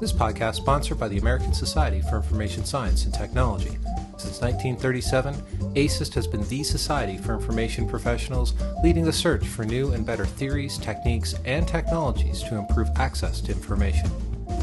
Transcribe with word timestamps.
This 0.00 0.12
podcast 0.12 0.50
is 0.50 0.56
sponsored 0.58 0.96
by 0.96 1.08
the 1.08 1.18
American 1.18 1.52
Society 1.52 2.02
for 2.02 2.18
Information 2.18 2.64
Science 2.64 3.04
and 3.04 3.12
Technology. 3.12 3.76
Since 4.16 4.40
1937, 4.40 5.34
ASIST 5.74 6.14
has 6.14 6.28
been 6.28 6.46
the 6.48 6.62
society 6.62 7.18
for 7.18 7.34
information 7.34 7.88
professionals 7.88 8.54
leading 8.84 9.04
the 9.04 9.12
search 9.12 9.44
for 9.44 9.64
new 9.64 9.90
and 9.90 10.06
better 10.06 10.24
theories, 10.24 10.78
techniques, 10.78 11.34
and 11.44 11.66
technologies 11.66 12.44
to 12.44 12.54
improve 12.54 12.88
access 12.94 13.40
to 13.40 13.52
information. 13.52 14.08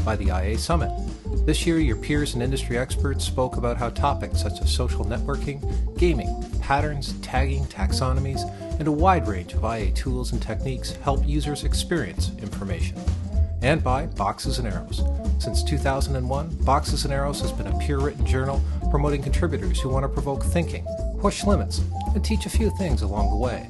By 0.06 0.16
the 0.16 0.28
IA 0.28 0.56
Summit. 0.56 0.90
This 1.44 1.66
year, 1.66 1.80
your 1.80 1.96
peers 1.96 2.32
and 2.32 2.42
industry 2.42 2.78
experts 2.78 3.22
spoke 3.22 3.58
about 3.58 3.76
how 3.76 3.90
topics 3.90 4.40
such 4.40 4.62
as 4.62 4.74
social 4.74 5.04
networking, 5.04 5.60
gaming, 5.98 6.34
patterns, 6.60 7.12
tagging, 7.20 7.66
taxonomies, 7.66 8.40
and 8.78 8.88
a 8.88 8.92
wide 8.92 9.28
range 9.28 9.52
of 9.52 9.64
IA 9.64 9.90
tools 9.90 10.32
and 10.32 10.40
techniques 10.40 10.92
help 10.96 11.26
users 11.28 11.64
experience 11.64 12.30
information 12.38 12.96
and 13.62 13.82
by 13.82 14.06
Boxes 14.06 14.58
and 14.58 14.68
Arrows. 14.68 15.02
Since 15.38 15.62
2001, 15.62 16.56
Boxes 16.64 17.04
and 17.04 17.12
Arrows 17.12 17.40
has 17.40 17.52
been 17.52 17.66
a 17.66 17.78
peer 17.78 17.98
written 17.98 18.26
journal 18.26 18.62
promoting 18.90 19.22
contributors 19.22 19.80
who 19.80 19.88
want 19.88 20.04
to 20.04 20.08
provoke 20.08 20.42
thinking, 20.42 20.86
push 21.20 21.44
limits, 21.44 21.82
and 22.14 22.24
teach 22.24 22.46
a 22.46 22.50
few 22.50 22.70
things 22.76 23.02
along 23.02 23.30
the 23.30 23.36
way. 23.36 23.68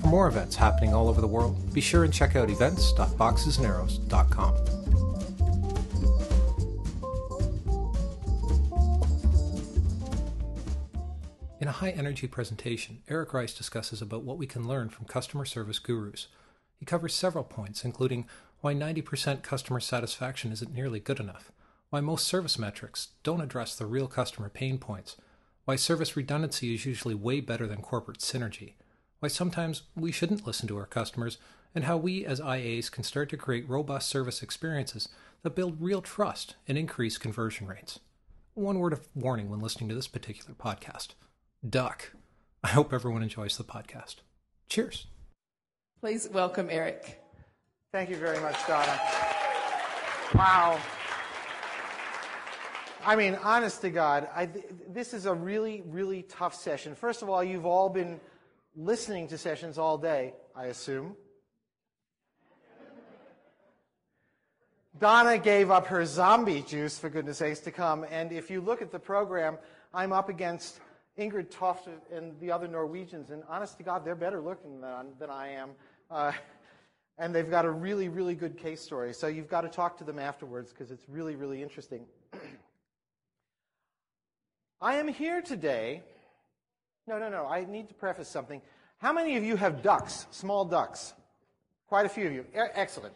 For 0.00 0.08
more 0.08 0.28
events 0.28 0.56
happening 0.56 0.92
all 0.92 1.08
over 1.08 1.20
the 1.20 1.26
world, 1.26 1.72
be 1.72 1.80
sure 1.80 2.04
and 2.04 2.12
check 2.12 2.36
out 2.36 2.50
events.boxesandarrows.com. 2.50 4.54
In 11.60 11.68
a 11.68 11.72
high 11.72 11.90
energy 11.90 12.26
presentation, 12.26 13.02
Eric 13.08 13.32
Reiss 13.32 13.54
discusses 13.54 14.02
about 14.02 14.22
what 14.22 14.36
we 14.36 14.46
can 14.46 14.68
learn 14.68 14.90
from 14.90 15.06
customer 15.06 15.46
service 15.46 15.78
gurus. 15.78 16.26
He 16.76 16.84
covers 16.84 17.14
several 17.14 17.44
points, 17.44 17.86
including 17.86 18.26
why 18.64 18.72
90% 18.72 19.42
customer 19.42 19.78
satisfaction 19.78 20.50
isn't 20.50 20.72
nearly 20.72 20.98
good 20.98 21.20
enough, 21.20 21.52
why 21.90 22.00
most 22.00 22.26
service 22.26 22.58
metrics 22.58 23.08
don't 23.22 23.42
address 23.42 23.76
the 23.76 23.84
real 23.84 24.06
customer 24.08 24.48
pain 24.48 24.78
points, 24.78 25.16
why 25.66 25.76
service 25.76 26.16
redundancy 26.16 26.72
is 26.72 26.86
usually 26.86 27.14
way 27.14 27.40
better 27.40 27.66
than 27.66 27.82
corporate 27.82 28.20
synergy, 28.20 28.72
why 29.20 29.28
sometimes 29.28 29.82
we 29.94 30.10
shouldn't 30.10 30.46
listen 30.46 30.66
to 30.66 30.78
our 30.78 30.86
customers, 30.86 31.36
and 31.74 31.84
how 31.84 31.98
we 31.98 32.24
as 32.24 32.40
IAs 32.40 32.90
can 32.90 33.04
start 33.04 33.28
to 33.28 33.36
create 33.36 33.68
robust 33.68 34.08
service 34.08 34.42
experiences 34.42 35.10
that 35.42 35.54
build 35.54 35.76
real 35.78 36.00
trust 36.00 36.56
and 36.66 36.78
increase 36.78 37.18
conversion 37.18 37.66
rates. 37.66 38.00
One 38.54 38.78
word 38.78 38.94
of 38.94 39.06
warning 39.14 39.50
when 39.50 39.60
listening 39.60 39.90
to 39.90 39.94
this 39.94 40.08
particular 40.08 40.54
podcast 40.54 41.08
duck. 41.68 42.12
I 42.62 42.68
hope 42.68 42.94
everyone 42.94 43.22
enjoys 43.22 43.58
the 43.58 43.64
podcast. 43.64 44.16
Cheers. 44.70 45.06
Please 46.00 46.30
welcome 46.30 46.68
Eric. 46.70 47.23
Thank 47.94 48.10
you 48.10 48.16
very 48.16 48.40
much, 48.40 48.56
Donna. 48.66 49.00
Wow. 50.34 50.80
I 53.06 53.14
mean, 53.14 53.36
honest 53.36 53.82
to 53.82 53.90
God, 53.90 54.28
I, 54.34 54.48
this 54.88 55.14
is 55.14 55.26
a 55.26 55.32
really, 55.32 55.84
really 55.86 56.22
tough 56.22 56.56
session. 56.56 56.96
First 56.96 57.22
of 57.22 57.30
all, 57.30 57.44
you've 57.44 57.66
all 57.66 57.88
been 57.88 58.18
listening 58.74 59.28
to 59.28 59.38
sessions 59.38 59.78
all 59.78 59.96
day, 59.96 60.34
I 60.56 60.64
assume. 60.64 61.14
Donna 64.98 65.38
gave 65.38 65.70
up 65.70 65.86
her 65.86 66.04
zombie 66.04 66.62
juice, 66.62 66.98
for 66.98 67.08
goodness 67.08 67.38
sakes, 67.38 67.60
to 67.60 67.70
come. 67.70 68.04
And 68.10 68.32
if 68.32 68.50
you 68.50 68.60
look 68.60 68.82
at 68.82 68.90
the 68.90 68.98
program, 68.98 69.56
I'm 69.94 70.12
up 70.12 70.28
against 70.28 70.80
Ingrid 71.16 71.48
Toft 71.48 71.88
and 72.12 72.32
the 72.40 72.50
other 72.50 72.66
Norwegians. 72.66 73.30
And 73.30 73.44
honest 73.48 73.76
to 73.78 73.84
God, 73.84 74.04
they're 74.04 74.16
better 74.16 74.40
looking 74.40 74.80
than, 74.80 75.12
than 75.20 75.30
I 75.30 75.50
am. 75.50 75.70
Uh, 76.10 76.32
and 77.18 77.34
they've 77.34 77.50
got 77.50 77.64
a 77.64 77.70
really, 77.70 78.08
really 78.08 78.34
good 78.34 78.56
case 78.56 78.80
story. 78.80 79.12
So 79.12 79.26
you've 79.26 79.48
got 79.48 79.62
to 79.62 79.68
talk 79.68 79.98
to 79.98 80.04
them 80.04 80.18
afterwards 80.18 80.72
because 80.72 80.90
it's 80.90 81.04
really, 81.08 81.36
really 81.36 81.62
interesting. 81.62 82.04
I 84.80 84.96
am 84.96 85.08
here 85.08 85.40
today. 85.40 86.02
No, 87.06 87.18
no, 87.18 87.28
no. 87.28 87.46
I 87.46 87.64
need 87.64 87.88
to 87.88 87.94
preface 87.94 88.28
something. 88.28 88.60
How 88.98 89.12
many 89.12 89.36
of 89.36 89.44
you 89.44 89.56
have 89.56 89.82
ducks, 89.82 90.26
small 90.30 90.64
ducks? 90.64 91.14
Quite 91.88 92.06
a 92.06 92.08
few 92.08 92.26
of 92.26 92.32
you. 92.32 92.44
Excellent. 92.54 93.14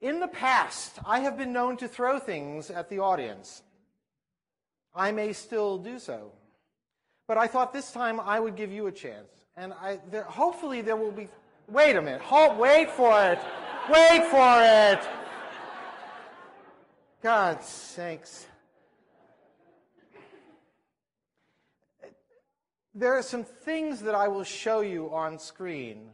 In 0.00 0.20
the 0.20 0.28
past, 0.28 0.98
I 1.06 1.20
have 1.20 1.38
been 1.38 1.52
known 1.52 1.76
to 1.78 1.88
throw 1.88 2.18
things 2.18 2.70
at 2.70 2.90
the 2.90 2.98
audience. 2.98 3.62
I 4.94 5.12
may 5.12 5.32
still 5.32 5.78
do 5.78 5.98
so. 5.98 6.32
But 7.26 7.38
I 7.38 7.46
thought 7.46 7.72
this 7.72 7.90
time 7.90 8.20
I 8.20 8.38
would 8.38 8.54
give 8.54 8.70
you 8.70 8.86
a 8.86 8.92
chance. 8.92 9.30
And 9.56 9.72
I, 9.72 9.98
there, 10.10 10.24
hopefully 10.24 10.82
there 10.82 10.96
will 10.96 11.12
be 11.12 11.28
Wait 11.68 11.96
a 11.96 12.02
minute. 12.02 12.20
Hold, 12.20 12.58
wait 12.58 12.90
for 12.90 13.22
it. 13.24 13.38
Wait 13.90 14.24
for 14.30 14.60
it. 14.60 15.00
God's 17.22 17.66
sakes. 17.66 18.46
There 22.94 23.14
are 23.14 23.22
some 23.22 23.44
things 23.44 24.00
that 24.02 24.14
I 24.14 24.28
will 24.28 24.44
show 24.44 24.80
you 24.80 25.12
on 25.12 25.38
screen 25.38 26.10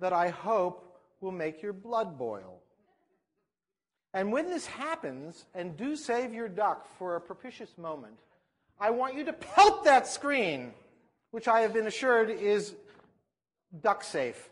that 0.00 0.12
I 0.12 0.28
hope 0.28 1.00
will 1.20 1.32
make 1.32 1.60
your 1.60 1.72
blood 1.72 2.16
boil. 2.16 2.60
And 4.14 4.32
when 4.32 4.46
this 4.46 4.64
happens, 4.64 5.44
and 5.54 5.76
do 5.76 5.96
save 5.96 6.32
your 6.32 6.48
duck 6.48 6.88
for 6.98 7.16
a 7.16 7.20
propitious 7.20 7.76
moment, 7.76 8.14
I 8.80 8.90
want 8.90 9.16
you 9.16 9.24
to 9.24 9.32
pelt 9.32 9.84
that 9.84 10.06
screen, 10.06 10.72
which 11.30 11.46
I 11.46 11.60
have 11.60 11.74
been 11.74 11.86
assured 11.86 12.30
is 12.30 12.74
duck 13.82 14.02
safe. 14.02 14.48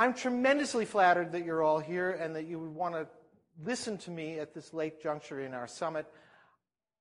I'm 0.00 0.14
tremendously 0.14 0.84
flattered 0.84 1.32
that 1.32 1.44
you're 1.44 1.64
all 1.64 1.80
here 1.80 2.12
and 2.12 2.36
that 2.36 2.46
you 2.46 2.60
would 2.60 2.72
want 2.72 2.94
to 2.94 3.08
listen 3.64 3.98
to 3.98 4.12
me 4.12 4.38
at 4.38 4.54
this 4.54 4.72
late 4.72 5.02
juncture 5.02 5.40
in 5.40 5.54
our 5.54 5.66
summit. 5.66 6.06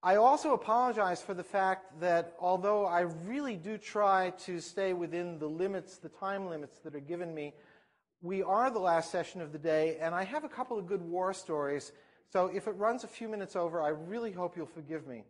I 0.02 0.16
also 0.16 0.54
apologize 0.54 1.22
for 1.22 1.36
the 1.36 1.44
fact 1.44 2.00
that 2.00 2.34
although 2.40 2.88
I 2.88 3.02
really 3.02 3.56
do 3.56 3.78
try 3.78 4.32
to 4.46 4.60
stay 4.60 4.94
within 4.94 5.38
the 5.38 5.46
limits, 5.46 5.98
the 5.98 6.10
time 6.10 6.50
limits 6.50 6.80
that 6.80 6.96
are 6.96 7.00
given 7.00 7.36
me, 7.36 7.54
we 8.24 8.42
are 8.42 8.72
the 8.72 8.80
last 8.80 9.12
session 9.12 9.42
of 9.42 9.52
the 9.52 9.60
day, 9.60 9.98
and 10.02 10.16
I 10.16 10.24
have 10.24 10.44
a 10.44 10.50
couple 10.50 10.80
of 10.80 10.88
good 10.88 11.04
war 11.04 11.36
stories. 11.36 11.92
So 12.34 12.48
if 12.48 12.68
it 12.68 12.72
runs 12.72 13.04
a 13.04 13.08
few 13.08 13.30
minutes 13.30 13.56
over, 13.56 13.80
I 13.80 13.90
really 13.90 14.32
hope 14.32 14.58
you'll 14.58 14.66
forgive 14.66 15.06
me. 15.06 15.24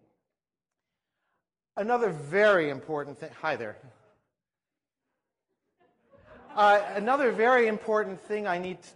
Another 1.75 2.11
very 2.11 2.69
important 2.69 3.19
thing. 3.19 3.31
Hi 3.41 3.57
there. 3.57 3.75
Uh, 6.57 6.81
another 6.95 7.31
very 7.31 7.67
important 7.67 8.19
thing 8.19 8.47
I 8.47 8.57
need 8.57 8.81
to. 8.81 8.89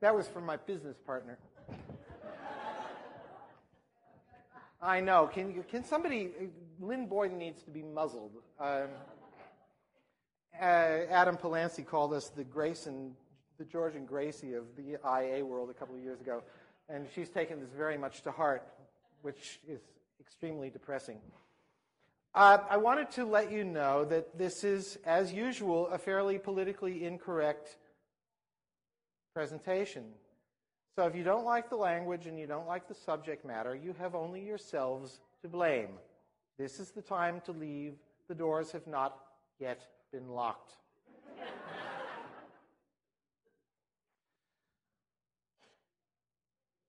that 0.00 0.14
was 0.14 0.28
from 0.28 0.46
my 0.46 0.56
business 0.56 0.96
partner. 1.04 1.36
I 4.80 5.00
know. 5.00 5.26
Can, 5.26 5.64
can 5.64 5.82
somebody. 5.82 6.30
Lynn 6.78 7.08
Boyden 7.08 7.38
needs 7.38 7.64
to 7.64 7.70
be 7.70 7.82
muzzled. 7.82 8.34
Um, 8.60 8.86
uh, 10.60 10.62
Adam 10.62 11.36
Polansky 11.36 11.84
called 11.84 12.12
us 12.12 12.28
the 12.28 12.44
Grayson, 12.44 13.16
the 13.58 13.64
George 13.64 13.96
and 13.96 14.06
Gracie 14.06 14.54
of 14.54 14.66
the 14.76 14.96
IA 15.04 15.44
world 15.44 15.70
a 15.70 15.74
couple 15.74 15.96
of 15.96 16.02
years 16.02 16.20
ago, 16.20 16.44
and 16.88 17.08
she's 17.16 17.30
taken 17.30 17.58
this 17.58 17.70
very 17.76 17.98
much 17.98 18.22
to 18.22 18.30
heart, 18.30 18.62
which 19.22 19.58
is 19.66 19.80
extremely 20.20 20.70
depressing. 20.70 21.18
Uh, 22.36 22.58
I 22.68 22.76
wanted 22.76 23.10
to 23.12 23.24
let 23.24 23.50
you 23.50 23.64
know 23.64 24.04
that 24.04 24.36
this 24.36 24.62
is, 24.62 24.98
as 25.06 25.32
usual, 25.32 25.88
a 25.88 25.96
fairly 25.96 26.38
politically 26.38 27.02
incorrect 27.02 27.78
presentation. 29.32 30.04
So 30.96 31.06
if 31.06 31.16
you 31.16 31.24
don't 31.24 31.46
like 31.46 31.70
the 31.70 31.76
language 31.76 32.26
and 32.26 32.38
you 32.38 32.46
don't 32.46 32.66
like 32.66 32.88
the 32.88 32.94
subject 32.94 33.46
matter, 33.46 33.74
you 33.74 33.94
have 33.98 34.14
only 34.14 34.44
yourselves 34.44 35.20
to 35.40 35.48
blame. 35.48 35.88
This 36.58 36.78
is 36.78 36.90
the 36.90 37.00
time 37.00 37.40
to 37.46 37.52
leave. 37.52 37.94
The 38.28 38.34
doors 38.34 38.70
have 38.72 38.86
not 38.86 39.16
yet 39.58 39.80
been 40.12 40.28
locked. 40.28 40.74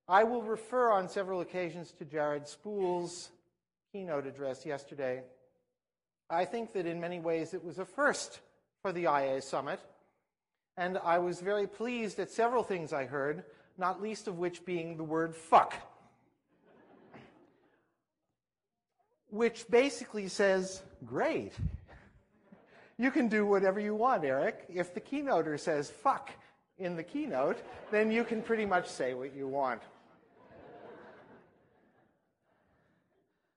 I 0.09 0.25
will 0.25 0.41
refer 0.41 0.91
on 0.91 1.07
several 1.07 1.39
occasions 1.39 1.93
to 1.99 2.03
Jared 2.03 2.49
Spool's 2.49 3.29
keynote 3.93 4.27
address 4.27 4.65
yesterday 4.65 5.21
I 6.29 6.45
think 6.45 6.73
that 6.73 6.85
in 6.85 6.99
many 6.99 7.19
ways 7.19 7.53
it 7.53 7.63
was 7.63 7.79
a 7.79 7.85
first 7.85 8.39
for 8.81 8.91
the 8.91 9.03
IA 9.03 9.41
summit. 9.41 9.79
And 10.75 10.97
I 10.97 11.19
was 11.19 11.39
very 11.39 11.67
pleased 11.67 12.19
at 12.19 12.29
several 12.29 12.63
things 12.63 12.93
I 12.93 13.05
heard, 13.05 13.43
not 13.77 14.01
least 14.01 14.27
of 14.27 14.37
which 14.37 14.65
being 14.65 14.97
the 14.97 15.03
word 15.03 15.35
fuck. 15.35 15.73
Which 19.29 19.65
basically 19.69 20.27
says, 20.27 20.81
great. 21.05 21.53
You 22.97 23.11
can 23.11 23.27
do 23.27 23.45
whatever 23.45 23.79
you 23.79 23.95
want, 23.95 24.23
Eric. 24.23 24.65
If 24.69 24.93
the 24.93 25.01
keynoter 25.01 25.59
says 25.59 25.89
fuck 25.89 26.31
in 26.77 26.95
the 26.95 27.03
keynote, 27.03 27.57
then 27.91 28.11
you 28.11 28.23
can 28.23 28.41
pretty 28.41 28.65
much 28.65 28.87
say 28.87 29.13
what 29.13 29.35
you 29.35 29.47
want. 29.47 29.81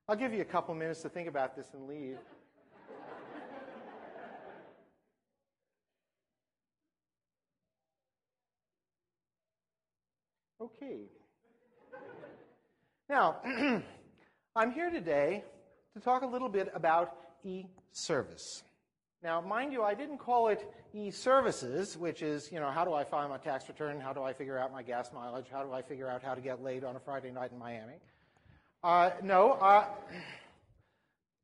I'll 0.08 0.16
give 0.16 0.32
you 0.32 0.40
a 0.40 0.46
couple 0.46 0.74
minutes 0.74 1.02
to 1.02 1.08
think 1.08 1.28
about 1.28 1.54
this 1.54 1.66
and 1.72 1.86
leave. 1.86 2.18
Okay. 10.60 11.06
Now, 13.08 13.36
I'm 14.56 14.72
here 14.72 14.90
today 14.90 15.42
to 15.94 16.00
talk 16.00 16.20
a 16.22 16.26
little 16.26 16.50
bit 16.50 16.70
about 16.74 17.16
e-service. 17.42 18.62
Now, 19.22 19.40
mind 19.40 19.72
you, 19.72 19.82
I 19.82 19.94
didn't 19.94 20.18
call 20.18 20.48
it 20.48 20.70
e-services, 20.92 21.96
which 21.96 22.20
is, 22.20 22.52
you 22.52 22.60
know, 22.60 22.70
how 22.70 22.84
do 22.84 22.92
I 22.92 23.04
file 23.04 23.30
my 23.30 23.38
tax 23.38 23.66
return? 23.68 24.00
How 24.00 24.12
do 24.12 24.22
I 24.22 24.34
figure 24.34 24.58
out 24.58 24.70
my 24.70 24.82
gas 24.82 25.10
mileage? 25.14 25.46
How 25.50 25.62
do 25.62 25.72
I 25.72 25.80
figure 25.80 26.08
out 26.08 26.22
how 26.22 26.34
to 26.34 26.42
get 26.42 26.62
laid 26.62 26.84
on 26.84 26.94
a 26.94 27.00
Friday 27.00 27.30
night 27.30 27.52
in 27.52 27.58
Miami? 27.58 27.94
Uh, 28.84 29.10
no, 29.22 29.52
uh, 29.52 29.86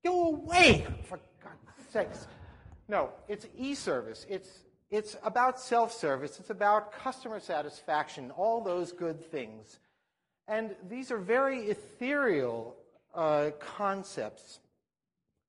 go 0.05 0.27
away, 0.35 0.87
for 1.09 1.19
God's 1.43 1.91
sakes. 1.91 2.27
No, 2.87 3.09
it's 3.29 3.47
e-service. 3.57 4.27
It's, 4.29 4.66
it's 4.97 5.15
about 5.23 5.61
self-service. 5.61 6.41
It's 6.41 6.49
about 6.49 6.91
customer 6.91 7.39
satisfaction, 7.39 8.31
all 8.31 8.63
those 8.63 8.93
good 8.93 9.23
things. 9.31 9.79
And 10.49 10.75
these 10.89 11.11
are 11.11 11.19
very 11.19 11.65
ethereal 11.65 12.75
uh, 13.15 13.51
concepts. 13.61 14.61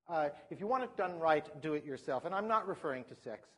Uh, 0.06 0.28
if 0.50 0.60
you 0.60 0.66
want 0.66 0.84
it 0.84 0.94
done 0.98 1.18
right, 1.18 1.46
do 1.62 1.72
it 1.72 1.84
yourself. 1.86 2.26
And 2.26 2.34
I'm 2.34 2.46
not 2.46 2.68
referring 2.68 3.04
to 3.04 3.14
sex. 3.14 3.48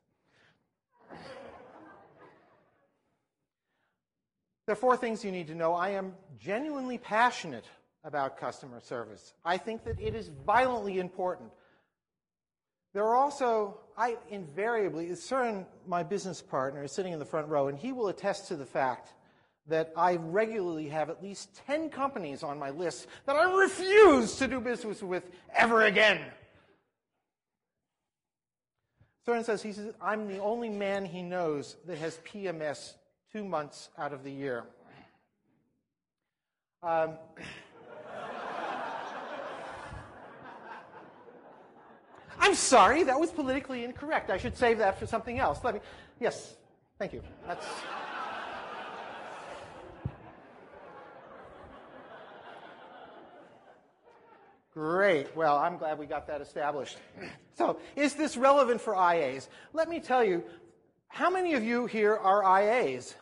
There 4.67 4.75
are 4.75 4.77
four 4.77 4.97
things 4.97 5.25
you 5.25 5.33
need 5.33 5.49
to 5.49 5.57
know. 5.57 5.75
I 5.75 5.91
am 5.91 6.13
genuinely 6.39 6.99
passionate 6.99 7.65
about 8.05 8.39
customer 8.39 8.79
service. 8.81 9.35
I 9.45 9.57
think 9.57 9.83
that 9.85 9.99
it 9.99 10.15
is 10.15 10.31
violently 10.47 11.01
important. 11.01 11.51
There 12.93 13.05
are 13.05 13.17
also, 13.17 13.79
I 13.97 14.17
invariably, 14.31 15.07
CERN, 15.11 15.65
my 15.87 16.03
business 16.03 16.43
partner, 16.43 16.83
is 16.83 16.93
sitting 16.93 17.13
in 17.13 17.19
the 17.19 17.25
front 17.25 17.49
row, 17.49 17.69
and 17.69 17.79
he 17.79 17.93
will 17.93 18.09
attest 18.09 18.49
to 18.49 18.57
the 18.57 18.67
fact 18.67 19.13
that 19.69 19.93
I 19.97 20.17
regularly 20.17 20.89
have 20.89 21.11
at 21.11 21.23
least 21.23 21.55
10 21.67 21.91
companies 21.91 22.43
on 22.43 22.59
my 22.59 22.71
list 22.71 23.07
that 23.27 23.37
I 23.37 23.45
refuse 23.45 24.37
to 24.37 24.49
do 24.49 24.61
business 24.61 25.03
with 25.03 25.31
ever 25.55 25.83
again. 25.83 26.21
CERN 29.27 29.45
says, 29.45 29.63
he 29.63 29.73
says, 29.73 29.95
I'm 30.01 30.27
the 30.27 30.39
only 30.39 30.71
man 30.71 31.05
he 31.05 31.23
knows 31.23 31.77
that 31.87 31.99
has 31.99 32.19
PMS 32.27 32.95
two 33.33 33.45
months 33.45 33.91
out 33.97 34.13
of 34.13 34.25
the 34.25 34.33
year. 34.33 34.65
Um, 36.83 37.19
I'm 42.41 42.55
sorry, 42.55 43.03
that 43.05 43.21
was 43.21 43.31
politically 43.31 43.85
incorrect. 43.85 44.31
I 44.31 44.39
should 44.39 44.57
save 44.57 44.79
that 44.79 44.99
for 44.99 45.07
something 45.07 45.39
else. 45.39 45.63
Let 45.63 45.75
me, 45.75 45.81
yes, 46.19 46.57
thank 46.99 47.13
you. 47.13 47.23
That's. 47.47 47.67
Great. 54.73 55.37
Well, 55.37 55.59
I'm 55.59 55.77
glad 55.77 55.99
we 55.99 56.07
got 56.07 56.27
that 56.29 56.41
established. 56.41 56.99
So, 57.59 57.79
is 57.95 58.15
this 58.15 58.39
relevant 58.39 58.81
for 58.81 58.95
IAs? 58.95 59.51
Let 59.75 59.91
me 59.91 60.01
tell 60.01 60.25
you, 60.25 60.43
how 61.09 61.29
many 61.29 61.53
of 61.53 61.63
you 61.63 61.85
here 61.85 62.17
are 62.17 62.43
IAs? 62.43 63.15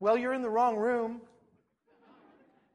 Well, 0.00 0.16
you're 0.16 0.32
in 0.32 0.42
the 0.42 0.50
wrong 0.50 0.76
room. 0.76 1.20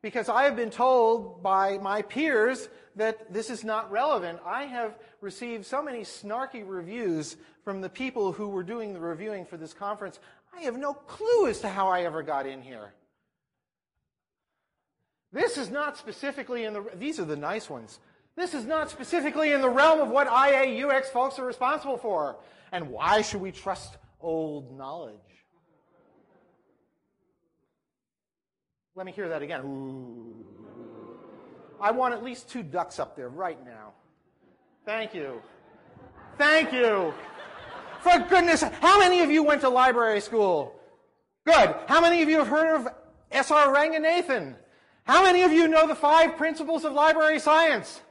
Because 0.06 0.30
I 0.30 0.44
have 0.44 0.56
been 0.56 0.70
told 0.70 1.42
by 1.42 1.80
my 1.80 2.04
peers 2.04 2.70
that 2.96 3.34
this 3.34 3.50
is 3.50 3.64
not 3.64 3.92
relevant. 3.92 4.38
I 4.46 4.66
have 4.66 5.00
received 5.20 5.66
so 5.66 5.82
many 5.82 6.02
snarky 6.02 6.64
reviews 6.64 7.38
from 7.64 7.82
the 7.82 7.90
people 7.90 8.32
who 8.32 8.50
were 8.50 8.62
doing 8.62 8.94
the 8.94 9.00
reviewing 9.00 9.48
for 9.48 9.58
this 9.58 9.74
conference. 9.74 10.20
I 10.56 10.62
have 10.62 10.78
no 10.78 10.94
clue 10.94 11.48
as 11.48 11.60
to 11.62 11.70
how 11.70 11.88
I 11.88 12.04
ever 12.04 12.22
got 12.22 12.46
in 12.46 12.62
here. 12.62 12.94
This 15.34 15.58
is 15.58 15.72
not 15.72 15.98
specifically 15.98 16.66
in 16.66 16.74
the, 16.74 16.86
these 17.00 17.20
are 17.20 17.26
the 17.26 17.36
nice 17.36 17.68
ones. 17.68 18.00
This 18.36 18.54
is 18.54 18.64
not 18.64 18.92
specifically 18.92 19.54
in 19.54 19.62
the 19.62 19.70
realm 19.70 20.02
of 20.02 20.10
what 20.10 20.28
IA 20.28 20.88
UX 20.88 21.10
folks 21.10 21.40
are 21.40 21.46
responsible 21.46 21.98
for. 21.98 22.36
And 22.72 22.92
why 22.92 23.24
should 23.24 23.42
we 23.42 23.52
trust 23.52 23.98
old 24.22 24.78
knowledge? 24.78 25.16
Let 28.96 29.06
me 29.06 29.12
hear 29.12 29.28
that 29.28 29.42
again. 29.42 29.62
Ooh. 29.66 30.34
I 31.82 31.92
want 31.92 32.14
at 32.14 32.24
least 32.24 32.50
two 32.50 32.64
ducks 32.64 32.98
up 32.98 33.18
there 33.18 33.28
right 33.28 33.64
now. 33.66 33.92
Thank 34.86 35.14
you. 35.14 35.42
Thank 36.38 36.72
you. 36.72 37.14
For 38.02 38.20
goodness, 38.30 38.62
how 38.62 38.98
many 39.00 39.22
of 39.22 39.30
you 39.30 39.44
went 39.44 39.62
to 39.62 39.70
library 39.70 40.22
school? 40.22 40.80
Good. 41.46 41.76
How 41.88 42.00
many 42.00 42.22
of 42.22 42.30
you 42.30 42.38
have 42.38 42.48
heard 42.48 42.76
of 42.76 42.88
S.R. 43.32 43.76
Ranganathan? 43.76 44.56
How 45.04 45.22
many 45.24 45.44
of 45.44 45.52
you 45.52 45.68
know 45.68 45.88
the 45.88 45.96
five 45.96 46.38
principles 46.38 46.86
of 46.86 46.94
library 46.94 47.40
science? 47.40 48.02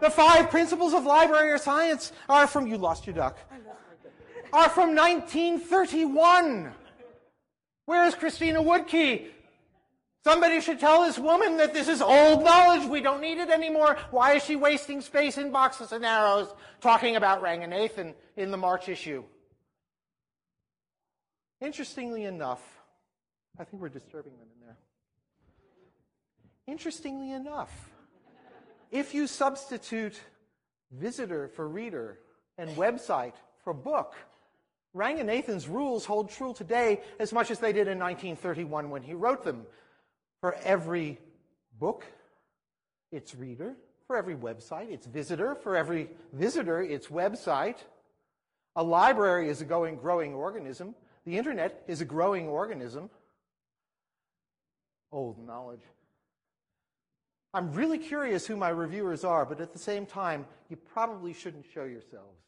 the 0.00 0.10
five 0.10 0.48
principles 0.48 0.94
of 0.94 1.04
library 1.04 1.58
science 1.58 2.12
are 2.28 2.46
from, 2.46 2.66
you 2.66 2.78
lost 2.78 3.06
your 3.06 3.14
duck, 3.14 3.36
are 4.52 4.68
from 4.68 4.94
1931. 4.94 6.72
Where's 7.86 8.14
Christina 8.14 8.62
Wodtke? 8.62 9.26
Somebody 10.22 10.60
should 10.60 10.78
tell 10.78 11.02
this 11.02 11.18
woman 11.18 11.56
that 11.56 11.72
this 11.72 11.88
is 11.88 12.02
old 12.02 12.44
knowledge. 12.44 12.86
We 12.88 13.00
don't 13.00 13.22
need 13.22 13.38
it 13.38 13.48
anymore. 13.48 13.96
Why 14.10 14.34
is 14.34 14.44
she 14.44 14.54
wasting 14.54 15.00
space 15.00 15.38
in 15.38 15.50
boxes 15.50 15.92
and 15.92 16.04
arrows 16.04 16.52
talking 16.80 17.16
about 17.16 17.42
Ranganathan 17.42 18.14
in 18.36 18.50
the 18.50 18.58
March 18.58 18.88
issue? 18.88 19.24
Interestingly 21.60 22.24
enough, 22.24 22.62
I 23.58 23.64
think 23.64 23.82
we're 23.82 23.88
disturbing 23.88 24.32
them 24.32 24.48
in 24.54 24.66
there. 24.66 24.76
Interestingly 26.66 27.32
enough, 27.32 27.90
if 28.90 29.14
you 29.14 29.26
substitute 29.26 30.20
visitor 30.92 31.48
for 31.48 31.66
reader 31.66 32.18
and 32.58 32.70
website 32.76 33.34
for 33.64 33.72
book, 33.72 34.14
Ranganathan's 34.94 35.68
rules 35.68 36.04
hold 36.04 36.30
true 36.30 36.52
today 36.52 37.00
as 37.18 37.32
much 37.32 37.50
as 37.50 37.58
they 37.58 37.72
did 37.72 37.86
in 37.86 37.98
1931 37.98 38.90
when 38.90 39.02
he 39.02 39.14
wrote 39.14 39.44
them. 39.44 39.66
For 40.40 40.54
every 40.64 41.18
book, 41.78 42.04
it's 43.12 43.34
reader. 43.34 43.74
For 44.06 44.16
every 44.16 44.34
website, 44.34 44.90
it's 44.90 45.06
visitor. 45.06 45.54
For 45.54 45.76
every 45.76 46.10
visitor, 46.32 46.82
it's 46.82 47.06
website. 47.06 47.76
A 48.74 48.82
library 48.82 49.48
is 49.48 49.60
a 49.60 49.64
going, 49.64 49.96
growing 49.96 50.34
organism. 50.34 50.94
The 51.24 51.38
internet 51.38 51.84
is 51.86 52.00
a 52.00 52.04
growing 52.04 52.48
organism. 52.48 53.10
Old 55.12 55.44
knowledge. 55.44 55.82
I'm 57.52 57.72
really 57.72 57.98
curious 57.98 58.46
who 58.46 58.56
my 58.56 58.68
reviewers 58.68 59.24
are, 59.24 59.44
but 59.44 59.60
at 59.60 59.72
the 59.72 59.78
same 59.78 60.06
time, 60.06 60.46
you 60.68 60.76
probably 60.76 61.32
shouldn't 61.32 61.66
show 61.72 61.84
yourselves. 61.84 62.38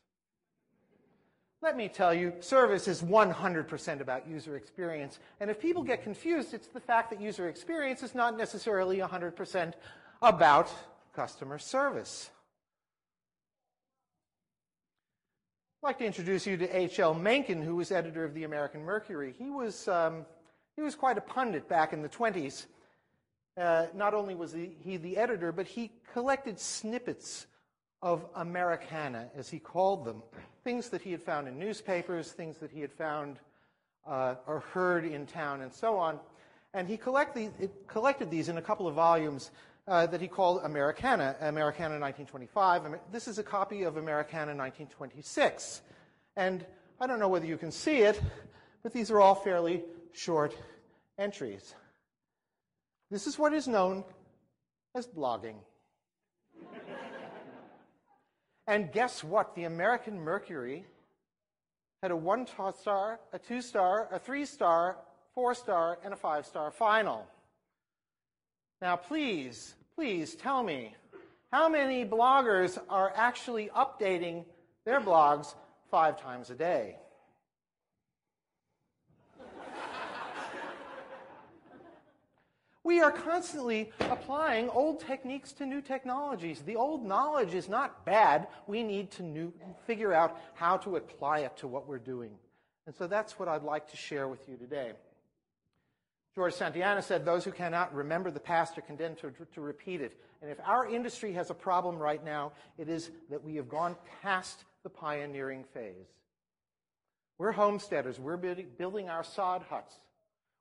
Let 1.62 1.76
me 1.76 1.88
tell 1.88 2.12
you, 2.12 2.32
service 2.40 2.88
is 2.88 3.02
100% 3.02 4.00
about 4.00 4.26
user 4.28 4.56
experience. 4.56 5.20
And 5.38 5.48
if 5.48 5.60
people 5.60 5.84
get 5.84 6.02
confused, 6.02 6.54
it's 6.54 6.66
the 6.66 6.80
fact 6.80 7.10
that 7.10 7.20
user 7.20 7.48
experience 7.48 8.02
is 8.02 8.16
not 8.16 8.36
necessarily 8.36 8.98
100% 8.98 9.74
about 10.20 10.68
customer 11.14 11.58
service. 11.60 12.30
I'd 15.82 15.86
like 15.86 15.98
to 15.98 16.04
introduce 16.04 16.48
you 16.48 16.56
to 16.56 16.76
H.L. 16.76 17.14
Mencken, 17.14 17.62
who 17.62 17.76
was 17.76 17.92
editor 17.92 18.24
of 18.24 18.34
the 18.34 18.42
American 18.42 18.82
Mercury. 18.82 19.32
He 19.38 19.48
was, 19.48 19.86
um, 19.86 20.26
he 20.74 20.82
was 20.82 20.96
quite 20.96 21.16
a 21.16 21.20
pundit 21.20 21.68
back 21.68 21.92
in 21.92 22.02
the 22.02 22.08
20s. 22.08 22.66
Uh, 23.56 23.86
not 23.94 24.14
only 24.14 24.34
was 24.34 24.52
he, 24.52 24.72
he 24.80 24.96
the 24.96 25.16
editor, 25.16 25.52
but 25.52 25.68
he 25.68 25.92
collected 26.12 26.58
snippets 26.58 27.46
of 28.02 28.24
Americana, 28.34 29.28
as 29.36 29.48
he 29.48 29.58
called 29.58 30.04
them, 30.04 30.22
things 30.64 30.88
that 30.90 31.02
he 31.02 31.12
had 31.12 31.22
found 31.22 31.46
in 31.46 31.58
newspapers, 31.58 32.32
things 32.32 32.58
that 32.58 32.70
he 32.70 32.80
had 32.80 32.92
found 32.92 33.38
uh, 34.06 34.34
or 34.46 34.60
heard 34.60 35.04
in 35.04 35.26
town, 35.26 35.60
and 35.62 35.72
so 35.72 35.96
on. 35.96 36.18
And 36.74 36.88
he 36.88 36.96
collect 36.96 37.34
these, 37.34 37.50
collected 37.86 38.30
these 38.30 38.48
in 38.48 38.58
a 38.58 38.62
couple 38.62 38.88
of 38.88 38.94
volumes 38.94 39.50
uh, 39.86 40.06
that 40.06 40.20
he 40.20 40.28
called 40.28 40.62
Americana, 40.64 41.36
Americana 41.40 41.98
1925. 41.98 43.00
This 43.12 43.28
is 43.28 43.38
a 43.38 43.42
copy 43.42 43.82
of 43.82 43.96
Americana 43.96 44.54
1926. 44.54 45.82
And 46.36 46.64
I 47.00 47.06
don't 47.06 47.18
know 47.18 47.28
whether 47.28 47.46
you 47.46 47.58
can 47.58 47.70
see 47.70 47.98
it, 47.98 48.20
but 48.82 48.92
these 48.92 49.10
are 49.10 49.20
all 49.20 49.34
fairly 49.34 49.84
short 50.12 50.56
entries. 51.18 51.74
This 53.10 53.26
is 53.26 53.38
what 53.38 53.52
is 53.52 53.68
known 53.68 54.04
as 54.94 55.06
blogging. 55.06 55.56
And 58.66 58.92
guess 58.92 59.24
what? 59.24 59.54
The 59.54 59.64
American 59.64 60.20
Mercury 60.20 60.84
had 62.02 62.10
a 62.10 62.16
one 62.16 62.46
star, 62.46 63.20
a 63.32 63.38
two 63.38 63.62
star, 63.62 64.08
a 64.12 64.18
three 64.18 64.44
star, 64.44 64.96
four 65.34 65.54
star, 65.54 65.98
and 66.04 66.12
a 66.12 66.16
five 66.16 66.46
star 66.46 66.70
final. 66.70 67.26
Now, 68.80 68.96
please, 68.96 69.74
please 69.94 70.34
tell 70.34 70.62
me 70.62 70.94
how 71.52 71.68
many 71.68 72.04
bloggers 72.04 72.78
are 72.88 73.12
actually 73.14 73.68
updating 73.76 74.44
their 74.84 75.00
blogs 75.00 75.54
five 75.90 76.20
times 76.20 76.50
a 76.50 76.54
day. 76.54 76.96
We 82.84 83.00
are 83.00 83.12
constantly 83.12 83.92
applying 84.00 84.68
old 84.70 85.00
techniques 85.00 85.52
to 85.52 85.66
new 85.66 85.80
technologies. 85.80 86.62
The 86.62 86.76
old 86.76 87.04
knowledge 87.04 87.54
is 87.54 87.68
not 87.68 88.04
bad. 88.04 88.48
We 88.66 88.82
need 88.82 89.10
to 89.12 89.22
new, 89.22 89.52
figure 89.86 90.12
out 90.12 90.40
how 90.54 90.78
to 90.78 90.96
apply 90.96 91.40
it 91.40 91.56
to 91.58 91.68
what 91.68 91.86
we're 91.86 91.98
doing. 91.98 92.32
And 92.86 92.94
so 92.94 93.06
that's 93.06 93.38
what 93.38 93.48
I'd 93.48 93.62
like 93.62 93.88
to 93.90 93.96
share 93.96 94.26
with 94.26 94.48
you 94.48 94.56
today. 94.56 94.92
George 96.34 96.54
Santayana 96.54 97.02
said, 97.04 97.24
Those 97.24 97.44
who 97.44 97.52
cannot 97.52 97.94
remember 97.94 98.30
the 98.30 98.40
past 98.40 98.76
are 98.78 98.82
condemned 98.82 99.18
to, 99.18 99.32
to 99.54 99.60
repeat 99.60 100.00
it. 100.00 100.18
And 100.40 100.50
if 100.50 100.58
our 100.64 100.88
industry 100.88 101.32
has 101.34 101.50
a 101.50 101.54
problem 101.54 101.98
right 101.98 102.24
now, 102.24 102.52
it 102.78 102.88
is 102.88 103.10
that 103.30 103.44
we 103.44 103.54
have 103.56 103.68
gone 103.68 103.96
past 104.22 104.64
the 104.82 104.90
pioneering 104.90 105.62
phase. 105.72 106.08
We're 107.38 107.52
homesteaders. 107.52 108.18
We're 108.18 108.36
building 108.36 109.08
our 109.08 109.22
sod 109.22 109.62
huts. 109.68 109.98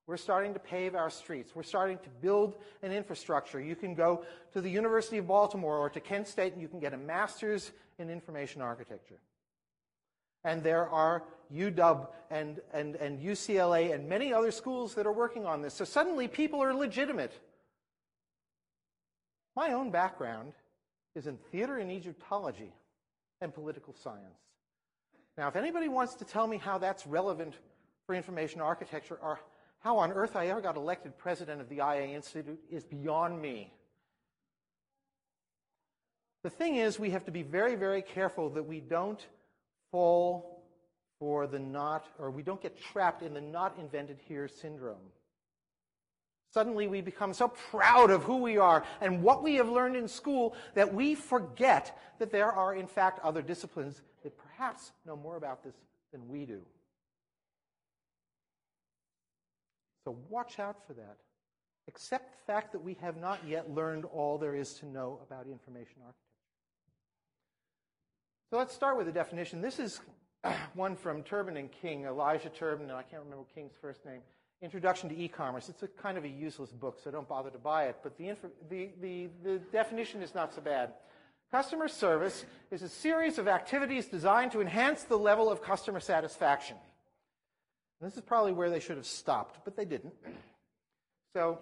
We're 0.08 0.18
starting 0.18 0.54
to 0.54 0.60
pave 0.60 0.96
our 0.96 1.10
streets. 1.10 1.56
We're 1.56 1.64
starting 1.64 1.98
to 2.00 2.10
build 2.22 2.56
an 2.82 2.92
infrastructure. 2.92 3.62
You 3.62 3.76
can 3.76 3.94
go 3.94 4.26
to 4.54 4.62
the 4.62 4.70
University 4.70 5.18
of 5.18 5.28
Baltimore 5.28 5.78
or 5.78 5.90
to 5.90 6.00
Kent 6.00 6.28
State 6.28 6.54
and 6.54 6.62
you 6.62 6.68
can 6.68 6.80
get 6.80 6.94
a 6.94 6.98
master's 6.98 7.72
in 8.00 8.10
information 8.10 8.62
architecture. 8.62 9.20
And 10.44 10.64
there 10.64 10.90
are 10.90 11.24
UW 11.54 12.08
and, 12.32 12.60
and, 12.74 12.96
and 12.96 13.22
UCLA 13.22 13.94
and 13.94 14.10
many 14.10 14.34
other 14.34 14.52
schools 14.52 14.96
that 14.96 15.06
are 15.06 15.12
working 15.12 15.46
on 15.46 15.62
this. 15.62 15.76
So 15.76 15.86
suddenly 15.86 16.28
people 16.28 16.62
are 16.62 16.74
legitimate. 16.74 17.34
My 19.56 19.74
own 19.74 19.92
background 19.92 20.54
is 21.16 21.28
in 21.28 21.38
theater 21.52 21.78
and 21.78 21.92
Egyptology 21.92 22.74
and 23.42 23.54
political 23.54 23.94
science. 23.94 24.40
Now, 25.38 25.48
if 25.48 25.56
anybody 25.56 25.90
wants 25.90 26.16
to 26.16 26.26
tell 26.26 26.48
me 26.48 26.58
how 26.58 26.78
that's 26.78 27.06
relevant 27.06 27.54
for 28.06 28.16
information 28.16 28.62
architecture 28.62 29.18
or 29.22 29.40
how 29.82 29.98
on 29.98 30.12
earth 30.12 30.36
I 30.36 30.48
ever 30.48 30.62
got 30.62 30.78
elected 30.78 31.18
president 31.18 31.60
of 31.60 31.68
the 31.68 31.78
IA 31.78 32.16
Institute 32.16 32.60
is 32.70 32.84
beyond 32.84 33.42
me. 33.42 33.74
The 36.44 36.50
thing 36.50 36.76
is, 36.76 37.00
we 37.00 37.12
have 37.12 37.26
to 37.26 37.32
be 37.32 37.44
very, 37.44 37.76
very 37.76 38.02
careful 38.02 38.50
that 38.52 38.64
we 38.64 38.80
don't 38.80 39.24
fall 39.92 40.64
for 41.20 41.46
the 41.46 41.60
not, 41.60 42.06
or 42.18 42.32
we 42.32 42.42
don't 42.42 42.62
get 42.62 42.82
trapped 42.82 43.22
in 43.22 43.34
the 43.34 43.42
not 43.42 43.78
invented 43.80 44.18
here 44.28 44.48
syndrome. 44.48 45.12
Suddenly 46.52 46.88
we 46.88 47.02
become 47.02 47.34
so 47.34 47.48
proud 47.48 48.12
of 48.12 48.24
who 48.24 48.38
we 48.38 48.58
are 48.58 48.84
and 49.00 49.24
what 49.24 49.44
we 49.44 49.56
have 49.56 49.70
learned 49.70 49.96
in 49.96 50.08
school 50.08 50.56
that 50.74 50.94
we 50.94 51.16
forget 51.16 51.98
that 52.20 52.32
there 52.32 52.52
are, 52.52 52.76
in 52.76 52.88
fact, 52.88 53.20
other 53.24 53.42
disciplines 53.42 54.02
that 54.24 54.38
perhaps 54.38 54.92
know 55.06 55.16
more 55.16 55.38
about 55.38 55.64
this 55.64 55.76
than 56.12 56.28
we 56.28 56.46
do. 56.46 56.62
So 60.04 60.18
watch 60.30 60.60
out 60.60 60.78
for 60.88 60.94
that. 60.94 61.18
Accept 61.88 62.32
the 62.32 62.52
fact 62.52 62.72
that 62.72 62.84
we 62.84 62.96
have 63.02 63.18
not 63.18 63.40
yet 63.48 63.74
learned 63.74 64.06
all 64.06 64.38
there 64.38 64.56
is 64.56 64.74
to 64.76 64.86
know 64.86 65.20
about 65.26 65.48
information 65.48 65.96
architecture. 66.00 66.22
So 68.50 68.58
let's 68.58 68.74
start 68.74 68.98
with 68.98 69.08
a 69.08 69.12
definition. 69.12 69.62
This 69.62 69.80
is 69.80 70.02
one 70.74 70.96
from 70.96 71.24
Turban 71.24 71.58
and 71.58 71.72
King, 71.72 72.06
Elijah 72.06 72.50
Turban, 72.50 72.90
and 72.90 72.98
I 72.98 73.04
can't 73.04 73.24
remember 73.24 73.46
King's 73.54 73.74
first 73.82 74.06
name. 74.06 74.22
Introduction 74.62 75.10
to 75.10 75.18
E-commerce. 75.18 75.70
It's 75.70 75.82
a 75.82 75.88
kind 75.88 76.18
of 76.18 76.24
a 76.24 76.30
useless 76.30 76.72
book, 76.72 77.00
so 77.04 77.10
don't 77.10 77.28
bother 77.28 77.50
to 77.50 77.58
buy 77.58 77.86
it. 77.86 77.98
But 78.04 78.18
the, 78.18 78.36
the, 78.70 78.90
the, 79.02 79.30
the 79.44 79.58
definition 79.72 80.22
is 80.22 80.36
not 80.36 80.54
so 80.54 80.62
bad. 80.62 80.92
Customer 81.52 81.88
service 81.88 82.46
is 82.70 82.84
a 82.84 82.90
series 82.90 83.38
of 83.38 83.48
activities 83.48 84.06
designed 84.06 84.52
to 84.52 84.62
enhance 84.62 85.04
the 85.04 85.18
level 85.18 85.52
of 85.52 85.62
customer 85.62 86.00
satisfaction. 86.00 86.78
And 88.02 88.10
this 88.10 88.18
is 88.18 88.24
probably 88.24 88.52
where 88.52 88.70
they 88.70 88.80
should 88.80 88.98
have 88.98 89.06
stopped, 89.06 89.60
but 89.64 89.76
they 89.78 89.86
didn't. 89.86 90.14
So 91.36 91.60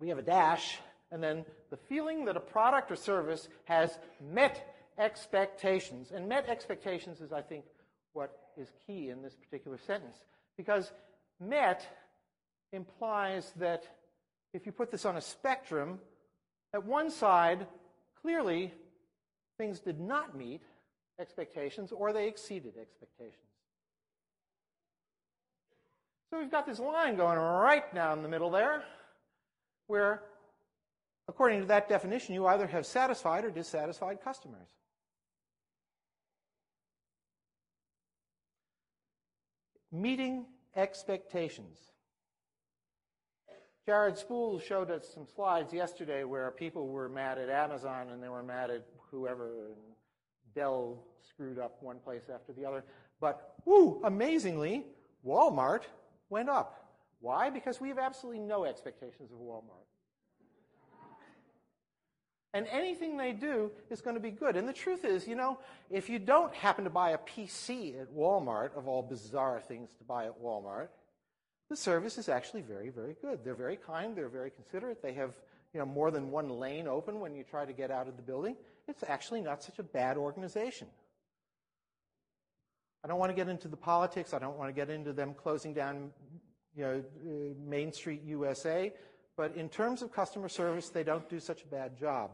we 0.00 0.08
have 0.08 0.18
a 0.18 0.22
dash, 0.22 0.78
and 1.12 1.22
then 1.22 1.44
the 1.70 1.76
feeling 1.76 2.24
that 2.24 2.36
a 2.36 2.40
product 2.40 2.90
or 2.90 2.96
service 2.96 3.48
has 3.64 3.96
met 4.32 4.74
expectations. 4.98 6.10
And 6.12 6.28
met 6.28 6.48
expectations 6.48 7.20
is, 7.20 7.32
I 7.32 7.42
think, 7.42 7.64
what 8.12 8.36
is 8.56 8.72
key 8.86 9.10
in 9.10 9.22
this 9.22 9.34
particular 9.34 9.78
sentence. 9.78 10.16
Because 10.56 10.90
met 11.40 11.86
implies 12.72 13.52
that 13.56 13.84
if 14.52 14.66
you 14.66 14.72
put 14.72 14.90
this 14.90 15.04
on 15.04 15.16
a 15.16 15.20
spectrum, 15.20 16.00
at 16.74 16.84
one 16.84 17.10
side, 17.10 17.66
clearly 18.20 18.74
things 19.58 19.78
did 19.78 20.00
not 20.00 20.36
meet 20.36 20.62
expectations 21.20 21.92
or 21.92 22.12
they 22.12 22.26
exceeded 22.26 22.74
expectations. 22.80 23.47
So 26.30 26.38
we've 26.38 26.50
got 26.50 26.66
this 26.66 26.78
line 26.78 27.16
going 27.16 27.38
right 27.38 27.94
down 27.94 28.22
the 28.22 28.28
middle 28.28 28.50
there, 28.50 28.82
where, 29.86 30.22
according 31.26 31.60
to 31.60 31.66
that 31.66 31.88
definition, 31.88 32.34
you 32.34 32.46
either 32.46 32.66
have 32.66 32.84
satisfied 32.84 33.44
or 33.44 33.50
dissatisfied 33.50 34.18
customers. 34.22 34.68
Meeting 39.90 40.44
expectations. 40.76 41.78
Jared 43.86 44.18
Spool 44.18 44.60
showed 44.60 44.90
us 44.90 45.08
some 45.14 45.26
slides 45.26 45.72
yesterday 45.72 46.24
where 46.24 46.50
people 46.50 46.88
were 46.88 47.08
mad 47.08 47.38
at 47.38 47.48
Amazon 47.48 48.10
and 48.10 48.22
they 48.22 48.28
were 48.28 48.42
mad 48.42 48.70
at 48.70 48.84
whoever, 49.10 49.68
and 49.68 49.76
Dell 50.54 51.02
screwed 51.26 51.58
up 51.58 51.82
one 51.82 51.98
place 52.00 52.24
after 52.30 52.52
the 52.52 52.66
other. 52.66 52.84
But, 53.18 53.54
whoo, 53.64 54.02
amazingly, 54.04 54.84
Walmart 55.26 55.84
went 56.30 56.48
up. 56.48 56.84
Why? 57.20 57.50
Because 57.50 57.80
we 57.80 57.88
have 57.88 57.98
absolutely 57.98 58.40
no 58.40 58.64
expectations 58.64 59.32
of 59.32 59.38
Walmart. 59.38 59.86
And 62.54 62.66
anything 62.68 63.16
they 63.16 63.32
do 63.32 63.70
is 63.90 64.00
going 64.00 64.16
to 64.16 64.20
be 64.20 64.30
good. 64.30 64.56
And 64.56 64.66
the 64.66 64.72
truth 64.72 65.04
is, 65.04 65.28
you 65.28 65.34
know, 65.34 65.58
if 65.90 66.08
you 66.08 66.18
don't 66.18 66.54
happen 66.54 66.84
to 66.84 66.90
buy 66.90 67.10
a 67.10 67.18
PC 67.18 68.00
at 68.00 68.14
Walmart, 68.14 68.76
of 68.76 68.88
all 68.88 69.02
bizarre 69.02 69.60
things 69.60 69.90
to 69.98 70.04
buy 70.04 70.26
at 70.26 70.42
Walmart, 70.42 70.88
the 71.68 71.76
service 71.76 72.16
is 72.16 72.28
actually 72.28 72.62
very, 72.62 72.88
very 72.88 73.14
good. 73.20 73.44
They're 73.44 73.54
very 73.54 73.76
kind, 73.76 74.16
they're 74.16 74.30
very 74.30 74.50
considerate. 74.50 75.02
They 75.02 75.12
have, 75.12 75.34
you 75.74 75.80
know, 75.80 75.86
more 75.86 76.10
than 76.10 76.30
one 76.30 76.48
lane 76.48 76.88
open 76.88 77.20
when 77.20 77.34
you 77.34 77.44
try 77.44 77.66
to 77.66 77.72
get 77.74 77.90
out 77.90 78.08
of 78.08 78.16
the 78.16 78.22
building. 78.22 78.56
It's 78.86 79.04
actually 79.06 79.42
not 79.42 79.62
such 79.62 79.78
a 79.78 79.82
bad 79.82 80.16
organization. 80.16 80.88
I 83.04 83.08
don't 83.08 83.18
want 83.18 83.30
to 83.30 83.36
get 83.36 83.48
into 83.48 83.68
the 83.68 83.76
politics. 83.76 84.34
I 84.34 84.38
don't 84.38 84.58
want 84.58 84.68
to 84.68 84.72
get 84.72 84.90
into 84.90 85.12
them 85.12 85.34
closing 85.34 85.72
down, 85.72 86.10
you 86.74 86.82
know, 86.82 87.02
uh, 87.26 87.54
Main 87.64 87.92
Street 87.92 88.22
USA. 88.24 88.92
But 89.36 89.54
in 89.54 89.68
terms 89.68 90.02
of 90.02 90.12
customer 90.12 90.48
service, 90.48 90.88
they 90.88 91.04
don't 91.04 91.28
do 91.28 91.38
such 91.38 91.62
a 91.62 91.66
bad 91.66 91.96
job. 91.96 92.30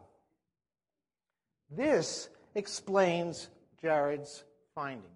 This 1.71 2.29
explains 2.55 3.49
Jared's 3.83 4.45
findings. 4.75 5.09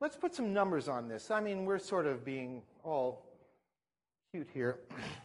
Let's 0.00 0.16
put 0.16 0.34
some 0.34 0.52
numbers 0.52 0.88
on 0.88 1.08
this. 1.08 1.30
I 1.30 1.40
mean, 1.40 1.64
we're 1.64 1.78
sort 1.78 2.06
of 2.06 2.24
being 2.24 2.62
all 2.82 3.24
cute 4.32 4.48
here. 4.52 4.80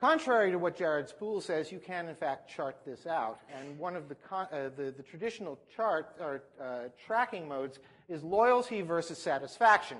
Contrary 0.00 0.50
to 0.50 0.58
what 0.58 0.76
Jared 0.76 1.10
Spool 1.10 1.42
says, 1.42 1.70
you 1.70 1.78
can 1.78 2.08
in 2.08 2.14
fact 2.14 2.48
chart 2.48 2.76
this 2.86 3.06
out. 3.06 3.40
And 3.54 3.78
one 3.78 3.96
of 3.96 4.08
the, 4.08 4.16
uh, 4.34 4.70
the, 4.74 4.94
the, 4.96 5.02
traditional 5.02 5.58
chart 5.74 6.16
or 6.18 6.42
uh, 6.58 6.88
tracking 7.06 7.46
modes 7.46 7.80
is 8.08 8.22
loyalty 8.22 8.80
versus 8.80 9.18
satisfaction. 9.18 9.98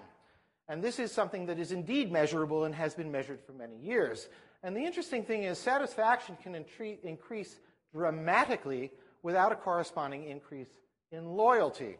And 0.68 0.82
this 0.82 0.98
is 0.98 1.12
something 1.12 1.44
that 1.46 1.58
is 1.58 1.70
indeed 1.70 2.10
measurable 2.10 2.64
and 2.64 2.74
has 2.74 2.94
been 2.94 3.12
measured 3.12 3.40
for 3.44 3.52
many 3.52 3.76
years. 3.76 4.28
And 4.62 4.74
the 4.74 4.80
interesting 4.80 5.22
thing 5.22 5.42
is 5.42 5.58
satisfaction 5.58 6.36
can 6.42 6.54
increase 6.54 7.58
dramatically 7.92 8.92
without 9.22 9.52
a 9.52 9.56
corresponding 9.56 10.24
increase 10.24 10.68
in 11.12 11.26
loyalty. 11.26 11.98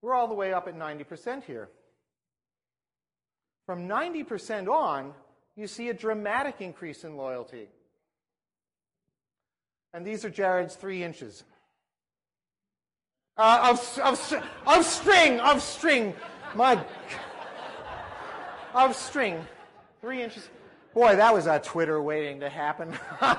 We're 0.00 0.14
all 0.14 0.28
the 0.28 0.34
way 0.34 0.54
up 0.54 0.66
at 0.66 0.78
90% 0.78 1.44
here. 1.44 1.68
From 3.66 3.86
90% 3.86 4.68
on, 4.68 5.12
you 5.60 5.66
see 5.66 5.90
a 5.90 5.94
dramatic 5.94 6.56
increase 6.60 7.04
in 7.04 7.16
loyalty. 7.16 7.68
And 9.92 10.06
these 10.06 10.24
are 10.24 10.30
Jared's 10.30 10.74
three 10.74 11.04
inches. 11.04 11.44
Uh, 13.36 13.68
of, 13.70 14.00
of, 14.02 14.44
of 14.66 14.84
string, 14.84 15.38
of 15.40 15.60
string. 15.60 16.14
My, 16.54 16.82
of 18.74 18.96
string. 18.96 19.44
Three 20.00 20.22
inches. 20.22 20.48
Boy, 20.94 21.16
that 21.16 21.34
was 21.34 21.46
a 21.46 21.58
Twitter 21.58 22.00
waiting 22.00 22.40
to 22.40 22.48
happen. 22.48 22.94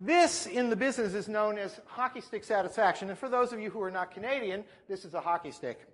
this 0.00 0.46
in 0.46 0.70
the 0.70 0.76
business 0.76 1.14
is 1.14 1.28
known 1.28 1.56
as 1.56 1.80
hockey 1.86 2.20
stick 2.20 2.42
satisfaction. 2.42 3.10
And 3.10 3.18
for 3.18 3.28
those 3.28 3.52
of 3.52 3.60
you 3.60 3.70
who 3.70 3.80
are 3.80 3.92
not 3.92 4.10
Canadian, 4.10 4.64
this 4.88 5.04
is 5.04 5.14
a 5.14 5.20
hockey 5.20 5.52
stick. 5.52 5.86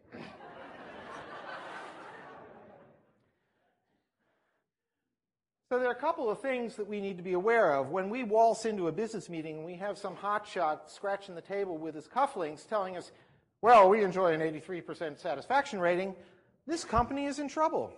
So 5.69 5.79
there 5.79 5.89
are 5.89 5.93
a 5.93 5.95
couple 5.95 6.31
of 6.31 6.41
things 6.41 6.77
that 6.77 6.89
we 6.89 6.99
need 6.99 7.19
to 7.19 7.23
be 7.23 7.35
aware 7.35 7.75
of. 7.75 7.91
When 7.91 8.09
we 8.09 8.25
waltz 8.25 8.65
into 8.65 8.89
a 8.89 8.93
business 8.93 9.29
meeting 9.29 9.57
and 9.59 9.67
we 9.67 9.75
have 9.75 9.99
some 9.99 10.17
hotshot 10.17 10.89
scratching 10.89 11.35
the 11.35 11.43
table 11.43 11.77
with 11.77 11.95
his 11.95 12.09
cufflinks 12.09 12.67
telling 12.67 12.97
us, 12.97 13.13
well, 13.61 13.91
we 13.91 14.03
enjoy 14.03 14.33
an 14.33 14.41
83% 14.41 15.19
satisfaction 15.19 15.79
rating, 15.79 16.15
this 16.67 16.85
company 16.85 17.27
is 17.27 17.39
in 17.39 17.49
trouble. 17.49 17.93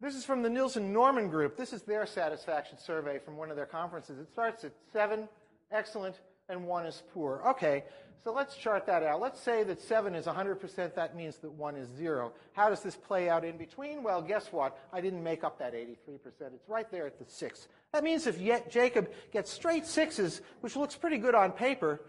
This 0.00 0.14
is 0.14 0.24
from 0.24 0.42
the 0.42 0.50
Nielsen 0.50 0.90
Norman 0.90 1.28
Group. 1.28 1.58
This 1.58 1.74
is 1.74 1.82
their 1.82 2.06
satisfaction 2.06 2.78
survey 2.78 3.18
from 3.18 3.36
one 3.36 3.50
of 3.50 3.56
their 3.56 3.66
conferences. 3.66 4.18
It 4.18 4.32
starts 4.32 4.64
at 4.64 4.72
seven, 4.92 5.28
excellent, 5.70 6.16
and 6.48 6.66
one 6.66 6.86
is 6.86 7.02
poor. 7.12 7.42
Okay, 7.46 7.84
so 8.24 8.32
let's 8.32 8.56
chart 8.56 8.86
that 8.86 9.02
out. 9.02 9.20
Let's 9.20 9.40
say 9.40 9.64
that 9.64 9.80
seven 9.80 10.14
is 10.14 10.26
100%. 10.26 10.94
That 10.94 11.16
means 11.16 11.38
that 11.38 11.50
one 11.50 11.74
is 11.74 11.88
zero. 11.88 12.32
How 12.52 12.68
does 12.68 12.80
this 12.80 12.94
play 12.94 13.28
out 13.28 13.44
in 13.44 13.56
between? 13.56 14.02
Well, 14.02 14.22
guess 14.22 14.52
what? 14.52 14.78
I 14.92 15.00
didn't 15.00 15.24
make 15.24 15.42
up 15.42 15.58
that 15.58 15.74
83%. 15.74 15.96
It's 16.54 16.68
right 16.68 16.88
there 16.90 17.06
at 17.06 17.18
the 17.18 17.24
six. 17.26 17.66
That 17.92 18.04
means 18.04 18.26
if 18.26 18.40
Jakob 18.70 19.10
gets 19.32 19.50
straight 19.50 19.86
sixes, 19.86 20.40
which 20.60 20.76
looks 20.76 20.94
pretty 20.94 21.18
good 21.18 21.34
on 21.34 21.50
paper, 21.50 22.00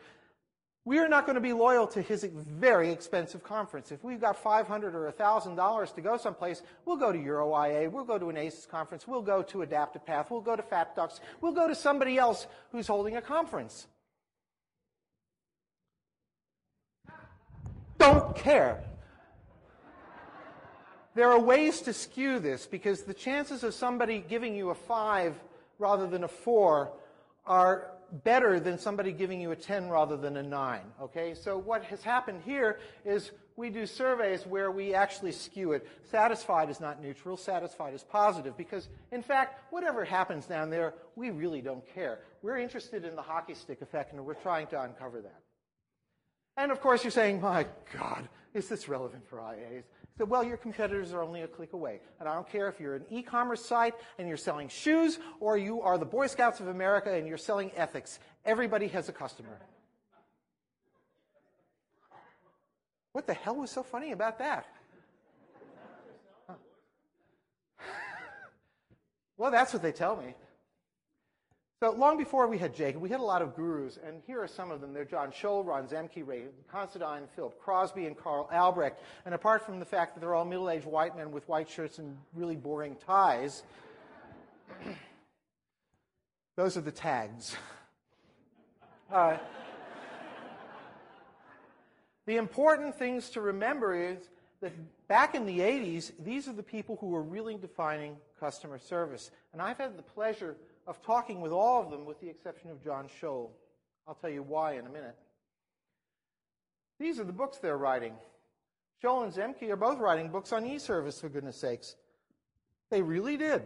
we 0.86 1.00
are 1.00 1.08
not 1.08 1.26
going 1.26 1.36
to 1.36 1.42
be 1.42 1.54
loyal 1.54 1.88
to 1.88 2.02
his 2.02 2.26
very 2.26 2.92
expensive 2.92 3.42
conference. 3.42 3.92
If 3.92 4.04
we've 4.04 4.20
got 4.20 4.38
500 4.38 4.94
or 4.94 5.12
$1,000 5.12 5.96
to 5.96 6.02
go 6.02 6.18
someplace, 6.18 6.62
we'll 6.86 6.98
go 6.98 7.12
to 7.12 7.18
EuroIA, 7.18 7.90
we'll 7.90 8.04
go 8.04 8.20
to 8.20 8.30
an 8.30 8.38
ACES 8.38 8.66
conference, 8.66 9.08
we'll 9.08 9.22
go 9.22 9.42
to 9.44 9.62
Adaptive 9.62 10.06
Path, 10.06 10.30
we'll 10.30 10.42
go 10.42 10.58
to 10.58 10.62
FatDUX, 10.62 11.22
we'll 11.40 11.54
go 11.54 11.70
to 11.70 11.76
somebody 11.76 12.18
else 12.18 12.48
who's 12.72 12.88
holding 12.88 13.16
a 13.16 13.22
conference. 13.22 13.88
Don't 18.04 18.36
care. 18.36 18.84
There 21.16 21.32
are 21.32 21.40
ways 21.40 21.80
to 21.84 21.94
skew 21.94 22.38
this 22.40 22.66
because 22.66 23.04
the 23.04 23.14
chances 23.14 23.64
of 23.64 23.74
somebody 23.74 24.20
giving 24.20 24.58
you 24.58 24.72
a 24.72 24.76
5 24.76 25.34
rather 25.80 26.06
than 26.06 26.26
a 26.26 26.28
4 26.28 26.92
are 27.46 27.92
better 28.26 28.60
than 28.60 28.78
somebody 28.78 29.14
giving 29.14 29.40
you 29.40 29.52
a 29.52 29.56
10 29.56 29.88
rather 29.88 30.18
than 30.18 30.36
a 30.36 30.44
9. 30.44 30.82
Okay? 31.02 31.34
So 31.34 31.58
what 31.58 31.86
has 31.86 32.04
happened 32.04 32.42
here 32.44 32.80
is 33.06 33.32
we 33.56 33.70
do 33.70 33.86
surveys 33.86 34.46
where 34.46 34.70
we 34.70 34.94
actually 34.94 35.32
skew 35.32 35.72
it. 35.72 35.88
Satisfied 36.04 36.70
is 36.70 36.82
not 36.82 37.02
neutral, 37.02 37.38
satisfied 37.38 37.94
is 37.94 38.04
positive 38.04 38.58
because, 38.58 38.90
in 39.14 39.24
fact, 39.24 39.72
whatever 39.72 40.04
happens 40.04 40.46
down 40.46 40.70
there, 40.70 40.94
we 41.16 41.30
really 41.30 41.62
don't 41.62 41.88
care. 41.96 42.20
We're 42.42 42.58
interested 42.58 43.06
in 43.06 43.16
the 43.16 43.22
hockey 43.22 43.54
stick 43.54 43.82
effect 43.82 44.12
and 44.12 44.26
we're 44.26 44.34
trying 44.34 44.68
to 44.68 44.82
uncover 44.82 45.22
that. 45.22 45.43
And 46.58 46.72
of 46.72 46.82
course, 46.82 47.04
you're 47.04 47.12
saying, 47.12 47.42
my 47.42 47.66
God, 47.98 48.28
is 48.54 48.68
this 48.68 48.88
relevant 48.88 49.28
for 49.28 49.40
IAs? 49.40 49.84
So, 50.18 50.26
well, 50.26 50.44
your 50.44 50.58
competitors 50.58 51.12
are 51.12 51.24
only 51.24 51.42
a 51.42 51.48
click 51.48 51.74
away. 51.74 52.00
And 52.20 52.30
I 52.30 52.36
don't 52.36 52.48
care 52.48 52.68
if 52.68 52.80
you're 52.80 52.96
an 52.96 53.06
e 53.10 53.24
commerce 53.24 53.66
site 53.66 53.96
and 54.20 54.28
you're 54.28 54.38
selling 54.38 54.68
shoes 54.68 55.18
or 55.40 55.58
you 55.58 55.82
are 55.82 55.98
the 55.98 56.06
Boy 56.06 56.28
Scouts 56.28 56.60
of 56.60 56.68
America 56.68 57.12
and 57.12 57.28
you're 57.28 57.38
selling 57.38 57.72
ethics. 57.76 58.20
Everybody 58.46 58.88
has 58.90 59.10
a 59.10 59.14
customer. 59.14 59.60
What 63.12 63.26
the 63.26 63.34
hell 63.34 63.56
was 63.56 63.72
so 63.72 63.82
funny 63.82 64.12
about 64.12 64.38
that? 64.40 64.68
Huh. 66.48 66.54
well, 69.38 69.52
that's 69.52 69.74
what 69.74 69.82
they 69.82 69.92
tell 69.92 70.16
me. 70.16 70.36
So 71.84 71.92
long 71.92 72.18
before 72.18 72.48
we 72.48 72.58
had 72.58 72.74
Jakob, 72.74 73.02
we 73.02 73.10
had 73.10 73.20
a 73.20 73.26
lot 73.26 73.42
of 73.42 73.58
gurus, 73.58 74.00
and 74.08 74.22
here 74.26 74.42
are 74.42 74.48
some 74.48 74.72
of 74.72 74.80
them. 74.80 74.94
They're 74.94 75.04
John 75.04 75.32
Tschohl, 75.32 75.66
Ron 75.66 75.86
Zemke, 75.86 76.26
Ray 76.26 76.44
Considine, 76.72 77.24
Philip 77.36 77.60
Crosby, 77.60 78.06
and 78.06 78.18
Karl 78.18 78.50
Albrecht. 78.54 79.02
And 79.26 79.36
apart 79.36 79.66
from 79.66 79.80
the 79.82 79.86
fact 79.86 80.14
that 80.14 80.22
they're 80.22 80.34
all 80.34 80.46
middle-aged 80.46 80.86
white 80.86 81.18
men 81.18 81.30
with 81.30 81.46
white 81.50 81.70
shirts 81.70 82.00
and 82.00 82.16
really 82.34 82.56
boring 82.56 82.96
ties, 83.06 83.64
those 86.56 86.78
are 86.78 86.82
the 86.82 86.90
tags. 86.90 87.58
Uh, 89.12 89.38
the 92.26 92.38
important 92.38 92.98
things 92.98 93.30
to 93.30 93.42
remember 93.42 93.94
is 93.94 94.18
that 94.62 94.72
back 95.08 95.36
in 95.36 95.46
the 95.46 95.60
80s, 95.60 96.14
these 96.18 96.48
are 96.48 96.54
the 96.54 96.64
people 96.64 96.98
who 97.00 97.08
were 97.08 97.22
really 97.22 97.56
defining 97.56 98.16
customer 98.40 98.80
service. 98.80 99.30
And 99.52 99.62
I've 99.62 99.78
had 99.78 100.00
the 100.00 100.02
pleasure 100.02 100.56
of 100.88 101.02
talking 101.02 101.42
with 101.42 101.52
all 101.52 101.82
of 101.82 101.90
them 101.92 102.06
with 102.06 102.20
the 102.20 102.30
exception 102.30 102.70
of 102.70 102.84
John 102.84 103.08
Tschohl. 103.08 103.50
I'll 104.08 104.16
tell 104.16 104.30
you 104.30 104.44
why 104.44 104.74
in 104.74 104.86
a 104.86 104.90
minute. 104.90 105.16
These 107.00 107.20
are 107.20 107.24
the 107.24 107.34
books 107.34 107.58
they're 107.58 107.78
writing. 107.78 108.14
Tschohl 109.02 109.24
and 109.24 109.34
Zemke 109.34 109.70
are 109.70 109.76
both 109.76 110.00
writing 110.00 110.30
books 110.30 110.54
on 110.54 110.66
e-service, 110.66 111.20
for 111.20 111.30
goodness 111.30 111.58
sakes. 111.58 111.96
They 112.90 113.02
really 113.02 113.38
did. 113.38 113.64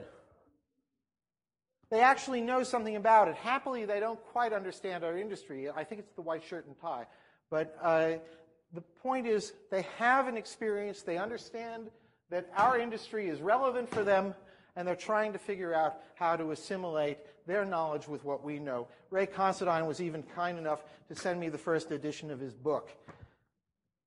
They 1.90 2.02
actually 2.02 2.42
know 2.42 2.64
something 2.64 2.96
about 2.96 3.28
it. 3.28 3.36
Happily, 3.36 3.86
they 3.86 4.00
don't 4.00 4.22
quite 4.32 4.54
understand 4.54 5.04
our 5.04 5.18
industry. 5.18 5.70
I 5.70 5.84
think 5.84 6.00
it's 6.00 6.14
the 6.14 6.22
white 6.22 6.44
shirt 6.44 6.66
and 6.66 6.80
tie. 6.80 7.06
But 7.50 7.78
uh, 7.82 8.14
the 8.74 8.82
point 9.02 9.26
is, 9.26 9.54
they 9.72 9.86
have 9.98 10.28
an 10.28 10.36
experience. 10.36 11.02
They 11.02 11.18
understand 11.18 11.90
that 12.30 12.50
our 12.58 12.78
industry 12.78 13.30
is 13.30 13.42
relevant 13.42 13.90
for 13.90 14.04
them, 14.04 14.36
and 14.78 14.88
they're 14.88 14.96
trying 14.96 15.34
to 15.34 15.40
figure 15.40 15.74
out 15.74 15.96
how 16.14 16.38
to 16.38 16.52
assimilate 16.52 17.18
their 17.48 17.66
knowledge 17.66 18.08
with 18.08 18.24
what 18.24 18.44
we 18.44 18.60
know. 18.60 18.88
Ray 19.10 19.26
Considine 19.26 19.88
was 19.88 20.00
even 20.00 20.22
kind 20.22 20.58
enough 20.58 20.84
to 21.10 21.16
send 21.16 21.40
me 21.40 21.50
the 21.50 21.58
first 21.58 21.92
edition 21.92 22.30
of 22.30 22.40
his 22.40 22.54
book. 22.54 22.92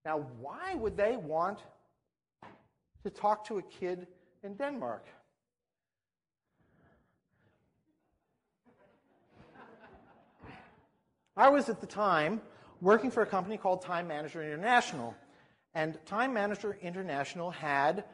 Now, 0.05 0.25
why 0.39 0.75
would 0.77 0.97
they 0.97 1.17
want 1.17 1.59
to 3.03 3.11
talk 3.11 3.45
to 3.49 3.59
a 3.59 3.63
kid 3.63 4.07
in 4.45 4.55
Denmark? 4.55 5.05
I 11.37 11.49
was 11.49 11.69
at 11.69 11.81
the 11.81 11.87
time 11.87 12.41
working 12.81 13.11
for 13.11 13.23
a 13.23 13.27
company 13.27 13.57
called 13.57 13.83
Time 13.83 14.07
Manager 14.07 14.41
International. 14.43 15.17
And 15.75 15.99
Time 16.07 16.33
Manager 16.33 16.79
International 16.81 17.51
had 17.51 18.05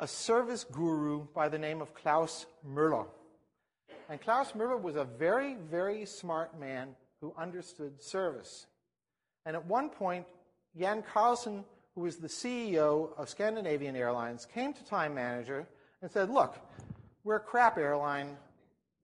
a 0.00 0.06
service 0.06 0.64
guru 0.64 1.26
by 1.34 1.48
the 1.48 1.58
name 1.58 1.80
of 1.80 1.94
Claus 1.94 2.46
Møller. 2.66 3.06
And 4.08 4.20
Claus 4.20 4.52
Møller 4.52 4.80
was 4.80 4.96
a 4.96 5.04
very, 5.04 5.56
very 5.70 6.06
smart 6.06 6.58
man 6.58 6.94
who 7.20 7.34
understood 7.36 8.00
service. 8.02 8.66
And 9.44 9.56
at 9.56 9.66
one 9.66 9.90
point, 9.90 10.26
Jan 10.78 11.02
Carlzon, 11.02 11.64
who 11.94 12.02
was 12.02 12.16
the 12.16 12.28
CEO 12.28 13.10
of 13.18 13.28
Scandinavian 13.28 13.96
Airlines, 13.96 14.46
came 14.46 14.72
to 14.72 14.84
Time 14.84 15.14
Manager 15.14 15.66
and 16.00 16.10
said, 16.10 16.30
Look, 16.30 16.56
we're 17.24 17.36
a 17.36 17.40
crap 17.40 17.76
airline. 17.76 18.36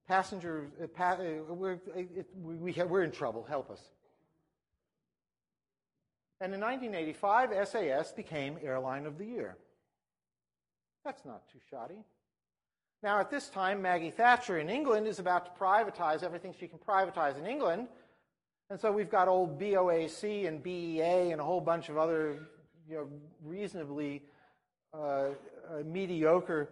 Passengers, 0.07 0.69
uh, 0.81 0.87
pa- 0.87 1.17
uh, 1.19 1.53
we're, 1.53 1.79
it, 1.95 2.27
we, 2.39 2.71
we're 2.71 3.03
in 3.03 3.11
trouble. 3.11 3.43
Help 3.49 3.71
us. 3.71 3.81
And 6.39 6.53
in 6.53 6.59
1985, 6.59 7.67
SAS 7.67 8.11
became 8.11 8.59
Airline 8.61 9.07
of 9.07 9.17
the 9.17 9.25
Year. 9.25 9.57
That's 11.05 11.23
not 11.23 11.47
too 11.51 11.59
shoddy. 11.69 12.03
Now, 13.03 13.19
at 13.19 13.29
this 13.29 13.47
time, 13.49 13.83
Maggie 13.83 14.09
Thatcher 14.09 14.57
in 14.57 14.69
England 14.69 15.05
is 15.05 15.19
about 15.19 15.45
to 15.45 15.63
privatize 15.63 16.23
everything 16.23 16.55
she 16.59 16.67
can 16.67 16.79
privatize 16.79 17.37
in 17.37 17.45
England. 17.45 17.87
And 18.71 18.79
so 18.79 18.91
we've 18.91 19.11
got 19.11 19.27
old 19.27 19.59
BOAC 19.59 20.47
and 20.47 20.63
BEA 20.63 21.31
and 21.31 21.39
a 21.39 21.43
whole 21.43 21.61
bunch 21.61 21.89
of 21.89 21.99
other 21.99 22.47
you 22.89 22.95
know, 22.95 23.07
reasonably 23.43 24.23
uh, 24.91 24.97
uh, 24.97 25.33
mediocre 25.85 26.69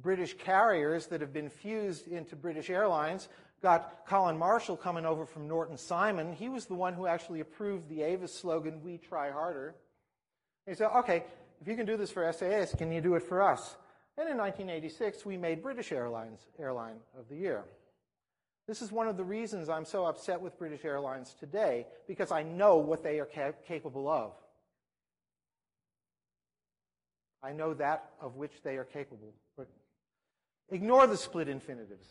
British 0.00 0.34
carriers 0.34 1.06
that 1.08 1.20
have 1.20 1.32
been 1.32 1.50
fused 1.50 2.06
into 2.06 2.36
British 2.36 2.70
Airlines. 2.70 3.28
Got 3.60 4.06
Colin 4.06 4.38
Marshall 4.38 4.76
coming 4.76 5.04
over 5.04 5.26
from 5.26 5.48
Norton 5.48 5.76
Simon. 5.76 6.32
He 6.32 6.48
was 6.48 6.66
the 6.66 6.74
one 6.74 6.94
who 6.94 7.08
actually 7.08 7.40
approved 7.40 7.88
the 7.88 8.02
Avis 8.02 8.32
slogan, 8.32 8.80
We 8.84 8.98
Try 8.98 9.32
Harder. 9.32 9.74
And 10.66 10.76
he 10.76 10.78
said, 10.78 10.90
okay, 10.98 11.24
if 11.62 11.68
you 11.68 11.76
can 11.76 11.86
do 11.86 11.96
this 11.96 12.10
for 12.10 12.30
SAS, 12.32 12.74
can 12.74 12.90
you 12.90 13.00
do 13.00 13.14
it 13.14 13.22
for 13.22 13.40
us? 13.40 13.76
And 14.18 14.28
in 14.28 14.36
1986, 14.36 15.24
we 15.24 15.36
made 15.36 15.62
British 15.62 15.92
Airlines 15.92 16.40
Airline 16.58 16.96
of 17.16 17.28
the 17.28 17.36
Year. 17.36 17.62
This 18.66 18.82
is 18.82 18.90
one 18.90 19.06
of 19.06 19.16
the 19.16 19.22
reasons 19.22 19.68
I'm 19.68 19.84
so 19.84 20.04
upset 20.04 20.40
with 20.40 20.58
British 20.58 20.84
Airlines 20.84 21.36
today, 21.38 21.86
because 22.08 22.32
I 22.32 22.42
know 22.42 22.78
what 22.78 23.04
they 23.04 23.20
are 23.20 23.28
ca- 23.32 23.52
capable 23.66 24.08
of. 24.08 24.32
I 27.44 27.52
know 27.52 27.74
that 27.74 28.10
of 28.20 28.34
which 28.34 28.54
they 28.64 28.76
are 28.76 28.84
capable. 28.84 29.32
But 29.56 29.68
ignore 30.68 31.06
the 31.06 31.16
split 31.16 31.48
infinitives. 31.48 32.06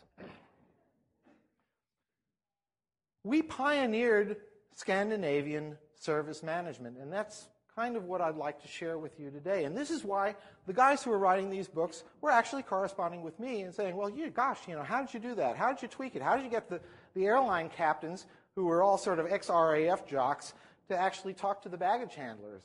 We 3.22 3.42
pioneered 3.42 4.38
Scandinavian 4.74 5.76
service 5.94 6.42
management, 6.42 6.96
and 6.96 7.12
that's 7.12 7.48
kind 7.76 7.96
of 7.96 8.04
what 8.04 8.20
I'd 8.20 8.36
like 8.36 8.60
to 8.62 8.68
share 8.68 8.98
with 8.98 9.18
you 9.18 9.30
today. 9.30 9.64
And 9.64 9.76
this 9.76 9.90
is 9.90 10.04
why 10.04 10.34
the 10.66 10.72
guys 10.72 11.02
who 11.02 11.12
are 11.12 11.18
writing 11.18 11.48
these 11.48 11.68
books 11.68 12.04
were 12.20 12.30
actually 12.30 12.62
corresponding 12.62 13.22
with 13.22 13.38
me 13.40 13.62
and 13.62 13.74
saying, 13.74 13.96
well, 13.96 14.10
you, 14.10 14.30
gosh, 14.30 14.58
you 14.68 14.74
know, 14.74 14.82
how 14.82 15.02
did 15.02 15.14
you 15.14 15.20
do 15.20 15.34
that? 15.36 15.56
How 15.56 15.72
did 15.72 15.80
you 15.80 15.88
tweak 15.88 16.14
it? 16.14 16.22
How 16.22 16.36
did 16.36 16.44
you 16.44 16.50
get 16.50 16.68
the, 16.68 16.80
the 17.14 17.26
airline 17.26 17.70
captains, 17.70 18.26
who 18.54 18.66
were 18.66 18.82
all 18.82 18.98
sort 18.98 19.18
of 19.18 19.26
ex-RAF 19.30 20.06
jocks, 20.06 20.52
to 20.88 20.96
actually 20.98 21.32
talk 21.32 21.62
to 21.62 21.68
the 21.68 21.78
baggage 21.78 22.14
handlers? 22.14 22.62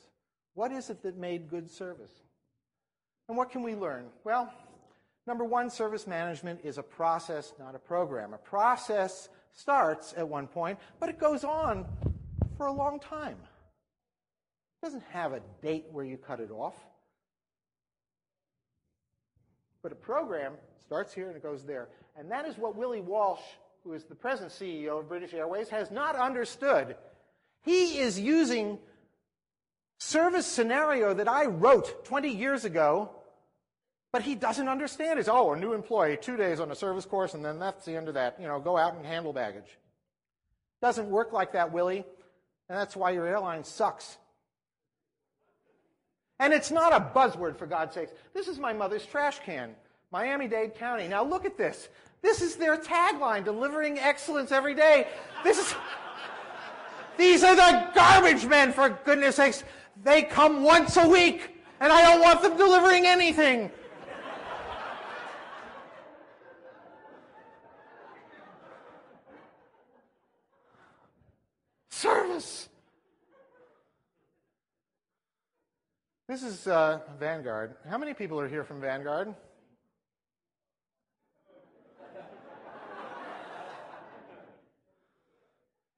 What 0.54 0.72
is 0.72 0.90
it 0.90 1.02
that 1.02 1.16
made 1.16 1.48
good 1.48 1.70
service? 1.70 2.12
And 3.28 3.36
what 3.36 3.50
can 3.50 3.62
we 3.62 3.74
learn? 3.74 4.06
Well, 4.24 4.52
number 5.26 5.44
one, 5.44 5.70
service 5.70 6.06
management 6.06 6.60
is 6.64 6.76
a 6.76 6.82
process, 6.82 7.54
not 7.58 7.74
a 7.74 7.78
program. 7.78 8.34
A 8.34 8.38
process 8.38 9.28
starts 9.54 10.12
at 10.16 10.28
one 10.28 10.46
point, 10.46 10.78
but 11.00 11.08
it 11.08 11.18
goes 11.18 11.44
on 11.44 11.86
for 12.56 12.66
a 12.66 12.72
long 12.72 13.00
time. 13.00 13.36
It 14.80 14.86
doesn't 14.86 15.04
have 15.10 15.32
a 15.32 15.40
date 15.60 15.86
where 15.90 16.04
you 16.04 16.16
cut 16.16 16.40
it 16.40 16.50
off. 16.50 16.74
But 19.82 19.92
a 19.92 19.96
program 19.96 20.52
starts 20.86 21.12
here 21.12 21.28
and 21.28 21.36
it 21.36 21.42
goes 21.42 21.64
there. 21.64 21.88
And 22.16 22.30
that 22.30 22.46
is 22.46 22.56
what 22.58 22.76
Willie 22.76 23.00
Walsh, 23.00 23.40
who 23.82 23.92
is 23.92 24.04
the 24.04 24.14
present 24.14 24.50
CEO 24.50 25.00
of 25.00 25.08
British 25.08 25.34
Airways, 25.34 25.68
has 25.68 25.90
not 25.90 26.14
understood. 26.16 26.96
He 27.64 27.98
is 27.98 28.20
using 28.20 28.78
service 29.98 30.46
scenario 30.46 31.12
that 31.14 31.28
I 31.28 31.46
wrote 31.46 32.04
20 32.04 32.28
years 32.28 32.64
ago, 32.64 33.10
but 34.12 34.22
he 34.22 34.34
doesn't 34.34 34.68
understand. 34.68 35.18
It's, 35.18 35.28
oh, 35.28 35.52
a 35.52 35.58
new 35.58 35.72
employee, 35.72 36.18
two 36.20 36.36
days 36.36 36.60
on 36.60 36.70
a 36.70 36.76
service 36.76 37.04
course, 37.04 37.34
and 37.34 37.44
then 37.44 37.58
that's 37.58 37.84
the 37.84 37.96
end 37.96 38.08
of 38.08 38.14
that. 38.14 38.40
You 38.40 38.46
know, 38.46 38.60
go 38.60 38.76
out 38.76 38.94
and 38.94 39.04
handle 39.04 39.32
baggage. 39.32 39.78
Doesn't 40.80 41.10
work 41.10 41.32
like 41.32 41.52
that, 41.52 41.72
Willie. 41.72 42.04
And 42.68 42.78
that's 42.78 42.94
why 42.94 43.10
your 43.10 43.26
airline 43.26 43.64
sucks. 43.64 44.18
And 46.40 46.52
it's 46.52 46.70
not 46.70 46.92
a 46.92 47.00
buzzword, 47.00 47.56
for 47.56 47.66
God's 47.66 47.94
sakes. 47.94 48.12
This 48.32 48.46
is 48.46 48.58
my 48.58 48.72
mother's 48.72 49.04
trash 49.04 49.40
can, 49.40 49.74
Miami 50.12 50.46
Dade 50.46 50.74
County. 50.74 51.08
Now 51.08 51.24
look 51.24 51.44
at 51.44 51.58
this. 51.58 51.88
This 52.22 52.42
is 52.42 52.56
their 52.56 52.76
tagline, 52.76 53.44
delivering 53.44 53.98
excellence 53.98 54.52
every 54.52 54.74
day. 54.74 55.08
This 55.44 55.58
is. 55.58 55.74
These 57.16 57.42
are 57.42 57.56
the 57.56 57.88
garbage 57.94 58.46
men, 58.46 58.72
for 58.72 58.90
goodness 59.04 59.36
sakes. 59.36 59.64
They 60.04 60.22
come 60.22 60.62
once 60.62 60.96
a 60.96 61.08
week, 61.08 61.60
and 61.80 61.92
I 61.92 62.02
don't 62.02 62.20
want 62.20 62.42
them 62.42 62.56
delivering 62.56 63.06
anything. 63.06 63.72
Service. 71.90 72.68
This 76.28 76.42
is 76.42 76.66
uh, 76.66 77.00
Vanguard. 77.18 77.74
How 77.88 77.96
many 77.96 78.12
people 78.12 78.38
are 78.38 78.48
here 78.48 78.62
from 78.62 78.82
Vanguard? 78.82 79.34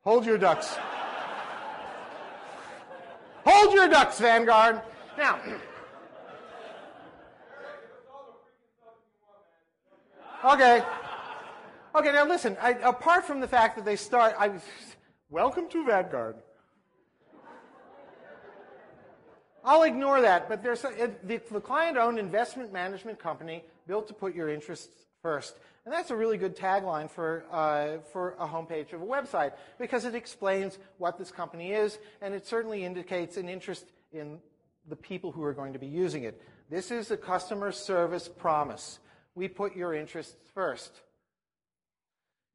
Hold 0.05 0.25
your 0.25 0.38
ducks. 0.38 0.77
Hold 3.45 3.75
your 3.75 3.88
ducks, 3.88 4.21
Vanguard. 4.21 4.81
Now, 5.19 5.40
okay. 10.45 10.85
Okay, 11.97 12.12
now 12.12 12.25
listen, 12.25 12.57
I, 12.62 12.71
apart 12.85 13.25
from 13.25 13.40
the 13.40 13.49
fact 13.49 13.75
that 13.75 13.85
they 13.85 13.97
start, 13.97 14.37
I, 14.38 14.53
welcome 15.29 15.69
to 15.71 15.85
Vanguard. 15.85 16.37
I'll 19.64 19.83
ignore 19.83 20.20
that, 20.23 20.49
but 20.49 20.62
there's 20.62 20.85
a, 20.85 21.11
the, 21.25 21.40
the 21.51 21.61
client-owned 21.61 22.18
investment 22.18 22.73
management 22.73 23.18
company 23.18 23.64
built 23.87 24.09
to 24.09 24.14
put 24.14 24.35
your 24.35 24.49
interests 24.49 25.07
first. 25.23 25.57
And 25.85 25.92
that's 25.92 26.11
a 26.11 26.16
really 26.16 26.37
good 26.37 26.57
tagline 26.57 27.11
for, 27.11 27.44
uh, 27.51 27.99
for 28.12 28.37
a 28.38 28.46
homepage 28.46 28.92
of 28.92 29.03
a 29.03 29.07
website 29.07 29.53
because 29.79 30.05
it 30.05 30.14
explains 30.14 30.79
what 30.99 31.18
this 31.18 31.31
company 31.31 31.73
is 31.73 31.99
and 32.20 32.35
it 32.35 32.46
certainly 32.46 32.85
indicates 32.85 33.37
an 33.37 33.49
interest 33.49 33.87
in 34.12 34.38
the 34.88 34.96
people 34.96 35.33
who 35.33 35.42
are 35.42 35.55
going 35.55 35.73
to 35.73 35.79
be 35.79 35.87
using 35.87 36.25
it. 36.25 36.40
This 36.68 36.90
is 36.90 37.11
a 37.11 37.16
customer 37.16 37.73
service 37.73 38.29
promise. 38.29 38.99
We 39.35 39.49
put 39.49 39.75
your 39.75 39.94
interests 39.94 40.37
first. 40.55 41.01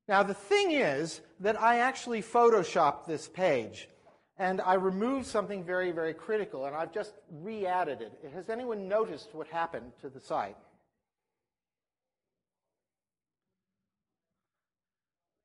Now, 0.08 0.22
the 0.22 0.34
thing 0.34 0.72
is 0.72 1.22
that 1.40 1.60
I 1.60 1.80
actually 1.80 2.22
photoshopped 2.22 3.08
this 3.08 3.28
page 3.28 3.90
and 4.38 4.62
I 4.62 4.74
removed 4.74 5.26
something 5.26 5.64
very, 5.64 5.92
very 5.92 6.14
critical 6.14 6.66
and 6.66 6.76
I've 6.76 6.94
just 6.94 7.14
re 7.42 7.66
added 7.66 8.02
it. 8.02 8.14
Has 8.34 8.50
anyone 8.50 8.88
noticed 8.88 9.30
what 9.34 9.48
happened 9.48 9.92
to 10.02 10.10
the 10.10 10.20
site? 10.20 10.58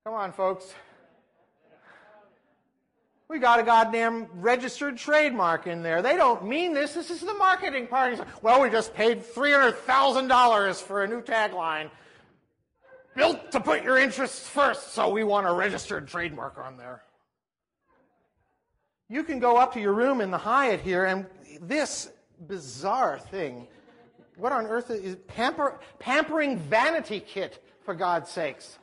Come 0.05 0.15
on, 0.15 0.33
folks. 0.33 0.75
We 3.29 3.39
got 3.39 3.61
a 3.61 3.63
goddamn 3.63 4.27
registered 4.35 4.97
trademark 4.97 5.69
in 5.69 5.85
there. 5.85 6.03
They 6.03 6.17
don't 6.17 6.45
mean 6.45 6.75
this. 6.75 6.95
This 6.95 7.11
is 7.11 7.21
the 7.21 7.35
marketing 7.35 7.87
party. 7.87 8.21
Well, 8.43 8.61
we 8.61 8.71
just 8.71 8.93
paid 8.93 9.23
$300,000 9.23 10.83
for 10.83 11.05
a 11.05 11.07
new 11.07 11.23
tagline. 11.23 11.91
Built 13.15 13.53
to 13.53 13.61
put 13.61 13.85
your 13.85 13.99
interests 13.99 14.49
first, 14.49 14.95
so 14.95 15.11
we 15.11 15.23
want 15.23 15.47
a 15.47 15.53
registered 15.53 16.09
trademark 16.09 16.59
on 16.59 16.77
there. 16.77 17.03
You 19.11 19.25
can 19.25 19.41
go 19.41 19.57
up 19.57 19.75
to 19.75 19.81
your 19.81 19.93
room 19.93 20.21
in 20.21 20.31
the 20.31 20.39
Hyatt 20.39 20.81
here, 20.81 21.05
and 21.05 21.27
this 21.61 22.13
bizarre 22.47 23.19
thing, 23.19 23.67
what 24.37 24.53
on 24.53 24.67
earth 24.67 24.89
is 24.89 25.17
pamper, 25.27 25.81
pampering 25.99 26.57
vanity 26.57 27.19
kit, 27.19 27.61
for 27.85 27.93
God's 27.93 28.31
sakes? 28.31 28.79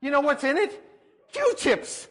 You 0.00 0.10
know 0.10 0.22
what's 0.22 0.42
in 0.42 0.56
it? 0.56 0.82
Q-tips. 1.32 2.08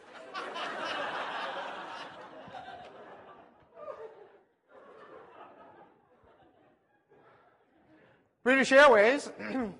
British 8.44 8.72
Airways, 8.72 9.32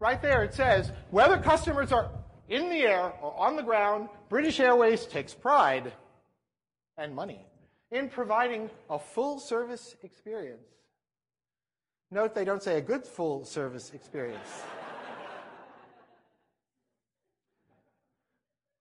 right 0.00 0.22
there 0.22 0.42
it 0.42 0.54
says, 0.54 0.90
whether 1.10 1.36
customers 1.36 1.92
are 1.92 2.08
in 2.48 2.70
the 2.70 2.78
air 2.78 3.12
or 3.20 3.38
on 3.38 3.56
the 3.56 3.62
ground, 3.62 4.08
British 4.30 4.58
Airways 4.58 5.04
takes 5.04 5.34
pride 5.34 5.92
and 6.96 7.14
money 7.14 7.46
in 7.90 8.08
providing 8.08 8.70
a 8.90 8.98
full 8.98 9.38
service 9.38 9.94
experience. 10.02 10.66
Note 12.10 12.34
they 12.34 12.44
don't 12.44 12.62
say 12.62 12.78
a 12.78 12.80
good 12.80 13.06
full 13.06 13.44
service 13.44 13.92
experience. 13.94 14.62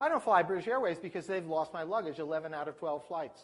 I 0.01 0.09
don't 0.09 0.21
fly 0.21 0.43
British 0.43 0.67
Airways 0.67 0.99
because 0.99 1.27
they've 1.27 1.47
lost 1.47 1.73
my 1.73 1.83
luggage 1.83 2.19
11 2.19 2.53
out 2.53 2.67
of 2.67 2.77
12 2.77 3.07
flights. 3.07 3.41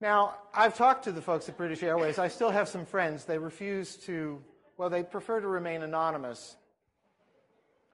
Now, 0.00 0.34
I've 0.52 0.76
talked 0.76 1.04
to 1.04 1.12
the 1.12 1.22
folks 1.22 1.48
at 1.48 1.56
British 1.56 1.82
Airways. 1.82 2.18
I 2.18 2.28
still 2.28 2.50
have 2.50 2.68
some 2.68 2.84
friends. 2.84 3.24
They 3.24 3.38
refuse 3.38 3.96
to, 4.04 4.42
well, 4.76 4.90
they 4.90 5.02
prefer 5.02 5.40
to 5.40 5.48
remain 5.48 5.82
anonymous. 5.82 6.56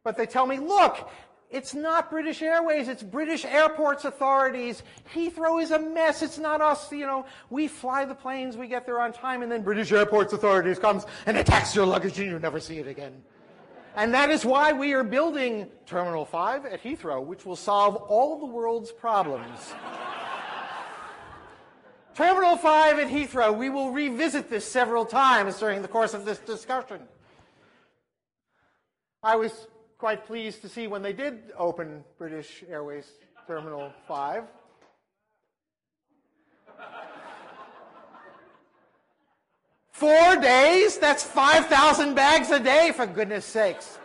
But 0.05 0.17
they 0.17 0.27
tell 0.27 0.47
me, 0.47 0.59
look, 0.59 1.09
it's 1.53 1.75
not 1.75 2.11
British 2.11 2.41
Airways, 2.41 2.89
it's 2.89 3.03
British 3.03 3.45
Airports 3.45 4.05
Authorities. 4.05 4.83
Heathrow 5.15 5.63
is 5.63 5.71
a 5.71 5.79
mess. 5.79 6.23
It's 6.23 6.39
not 6.39 6.61
us, 6.61 6.91
you 6.91 7.07
know. 7.07 7.27
We 7.51 7.69
fly 7.69 8.05
the 8.07 8.15
planes, 8.15 8.57
we 8.57 8.69
get 8.69 8.87
there 8.87 9.01
on 9.01 9.13
time, 9.13 9.43
and 9.43 9.53
then 9.53 9.63
British 9.63 9.93
Airports 9.93 10.33
Authorities 10.33 10.79
comes 10.79 11.05
and 11.27 11.37
attacks 11.37 11.77
your 11.77 11.87
luggage 11.87 12.19
and 12.19 12.31
you 12.31 12.39
never 12.39 12.59
see 12.59 12.79
it 12.79 12.89
again. 12.89 13.23
And 13.95 14.15
that 14.15 14.31
is 14.31 14.45
why 14.47 14.73
we 14.73 14.95
are 14.95 15.05
building 15.05 15.69
Terminal 15.85 16.25
5 16.25 16.65
at 16.65 16.83
Heathrow, 16.83 17.23
which 17.23 17.45
will 17.45 17.57
solve 17.57 17.97
all 17.97 18.41
the 18.41 18.47
world's 18.47 18.91
problems. 18.91 19.75
Terminal 22.15 22.57
5 22.57 22.99
at 22.99 23.09
Heathrow, 23.09 23.57
we 23.57 23.69
will 23.69 23.91
revisit 23.91 24.49
this 24.49 24.65
several 24.65 25.05
times 25.05 25.59
during 25.59 25.83
the 25.83 25.89
course 25.89 26.15
of 26.15 26.25
this 26.25 26.39
discussion. 26.39 27.01
I 29.23 29.37
was 29.37 29.69
quite 30.03 30.27
pleased 30.27 30.61
to 30.61 30.69
see 30.69 30.89
when 30.89 31.01
they 31.01 31.13
did 31.13 31.53
open 31.57 32.03
British 32.19 32.65
Airways 32.69 33.09
Terminal 33.47 33.93
5. 34.09 34.43
Four 39.93 40.37
days? 40.39 40.99
That's 40.99 41.23
5,000 41.23 42.15
bags 42.15 42.51
a 42.51 42.59
day, 42.59 42.91
for 42.93 43.07
goodness 43.07 43.45
sakes. 43.45 44.01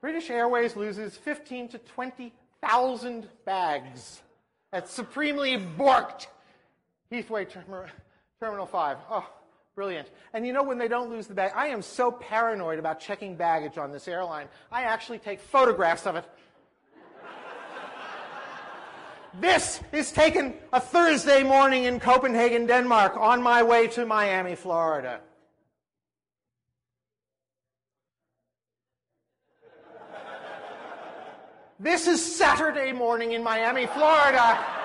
British 0.00 0.30
Airways 0.30 0.76
loses 0.76 1.14
15 1.18 1.68
to 1.68 1.78
20,000 1.78 3.28
bags 3.44 4.22
at 4.72 4.88
supremely 4.88 5.58
borked 5.58 6.28
Heathrow 7.12 7.46
Terminal 8.40 8.64
5. 8.64 8.96
Oh, 9.10 9.28
Brilliant. 9.76 10.08
And 10.32 10.46
you 10.46 10.54
know 10.54 10.62
when 10.62 10.78
they 10.78 10.88
don't 10.88 11.10
lose 11.10 11.26
the 11.26 11.34
bag, 11.34 11.52
I 11.54 11.66
am 11.66 11.82
so 11.82 12.10
paranoid 12.10 12.78
about 12.78 12.98
checking 12.98 13.36
baggage 13.36 13.76
on 13.76 13.92
this 13.92 14.08
airline. 14.08 14.48
I 14.72 14.84
actually 14.84 15.18
take 15.18 15.38
photographs 15.38 16.06
of 16.06 16.16
it. 16.16 16.24
this 19.38 19.80
is 19.92 20.10
taken 20.12 20.54
a 20.72 20.80
Thursday 20.80 21.42
morning 21.42 21.84
in 21.84 22.00
Copenhagen, 22.00 22.66
Denmark, 22.66 23.18
on 23.18 23.42
my 23.42 23.62
way 23.62 23.86
to 23.88 24.06
Miami, 24.06 24.54
Florida. 24.54 25.20
This 31.78 32.06
is 32.06 32.24
Saturday 32.34 32.92
morning 32.92 33.32
in 33.32 33.42
Miami, 33.42 33.84
Florida. 33.84 34.75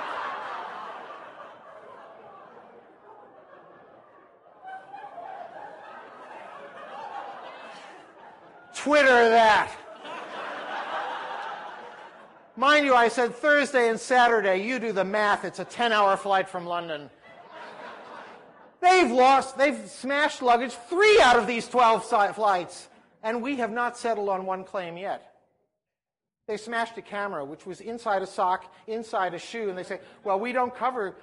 Twitter 8.83 9.29
that. 9.29 9.71
Mind 12.55 12.83
you, 12.83 12.95
I 12.95 13.09
said 13.09 13.35
Thursday 13.35 13.89
and 13.89 13.99
Saturday. 13.99 14.63
You 14.65 14.79
do 14.79 14.91
the 14.91 15.05
math. 15.05 15.45
It's 15.45 15.59
a 15.59 15.65
10 15.65 15.93
hour 15.93 16.17
flight 16.17 16.49
from 16.49 16.65
London. 16.65 17.11
They've 18.81 19.11
lost, 19.11 19.55
they've 19.55 19.87
smashed 19.87 20.41
luggage 20.41 20.73
three 20.89 21.21
out 21.21 21.37
of 21.37 21.45
these 21.45 21.67
12 21.67 22.03
flights, 22.33 22.87
and 23.21 23.43
we 23.43 23.57
have 23.57 23.71
not 23.71 23.99
settled 23.99 24.29
on 24.29 24.47
one 24.47 24.63
claim 24.63 24.97
yet. 24.97 25.35
They 26.47 26.57
smashed 26.57 26.97
a 26.97 27.03
camera, 27.03 27.45
which 27.45 27.67
was 27.67 27.81
inside 27.81 28.23
a 28.23 28.27
sock, 28.27 28.73
inside 28.87 29.35
a 29.35 29.39
shoe, 29.39 29.69
and 29.69 29.77
they 29.77 29.83
say, 29.83 29.99
well, 30.23 30.39
we 30.39 30.51
don't 30.51 30.75
cover 30.75 31.15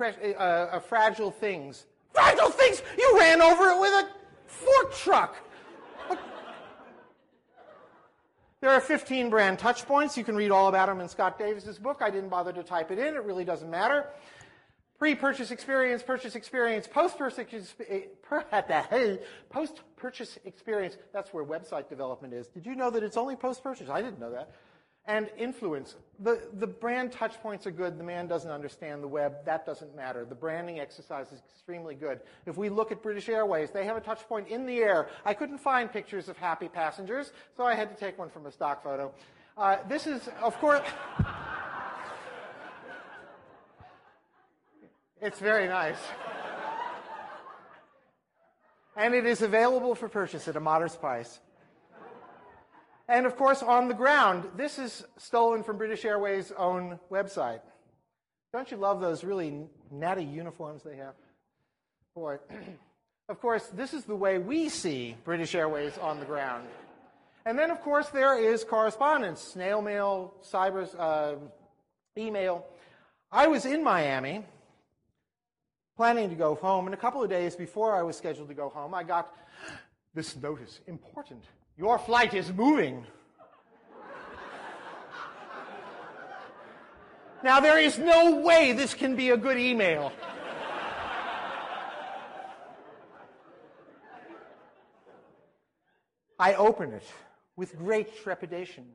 uh, 0.00 0.04
uh, 0.04 0.80
fragile 0.80 1.30
things. 1.30 1.84
Fragile 2.14 2.48
things! 2.48 2.82
You 2.96 3.18
ran 3.18 3.42
over 3.42 3.64
it 3.64 3.80
with 3.80 3.92
a 3.92 4.08
fork 4.46 4.94
truck! 4.94 5.36
There 8.64 8.72
are 8.72 8.80
15 8.80 9.28
brand 9.28 9.58
touch 9.58 9.84
points. 9.84 10.16
You 10.16 10.24
can 10.24 10.36
read 10.36 10.50
all 10.50 10.68
about 10.68 10.88
them 10.88 10.98
in 10.98 11.06
Scott 11.10 11.38
Davis's 11.38 11.78
book. 11.78 11.98
I 12.00 12.08
didn't 12.08 12.30
bother 12.30 12.50
to 12.50 12.62
type 12.62 12.90
it 12.90 12.98
in. 12.98 13.08
It 13.08 13.22
really 13.22 13.44
doesn't 13.44 13.70
matter. 13.70 14.06
Pre-purchase 14.98 15.50
experience, 15.50 16.02
purchase 16.02 16.34
experience, 16.34 16.86
post-purchase 16.86 17.74
eh, 17.86 18.04
post-purchase 19.50 20.38
experience. 20.46 20.96
That's 21.12 21.34
where 21.34 21.44
website 21.44 21.90
development 21.90 22.32
is. 22.32 22.46
Did 22.46 22.64
you 22.64 22.74
know 22.74 22.88
that 22.88 23.02
it's 23.02 23.18
only 23.18 23.36
post-purchase? 23.36 23.90
I 23.90 24.00
didn't 24.00 24.18
know 24.18 24.30
that 24.30 24.50
and 25.06 25.28
influence. 25.36 25.96
The, 26.20 26.40
the 26.54 26.66
brand 26.66 27.12
touch 27.12 27.34
points 27.42 27.66
are 27.66 27.70
good. 27.70 27.98
The 27.98 28.04
man 28.04 28.26
doesn't 28.26 28.50
understand 28.50 29.02
the 29.02 29.08
web. 29.08 29.44
That 29.44 29.66
doesn't 29.66 29.94
matter. 29.94 30.24
The 30.24 30.34
branding 30.34 30.80
exercise 30.80 31.26
is 31.32 31.42
extremely 31.52 31.94
good. 31.94 32.20
If 32.46 32.56
we 32.56 32.68
look 32.68 32.90
at 32.92 33.02
British 33.02 33.28
Airways, 33.28 33.70
they 33.70 33.84
have 33.84 33.96
a 33.96 34.00
touch 34.00 34.20
point 34.28 34.48
in 34.48 34.64
the 34.64 34.78
air. 34.78 35.08
I 35.24 35.34
couldn't 35.34 35.58
find 35.58 35.92
pictures 35.92 36.28
of 36.28 36.38
happy 36.38 36.68
passengers, 36.68 37.32
so 37.56 37.64
I 37.64 37.74
had 37.74 37.94
to 37.94 37.96
take 38.00 38.18
one 38.18 38.30
from 38.30 38.46
a 38.46 38.52
stock 38.52 38.82
photo. 38.82 39.12
Uh, 39.58 39.76
this 39.88 40.06
is, 40.06 40.28
of 40.42 40.56
course, 40.58 40.82
it's 45.20 45.38
very 45.38 45.68
nice. 45.68 45.98
And 48.96 49.14
it 49.14 49.26
is 49.26 49.42
available 49.42 49.94
for 49.96 50.08
purchase 50.08 50.46
at 50.48 50.56
a 50.56 50.60
modest 50.60 51.00
price. 51.00 51.40
And 53.08 53.26
of 53.26 53.36
course, 53.36 53.62
on 53.62 53.88
the 53.88 53.94
ground, 53.94 54.48
this 54.56 54.78
is 54.78 55.04
stolen 55.18 55.62
from 55.62 55.76
British 55.76 56.04
Airways' 56.04 56.52
own 56.56 56.98
website. 57.10 57.60
Don't 58.52 58.70
you 58.70 58.76
love 58.76 59.00
those 59.00 59.24
really 59.24 59.66
natty 59.90 60.24
uniforms 60.24 60.82
they 60.82 60.96
have? 60.96 61.14
Boy. 62.14 62.38
of 63.28 63.40
course, 63.40 63.66
this 63.74 63.92
is 63.92 64.04
the 64.04 64.16
way 64.16 64.38
we 64.38 64.68
see 64.68 65.16
British 65.24 65.54
Airways 65.54 65.98
on 65.98 66.18
the 66.18 66.26
ground. 66.26 66.66
And 67.46 67.58
then, 67.58 67.70
of 67.70 67.82
course, 67.82 68.08
there 68.08 68.38
is 68.38 68.64
correspondence, 68.64 69.40
snail 69.40 69.82
mail, 69.82 70.32
cyber, 70.42 70.88
uh, 70.98 71.34
email. 72.16 72.64
I 73.30 73.48
was 73.48 73.66
in 73.66 73.84
Miami 73.84 74.44
planning 75.96 76.30
to 76.30 76.34
go 76.34 76.54
home, 76.54 76.86
and 76.86 76.94
a 76.94 76.98
couple 76.98 77.22
of 77.22 77.28
days 77.28 77.54
before 77.54 77.94
I 77.94 78.02
was 78.02 78.16
scheduled 78.16 78.48
to 78.48 78.54
go 78.54 78.70
home, 78.70 78.94
I 78.94 79.02
got 79.02 79.34
this 80.14 80.36
notice, 80.36 80.80
important. 80.86 81.44
Your 81.76 81.98
flight 81.98 82.34
is 82.34 82.52
moving. 82.52 83.04
Now, 87.42 87.60
there 87.60 87.78
is 87.78 87.98
no 87.98 88.36
way 88.36 88.72
this 88.72 88.94
can 88.94 89.16
be 89.16 89.30
a 89.30 89.36
good 89.36 89.58
email. 89.58 90.12
I 96.38 96.54
open 96.54 96.92
it 96.92 97.04
with 97.56 97.76
great 97.76 98.22
trepidation. 98.22 98.86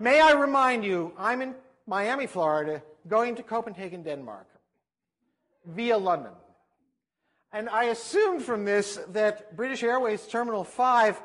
May 0.00 0.20
I 0.20 0.32
remind 0.32 0.84
you, 0.84 1.12
I'm 1.16 1.42
in 1.42 1.54
Miami, 1.86 2.26
Florida, 2.26 2.82
going 3.06 3.36
to 3.36 3.42
Copenhagen, 3.42 4.02
Denmark 4.02 4.51
via 5.66 5.96
London. 5.98 6.32
And 7.52 7.68
I 7.68 7.84
assumed 7.84 8.42
from 8.42 8.64
this 8.64 8.98
that 9.12 9.56
British 9.56 9.82
Airways 9.82 10.26
Terminal 10.26 10.64
5, 10.64 11.20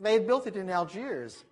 they 0.00 0.14
had 0.14 0.26
built 0.26 0.46
it 0.46 0.56
in 0.56 0.70
Algiers. 0.70 1.44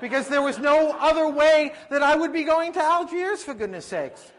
Because 0.00 0.28
there 0.28 0.42
was 0.42 0.58
no 0.58 0.92
other 0.92 1.28
way 1.28 1.72
that 1.90 2.02
I 2.02 2.16
would 2.16 2.32
be 2.32 2.44
going 2.44 2.72
to 2.74 2.82
Algiers, 2.82 3.42
for 3.42 3.54
goodness 3.54 3.84
sakes. 3.84 4.32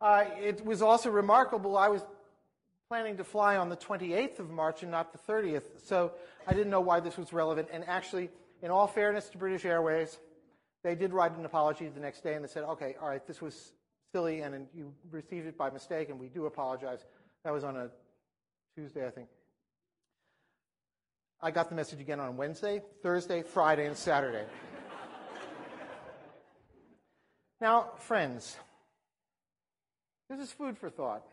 Uh, 0.00 0.24
it 0.40 0.64
was 0.64 0.82
also 0.82 1.10
remarkable. 1.10 1.76
I 1.76 1.88
was 1.88 2.02
planning 2.88 3.16
to 3.16 3.24
fly 3.24 3.56
on 3.56 3.68
the 3.68 3.76
28th 3.76 4.38
of 4.38 4.50
March 4.50 4.82
and 4.82 4.90
not 4.90 5.12
the 5.12 5.32
30th, 5.32 5.64
so 5.84 6.12
I 6.46 6.52
didn't 6.52 6.70
know 6.70 6.80
why 6.80 7.00
this 7.00 7.16
was 7.16 7.32
relevant. 7.32 7.68
And 7.72 7.84
actually, 7.86 8.30
in 8.62 8.70
all 8.70 8.86
fairness 8.86 9.28
to 9.30 9.38
British 9.38 9.64
Airways, 9.64 10.18
they 10.82 10.94
did 10.94 11.12
write 11.12 11.36
an 11.36 11.44
apology 11.44 11.88
the 11.88 12.00
next 12.00 12.22
day 12.22 12.34
and 12.34 12.44
they 12.44 12.48
said, 12.48 12.64
okay, 12.64 12.96
all 13.00 13.08
right, 13.08 13.26
this 13.26 13.40
was 13.40 13.72
silly 14.14 14.42
and 14.42 14.68
you 14.72 14.94
received 15.10 15.44
it 15.44 15.58
by 15.58 15.68
mistake, 15.70 16.08
and 16.08 16.20
we 16.20 16.28
do 16.28 16.46
apologize. 16.46 17.04
That 17.42 17.52
was 17.52 17.64
on 17.64 17.76
a 17.76 17.90
Tuesday, 18.76 19.04
I 19.04 19.10
think. 19.10 19.26
I 21.40 21.50
got 21.50 21.68
the 21.68 21.74
message 21.74 22.00
again 22.00 22.20
on 22.20 22.36
Wednesday, 22.36 22.80
Thursday, 23.02 23.42
Friday, 23.42 23.86
and 23.86 23.96
Saturday. 23.96 24.44
now, 27.60 27.90
friends, 27.98 28.56
this 30.30 30.38
is 30.38 30.52
food 30.52 30.78
for 30.78 30.90
thought. 30.90 31.26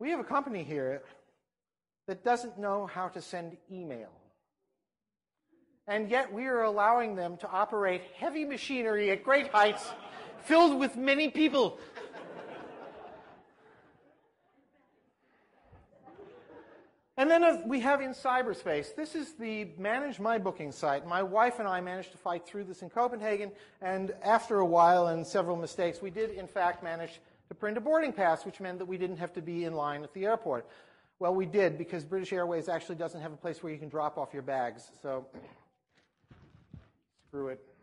We 0.00 0.10
have 0.10 0.18
a 0.18 0.24
company 0.24 0.64
here 0.64 1.02
that 2.08 2.24
doesn't 2.24 2.58
know 2.58 2.86
how 2.86 3.06
to 3.10 3.22
send 3.22 3.56
email. 3.70 4.10
And 5.86 6.10
yet 6.10 6.32
we 6.32 6.46
are 6.46 6.62
allowing 6.62 7.14
them 7.14 7.36
to 7.36 7.48
operate 7.48 8.02
heavy 8.16 8.44
machinery 8.44 9.12
at 9.12 9.22
great 9.22 9.52
heights 9.52 9.88
filled 10.46 10.78
with 10.78 10.96
many 10.96 11.28
people. 11.28 11.78
And 17.18 17.30
then 17.30 17.42
uh, 17.42 17.62
we 17.64 17.80
have 17.80 18.02
in 18.02 18.10
cyberspace. 18.10 18.94
This 18.94 19.14
is 19.14 19.32
the 19.32 19.68
Manage 19.78 20.20
My 20.20 20.36
Booking 20.36 20.70
site. 20.70 21.06
My 21.06 21.22
wife 21.22 21.58
and 21.58 21.66
I 21.66 21.80
managed 21.80 22.12
to 22.12 22.18
fight 22.18 22.46
through 22.46 22.64
this 22.64 22.82
in 22.82 22.90
Copenhagen, 22.90 23.52
and 23.80 24.12
after 24.22 24.58
a 24.58 24.66
while 24.66 25.06
and 25.06 25.26
several 25.26 25.56
mistakes, 25.56 26.02
we 26.02 26.10
did 26.10 26.30
in 26.30 26.46
fact 26.46 26.84
manage 26.84 27.20
to 27.48 27.54
print 27.54 27.78
a 27.78 27.80
boarding 27.80 28.12
pass, 28.12 28.44
which 28.44 28.60
meant 28.60 28.78
that 28.78 28.84
we 28.84 28.98
didn't 28.98 29.16
have 29.16 29.32
to 29.32 29.40
be 29.40 29.64
in 29.64 29.72
line 29.72 30.04
at 30.04 30.12
the 30.12 30.26
airport. 30.26 30.68
Well, 31.18 31.34
we 31.34 31.46
did 31.46 31.78
because 31.78 32.04
British 32.04 32.34
Airways 32.34 32.68
actually 32.68 32.96
doesn't 32.96 33.22
have 33.22 33.32
a 33.32 33.36
place 33.36 33.62
where 33.62 33.72
you 33.72 33.78
can 33.78 33.88
drop 33.88 34.18
off 34.18 34.34
your 34.34 34.42
bags, 34.42 34.90
so 35.00 35.26
screw 37.30 37.48
it 37.48 37.75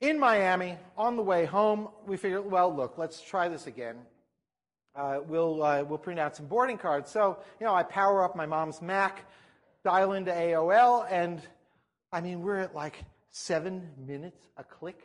in 0.00 0.18
Miami, 0.18 0.78
on 0.96 1.16
the 1.16 1.22
way 1.22 1.44
home, 1.44 1.88
we 2.06 2.16
figured, 2.16 2.50
well, 2.50 2.74
look, 2.74 2.96
let's 2.96 3.20
try 3.20 3.48
this 3.48 3.66
again. 3.66 3.96
Uh, 4.94 5.20
we'll, 5.26 5.62
uh, 5.62 5.84
we'll 5.84 5.98
print 5.98 6.18
out 6.18 6.34
some 6.36 6.46
boarding 6.46 6.78
cards. 6.78 7.10
So, 7.10 7.38
you 7.60 7.66
know, 7.66 7.74
I 7.74 7.82
power 7.82 8.24
up 8.24 8.34
my 8.34 8.46
mom's 8.46 8.82
Mac, 8.82 9.24
dial 9.84 10.12
into 10.14 10.32
AOL, 10.32 11.06
and 11.10 11.40
I 12.12 12.20
mean, 12.20 12.42
we're 12.42 12.58
at 12.58 12.74
like 12.74 13.04
seven 13.30 13.88
minutes 14.06 14.48
a 14.56 14.64
click. 14.64 15.00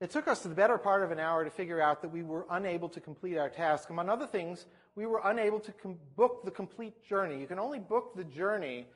It 0.00 0.10
took 0.10 0.28
us 0.28 0.42
the 0.42 0.50
better 0.50 0.76
part 0.76 1.02
of 1.02 1.10
an 1.10 1.18
hour 1.18 1.44
to 1.44 1.50
figure 1.50 1.80
out 1.80 2.02
that 2.02 2.10
we 2.10 2.22
were 2.22 2.46
unable 2.50 2.88
to 2.90 3.00
complete 3.00 3.38
our 3.38 3.48
task. 3.48 3.90
Among 3.90 4.08
other 4.08 4.26
things, 4.26 4.66
we 4.96 5.06
were 5.06 5.20
unable 5.24 5.58
to 5.60 5.72
com- 5.72 5.98
book 6.16 6.44
the 6.44 6.50
complete 6.50 7.04
journey. 7.04 7.40
You 7.40 7.46
can 7.46 7.58
only 7.58 7.78
book 7.78 8.14
the 8.14 8.24
journey 8.24 8.86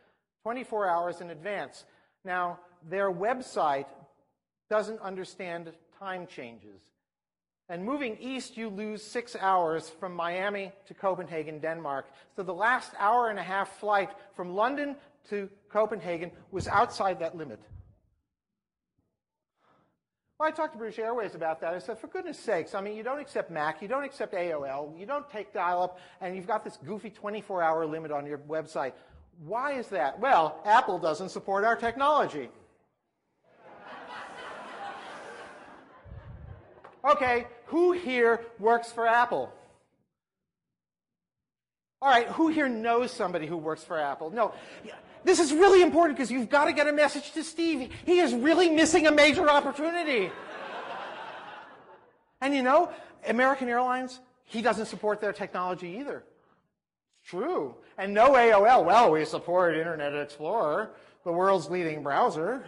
24 0.42 0.88
hours 0.88 1.20
in 1.20 1.30
advance. 1.30 1.84
Now, 2.24 2.58
their 2.88 3.10
website 3.10 3.86
doesn't 4.70 5.00
understand 5.00 5.72
time 5.98 6.26
changes. 6.26 6.80
And 7.70 7.84
moving 7.84 8.16
east, 8.18 8.56
you 8.56 8.70
lose 8.70 9.02
six 9.02 9.36
hours 9.38 9.90
from 10.00 10.14
Miami 10.14 10.72
to 10.86 10.94
Copenhagen, 10.94 11.58
Denmark. 11.58 12.06
So 12.34 12.42
the 12.42 12.54
last 12.54 12.92
hour 12.98 13.28
and 13.28 13.38
a 13.38 13.42
half 13.42 13.78
flight 13.78 14.10
from 14.34 14.54
London 14.54 14.96
to 15.28 15.50
Copenhagen 15.68 16.30
was 16.50 16.66
outside 16.66 17.20
that 17.20 17.36
limit. 17.36 17.60
Well, 20.38 20.48
I 20.48 20.52
talked 20.52 20.72
to 20.74 20.78
British 20.78 21.00
Airways 21.00 21.34
about 21.34 21.60
that. 21.60 21.74
I 21.74 21.78
said, 21.78 21.98
for 21.98 22.06
goodness 22.06 22.38
sakes, 22.38 22.72
I 22.72 22.80
mean, 22.80 22.96
you 22.96 23.02
don't 23.02 23.18
accept 23.18 23.50
Mac, 23.50 23.82
you 23.82 23.88
don't 23.88 24.04
accept 24.04 24.34
AOL, 24.34 24.98
you 24.98 25.04
don't 25.04 25.28
take 25.28 25.52
dial 25.52 25.82
up, 25.82 25.98
and 26.20 26.36
you've 26.36 26.46
got 26.46 26.62
this 26.62 26.78
goofy 26.86 27.10
24 27.10 27.60
hour 27.60 27.84
limit 27.84 28.12
on 28.12 28.24
your 28.24 28.38
website. 28.38 28.92
Why 29.44 29.72
is 29.72 29.88
that? 29.88 30.18
Well, 30.18 30.60
Apple 30.64 30.98
doesn't 30.98 31.28
support 31.28 31.64
our 31.64 31.76
technology. 31.76 32.48
Okay, 37.04 37.46
who 37.66 37.92
here 37.92 38.40
works 38.58 38.90
for 38.90 39.06
Apple? 39.06 39.52
All 42.02 42.10
right, 42.10 42.26
who 42.28 42.48
here 42.48 42.68
knows 42.68 43.10
somebody 43.10 43.46
who 43.46 43.56
works 43.56 43.82
for 43.84 43.98
Apple? 43.98 44.30
No. 44.30 44.52
This 45.24 45.40
is 45.40 45.52
really 45.52 45.82
important 45.82 46.16
because 46.16 46.30
you've 46.30 46.48
got 46.48 46.66
to 46.66 46.72
get 46.72 46.86
a 46.86 46.92
message 46.92 47.32
to 47.32 47.42
Steve. 47.42 47.92
He 48.04 48.18
is 48.18 48.34
really 48.34 48.68
missing 48.70 49.06
a 49.06 49.12
major 49.12 49.48
opportunity. 49.48 50.30
and 52.40 52.54
you 52.54 52.62
know, 52.62 52.90
American 53.26 53.68
Airlines, 53.68 54.20
he 54.44 54.62
doesn't 54.62 54.86
support 54.86 55.20
their 55.20 55.32
technology 55.32 55.98
either. 56.00 56.24
True. 57.28 57.74
And 57.98 58.14
no 58.14 58.32
AOL. 58.32 58.84
Well, 58.86 59.10
we 59.12 59.24
support 59.26 59.76
Internet 59.76 60.14
Explorer, 60.14 60.92
the 61.24 61.32
world's 61.32 61.68
leading 61.68 62.02
browser. 62.02 62.64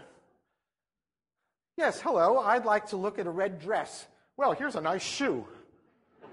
Yes, 1.78 1.98
hello, 2.00 2.38
I'd 2.38 2.66
like 2.66 2.88
to 2.88 2.98
look 2.98 3.18
at 3.18 3.26
a 3.26 3.30
red 3.30 3.58
dress. 3.58 4.06
Well, 4.36 4.52
here's 4.52 4.74
a 4.74 4.82
nice 4.82 5.02
shoe. 5.02 5.46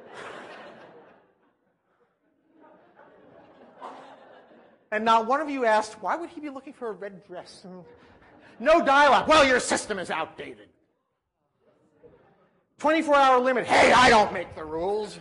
and 4.91 5.05
not 5.05 5.25
one 5.25 5.39
of 5.39 5.49
you 5.49 5.63
asked, 5.63 6.01
why 6.01 6.17
would 6.17 6.29
he 6.29 6.41
be 6.41 6.49
looking 6.49 6.73
for 6.73 6.89
a 6.89 6.93
red 6.93 7.25
dress? 7.27 7.65
No 8.59 8.83
dialogue. 8.83 9.29
Well, 9.29 9.47
your 9.47 9.61
system 9.61 9.99
is 9.99 10.11
outdated. 10.11 10.67
24 12.79 13.15
hour 13.15 13.39
limit. 13.39 13.65
Hey, 13.65 13.93
I 13.93 14.09
don't 14.09 14.33
make 14.33 14.53
the 14.53 14.65
rules. 14.65 15.17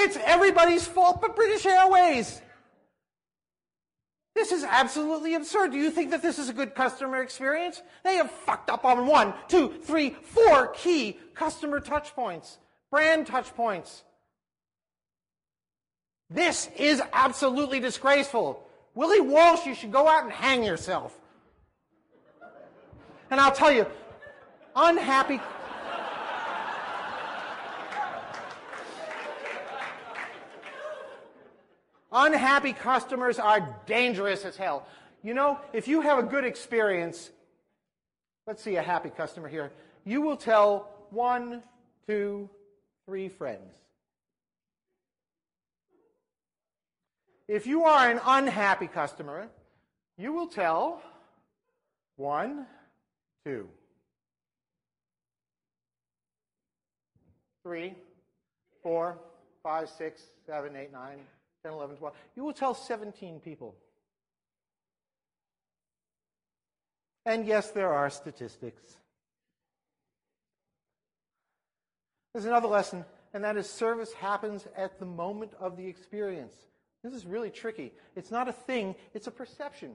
It's 0.00 0.16
everybody's 0.24 0.86
fault 0.86 1.20
but 1.20 1.34
British 1.34 1.66
Airways. 1.66 2.40
This 4.36 4.52
is 4.52 4.62
absolutely 4.62 5.34
absurd. 5.34 5.72
Do 5.72 5.78
you 5.78 5.90
think 5.90 6.12
that 6.12 6.22
this 6.22 6.38
is 6.38 6.48
a 6.48 6.52
good 6.52 6.76
customer 6.76 7.20
experience? 7.20 7.82
They 8.04 8.14
have 8.14 8.30
fucked 8.30 8.70
up 8.70 8.84
on 8.84 9.08
one, 9.08 9.34
two, 9.48 9.74
three, 9.82 10.10
four 10.10 10.68
key 10.68 11.18
customer 11.34 11.80
touch 11.80 12.14
points, 12.14 12.58
brand 12.92 13.26
touch 13.26 13.52
points. 13.56 14.04
This 16.30 16.68
is 16.76 17.02
absolutely 17.12 17.80
disgraceful. 17.80 18.62
Willie 18.94 19.20
Walsh, 19.20 19.66
you 19.66 19.74
should 19.74 19.90
go 19.90 20.06
out 20.06 20.22
and 20.22 20.32
hang 20.32 20.62
yourself. 20.62 21.18
And 23.32 23.40
I'll 23.40 23.50
tell 23.50 23.72
you, 23.72 23.86
unhappy. 24.76 25.40
Unhappy 32.10 32.72
customers 32.72 33.38
are 33.38 33.76
dangerous 33.86 34.44
as 34.44 34.56
hell. 34.56 34.86
You 35.22 35.34
know, 35.34 35.60
if 35.72 35.88
you 35.88 36.00
have 36.00 36.18
a 36.18 36.22
good 36.22 36.44
experience, 36.44 37.30
let's 38.46 38.62
see 38.62 38.76
a 38.76 38.82
happy 38.82 39.10
customer 39.10 39.48
here, 39.48 39.72
you 40.04 40.22
will 40.22 40.36
tell 40.36 40.88
one, 41.10 41.62
two, 42.06 42.48
three 43.04 43.28
friends. 43.28 43.74
If 47.46 47.66
you 47.66 47.84
are 47.84 48.10
an 48.10 48.20
unhappy 48.24 48.86
customer, 48.86 49.48
you 50.16 50.32
will 50.32 50.48
tell 50.48 51.02
one, 52.16 52.66
two, 53.44 53.68
three, 57.62 57.94
four, 58.82 59.18
five, 59.62 59.88
six, 59.88 60.22
seven, 60.46 60.76
eight, 60.76 60.92
nine, 60.92 61.18
10, 61.68 61.74
11, 61.74 61.96
12. 61.96 62.14
You 62.36 62.44
will 62.44 62.52
tell 62.52 62.74
17 62.74 63.40
people. 63.40 63.74
And 67.26 67.46
yes, 67.46 67.70
there 67.70 67.92
are 67.92 68.08
statistics. 68.08 68.82
There's 72.32 72.46
another 72.46 72.68
lesson, 72.68 73.04
and 73.34 73.44
that 73.44 73.56
is 73.56 73.68
service 73.68 74.12
happens 74.14 74.66
at 74.76 74.98
the 74.98 75.04
moment 75.04 75.52
of 75.60 75.76
the 75.76 75.86
experience. 75.86 76.54
This 77.04 77.12
is 77.12 77.26
really 77.26 77.50
tricky. 77.50 77.92
It's 78.16 78.30
not 78.30 78.48
a 78.48 78.52
thing, 78.52 78.94
it's 79.12 79.26
a 79.26 79.30
perception. 79.30 79.90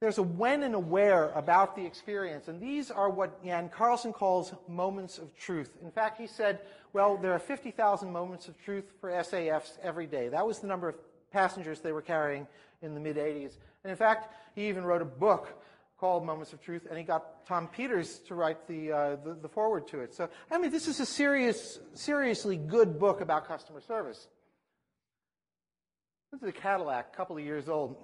There's 0.00 0.18
a 0.18 0.22
when 0.22 0.62
and 0.62 0.76
a 0.76 0.78
where 0.78 1.30
about 1.30 1.74
the 1.74 1.84
experience, 1.84 2.46
and 2.46 2.60
these 2.60 2.90
are 2.90 3.10
what 3.10 3.42
Jan 3.44 3.68
Carlzon 3.68 4.14
calls 4.14 4.54
moments 4.68 5.18
of 5.18 5.36
truth. 5.36 5.70
In 5.82 5.90
fact, 5.90 6.20
he 6.20 6.28
said, 6.28 6.60
well, 6.92 7.16
there 7.16 7.32
are 7.32 7.38
50,000 7.40 8.12
moments 8.12 8.46
of 8.46 8.56
truth 8.62 8.84
for 9.00 9.10
SAS 9.24 9.76
every 9.82 10.06
day. 10.06 10.28
That 10.28 10.46
was 10.46 10.60
the 10.60 10.68
number 10.68 10.88
of 10.88 10.94
passengers 11.32 11.80
they 11.80 11.92
were 11.92 12.02
carrying 12.02 12.46
in 12.80 12.94
the 12.94 13.00
mid 13.00 13.16
80s. 13.16 13.56
And 13.82 13.90
in 13.90 13.96
fact, 13.96 14.32
he 14.54 14.68
even 14.68 14.84
wrote 14.84 15.02
a 15.02 15.06
book 15.06 15.60
called 15.98 16.24
Moments 16.24 16.52
of 16.52 16.62
Truth, 16.62 16.86
and 16.88 16.96
he 16.96 17.02
got 17.02 17.44
Tom 17.44 17.66
Peters 17.66 18.20
to 18.28 18.36
write 18.36 18.68
the, 18.68 18.92
uh, 18.92 19.16
the, 19.24 19.34
the 19.34 19.48
foreword 19.48 19.88
to 19.88 20.00
it. 20.00 20.14
So, 20.14 20.28
I 20.48 20.58
mean, 20.58 20.70
this 20.70 20.86
is 20.86 21.00
a 21.00 21.06
serious, 21.06 21.80
seriously 21.94 22.56
good 22.56 23.00
book 23.00 23.20
about 23.20 23.48
customer 23.48 23.80
service. 23.80 24.28
This 26.30 26.42
is 26.42 26.48
a 26.48 26.52
Cadillac, 26.52 27.08
a 27.12 27.16
couple 27.16 27.36
of 27.36 27.42
years 27.42 27.68
old. 27.68 27.96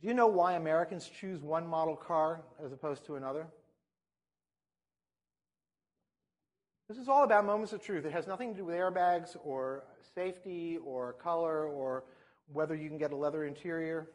Do 0.00 0.08
you 0.08 0.14
know 0.14 0.26
why 0.26 0.54
Americans 0.54 1.10
choose 1.20 1.42
one 1.42 1.66
model 1.66 1.96
car 1.96 2.42
as 2.64 2.72
opposed 2.72 3.06
to 3.06 3.16
another? 3.16 3.46
This 6.88 6.98
is 6.98 7.08
all 7.08 7.24
about 7.24 7.44
moments 7.44 7.72
of 7.72 7.82
truth. 7.82 8.04
It 8.04 8.12
has 8.12 8.26
nothing 8.26 8.52
to 8.52 8.58
do 8.58 8.64
with 8.64 8.76
airbags 8.76 9.36
or 9.44 9.82
safety 10.14 10.78
or 10.84 11.14
color 11.14 11.66
or 11.66 12.04
whether 12.52 12.74
you 12.74 12.88
can 12.88 12.98
get 12.98 13.12
a 13.12 13.16
leather 13.16 13.44
interior. 13.44 14.08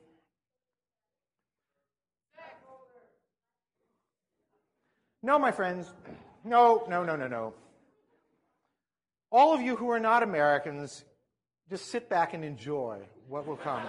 No, 5.23 5.37
my 5.37 5.51
friends. 5.51 5.91
No, 6.43 6.85
no, 6.89 7.03
no, 7.03 7.15
no, 7.15 7.27
no. 7.27 7.53
All 9.31 9.53
of 9.53 9.61
you 9.61 9.75
who 9.75 9.89
are 9.91 9.99
not 9.99 10.23
Americans, 10.23 11.03
just 11.69 11.85
sit 11.85 12.09
back 12.09 12.33
and 12.33 12.43
enjoy 12.43 12.99
what 13.27 13.45
will 13.45 13.57
come. 13.57 13.83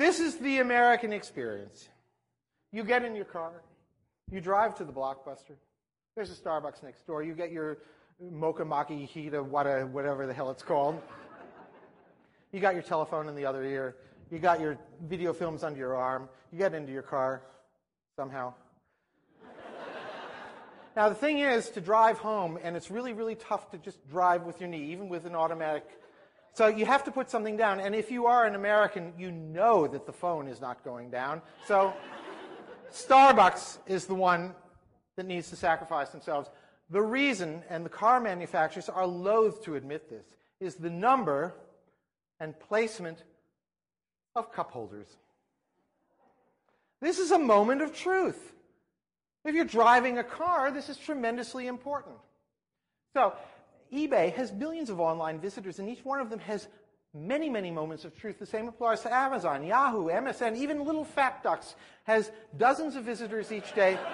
This 0.00 0.18
is 0.18 0.36
the 0.36 0.60
American 0.60 1.12
experience. 1.12 1.88
You 2.72 2.84
get 2.84 3.04
in 3.04 3.14
your 3.14 3.26
car, 3.26 3.52
you 4.30 4.40
drive 4.40 4.74
to 4.76 4.84
the 4.84 4.92
blockbuster. 4.92 5.56
There's 6.16 6.30
a 6.30 6.34
Starbucks 6.34 6.82
next 6.82 7.06
door. 7.06 7.22
You 7.22 7.34
get 7.34 7.52
your 7.52 7.78
mocha 8.30 8.64
maki 8.64 9.06
hita, 9.06 9.44
whatever 9.44 10.26
the 10.26 10.32
hell 10.32 10.50
it's 10.50 10.62
called. 10.62 11.00
You 12.50 12.60
got 12.60 12.72
your 12.72 12.82
telephone 12.82 13.28
in 13.28 13.36
the 13.36 13.44
other 13.44 13.62
ear. 13.62 13.96
You 14.30 14.38
got 14.38 14.58
your 14.58 14.78
video 15.06 15.34
films 15.34 15.62
under 15.62 15.78
your 15.78 15.96
arm. 15.96 16.30
You 16.50 16.58
get 16.58 16.72
into 16.72 16.92
your 16.92 17.02
car 17.02 17.42
somehow. 18.16 18.54
now, 20.96 21.10
the 21.10 21.14
thing 21.14 21.40
is 21.40 21.68
to 21.70 21.80
drive 21.80 22.18
home, 22.18 22.58
and 22.62 22.74
it's 22.74 22.90
really, 22.90 23.12
really 23.12 23.34
tough 23.34 23.70
to 23.72 23.78
just 23.78 23.98
drive 24.08 24.44
with 24.44 24.60
your 24.60 24.68
knee, 24.70 24.92
even 24.92 25.10
with 25.10 25.26
an 25.26 25.34
automatic. 25.34 25.84
So 26.52 26.66
you 26.66 26.84
have 26.86 27.04
to 27.04 27.10
put 27.10 27.30
something 27.30 27.56
down. 27.56 27.80
And 27.80 27.94
if 27.94 28.10
you 28.10 28.26
are 28.26 28.44
an 28.44 28.54
American, 28.54 29.12
you 29.18 29.30
know 29.30 29.86
that 29.86 30.06
the 30.06 30.12
phone 30.12 30.48
is 30.48 30.60
not 30.60 30.84
going 30.84 31.10
down. 31.10 31.42
So 31.66 31.94
Starbucks 32.92 33.78
is 33.86 34.06
the 34.06 34.14
one 34.14 34.54
that 35.16 35.26
needs 35.26 35.50
to 35.50 35.56
sacrifice 35.56 36.10
themselves. 36.10 36.50
The 36.90 37.02
reason, 37.02 37.62
and 37.68 37.84
the 37.84 37.90
car 37.90 38.20
manufacturers 38.20 38.88
are 38.88 39.06
loath 39.06 39.62
to 39.64 39.76
admit 39.76 40.10
this, 40.10 40.26
is 40.60 40.74
the 40.74 40.90
number 40.90 41.54
and 42.40 42.58
placement 42.58 43.22
of 44.34 44.52
cup 44.52 44.72
holders. 44.72 45.06
This 47.00 47.18
is 47.18 47.30
a 47.30 47.38
moment 47.38 47.80
of 47.80 47.94
truth. 47.94 48.52
If 49.44 49.54
you're 49.54 49.64
driving 49.64 50.18
a 50.18 50.24
car, 50.24 50.70
this 50.70 50.88
is 50.88 50.98
tremendously 50.98 51.66
important. 51.66 52.16
So, 53.14 53.34
eBay 53.92 54.32
has 54.34 54.52
millions 54.52 54.90
of 54.90 55.00
online 55.00 55.40
visitors, 55.40 55.78
and 55.78 55.88
each 55.88 56.04
one 56.04 56.20
of 56.20 56.30
them 56.30 56.38
has 56.40 56.68
many, 57.12 57.48
many 57.48 57.70
moments 57.70 58.04
of 58.04 58.16
truth. 58.16 58.38
The 58.38 58.46
same 58.46 58.68
applies 58.68 59.00
to 59.02 59.12
Amazon, 59.12 59.64
Yahoo, 59.64 60.08
MSN, 60.08 60.56
even 60.56 60.84
Little 60.84 61.04
FatDUX 61.04 61.74
has 62.04 62.30
dozens 62.56 62.94
of 62.96 63.04
visitors 63.04 63.50
each 63.50 63.74
day. 63.74 63.98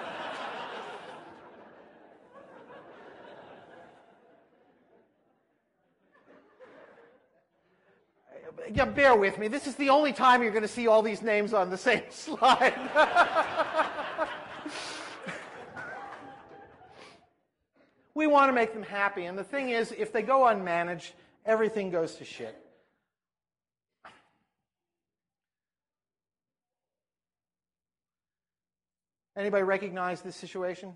yeah, 8.72 8.86
bear 8.86 9.14
with 9.14 9.38
me. 9.38 9.48
This 9.48 9.66
is 9.66 9.74
the 9.74 9.90
only 9.90 10.12
time 10.12 10.42
you're 10.42 10.52
going 10.52 10.62
to 10.62 10.68
see 10.68 10.86
all 10.86 11.02
these 11.02 11.22
names 11.22 11.52
on 11.52 11.70
the 11.70 11.76
same 11.76 12.02
slide. 12.10 12.74
we 18.16 18.26
want 18.26 18.48
to 18.48 18.54
make 18.54 18.72
them 18.72 18.82
happy. 18.82 19.26
And 19.26 19.36
the 19.36 19.44
thing 19.44 19.68
is, 19.68 19.92
if 19.92 20.10
they 20.10 20.22
go 20.22 20.40
unmanaged, 20.40 21.12
everything 21.44 21.90
goes 21.90 22.14
to 22.14 22.24
shit. 22.24 22.56
Anybody 29.36 29.64
recognize 29.64 30.22
this 30.22 30.34
situation? 30.34 30.94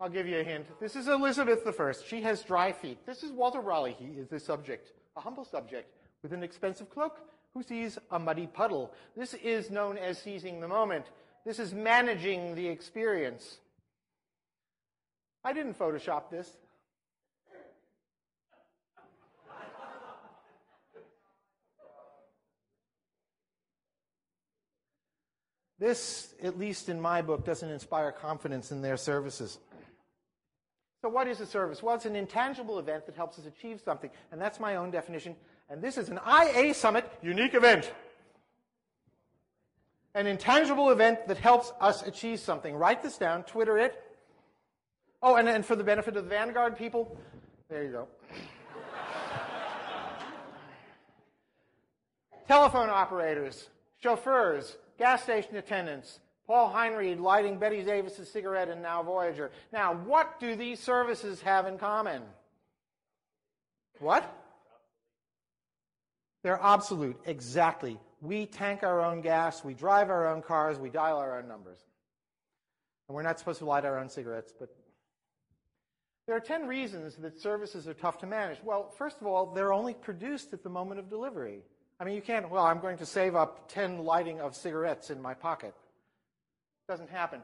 I'll 0.00 0.08
give 0.08 0.26
you 0.26 0.40
a 0.40 0.42
hint. 0.42 0.66
This 0.80 0.96
is 0.96 1.06
Elizabeth 1.06 1.78
I. 1.78 1.92
She 2.08 2.22
has 2.22 2.42
dry 2.42 2.72
feet. 2.72 3.04
This 3.04 3.22
is 3.22 3.30
Walter 3.32 3.60
Raleigh. 3.60 3.94
He 3.98 4.18
is 4.18 4.28
the 4.28 4.40
subject 4.40 4.92
a 5.14 5.20
humble 5.20 5.44
subject 5.44 5.92
with 6.22 6.32
an 6.32 6.42
expensive 6.42 6.88
cloak 6.88 7.20
who 7.52 7.62
sees 7.62 7.98
a 8.12 8.18
muddy 8.18 8.46
puddle. 8.46 8.94
This 9.14 9.34
is 9.34 9.70
known 9.70 9.98
as 9.98 10.16
seizing 10.16 10.58
the 10.58 10.68
moment. 10.68 11.04
This 11.44 11.58
is 11.58 11.74
managing 11.74 12.54
the 12.54 12.66
experience. 12.66 13.58
I 15.44 15.52
didn't 15.52 15.78
Photoshop 15.78 16.30
this. 16.30 16.50
This, 25.82 26.32
at 26.40 26.60
least 26.60 26.88
in 26.88 27.00
my 27.00 27.22
book, 27.22 27.44
doesn't 27.44 27.68
inspire 27.68 28.12
confidence 28.12 28.70
in 28.70 28.82
their 28.82 28.96
services. 28.96 29.58
So, 31.00 31.08
what 31.08 31.26
is 31.26 31.40
a 31.40 31.46
service? 31.46 31.82
Well, 31.82 31.96
it's 31.96 32.06
an 32.06 32.14
intangible 32.14 32.78
event 32.78 33.06
that 33.06 33.16
helps 33.16 33.36
us 33.36 33.46
achieve 33.46 33.80
something, 33.84 34.08
and 34.30 34.40
that's 34.40 34.60
my 34.60 34.76
own 34.76 34.92
definition. 34.92 35.34
And 35.68 35.82
this 35.82 35.98
is 35.98 36.08
an 36.08 36.20
IA 36.24 36.72
Summit 36.74 37.10
unique 37.20 37.54
event. 37.54 37.90
An 40.14 40.28
intangible 40.28 40.90
event 40.90 41.26
that 41.26 41.38
helps 41.38 41.72
us 41.80 42.06
achieve 42.06 42.38
something. 42.38 42.76
Write 42.76 43.02
this 43.02 43.18
down, 43.18 43.42
Twitter 43.42 43.76
it. 43.76 44.00
Oh, 45.22 45.36
and, 45.36 45.48
and 45.48 45.64
for 45.64 45.76
the 45.76 45.84
benefit 45.84 46.16
of 46.16 46.24
the 46.24 46.30
Vanguard 46.30 46.76
people, 46.76 47.16
there 47.70 47.84
you 47.84 47.92
go. 47.92 48.08
Telephone 52.48 52.90
operators, 52.90 53.68
chauffeurs, 54.02 54.76
gas 54.98 55.22
station 55.22 55.56
attendants, 55.56 56.18
Paul 56.46 56.72
Henreid 56.74 57.20
lighting 57.20 57.56
Bette 57.56 57.82
Davis's 57.84 58.28
cigarette 58.28 58.68
and 58.68 58.82
now 58.82 59.02
Voyager. 59.02 59.52
Now, 59.72 59.94
what 59.94 60.40
do 60.40 60.56
these 60.56 60.80
services 60.80 61.40
have 61.42 61.66
in 61.66 61.78
common? 61.78 62.22
What? 64.00 64.28
They're 66.42 66.60
obsolete, 66.60 67.16
exactly. 67.24 67.98
We 68.20 68.46
tank 68.46 68.82
our 68.82 69.00
own 69.00 69.20
gas, 69.20 69.64
we 69.64 69.74
drive 69.74 70.10
our 70.10 70.26
own 70.26 70.42
cars, 70.42 70.78
we 70.78 70.90
dial 70.90 71.18
our 71.18 71.38
own 71.38 71.46
numbers. 71.46 71.78
And 73.08 73.14
we're 73.14 73.22
not 73.22 73.38
supposed 73.38 73.60
to 73.60 73.64
light 73.64 73.84
our 73.84 73.98
own 73.98 74.08
cigarettes, 74.08 74.52
but 74.58 74.68
there 76.26 76.36
are 76.36 76.40
10 76.40 76.68
reasons 76.68 77.16
that 77.16 77.40
services 77.40 77.88
are 77.88 77.94
tough 77.94 78.18
to 78.18 78.26
manage. 78.26 78.58
Well, 78.62 78.90
first 78.96 79.20
of 79.20 79.26
all, 79.26 79.46
they're 79.46 79.72
only 79.72 79.94
produced 79.94 80.52
at 80.52 80.62
the 80.62 80.68
moment 80.68 81.00
of 81.00 81.08
delivery. 81.08 81.60
I 81.98 82.04
mean, 82.04 82.14
you 82.14 82.22
can't, 82.22 82.48
well, 82.50 82.64
I'm 82.64 82.80
going 82.80 82.98
to 82.98 83.06
save 83.06 83.34
up 83.34 83.68
10 83.72 84.04
lighting 84.04 84.40
of 84.40 84.54
cigarettes 84.54 85.10
in 85.10 85.20
my 85.20 85.34
pocket. 85.34 85.74
Doesn't 86.88 87.10
happen. 87.10 87.40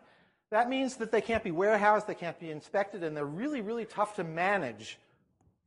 That 0.51 0.69
means 0.69 0.97
that 0.97 1.13
they 1.13 1.21
can't 1.21 1.45
be 1.45 1.51
warehoused, 1.51 2.07
they 2.07 2.15
can't 2.15 2.39
be 2.39 2.51
inspected, 2.51 3.03
and 3.03 3.17
they're 3.17 3.25
really, 3.25 3.61
really 3.61 3.85
tough 3.85 4.17
to 4.17 4.25
manage 4.25 4.99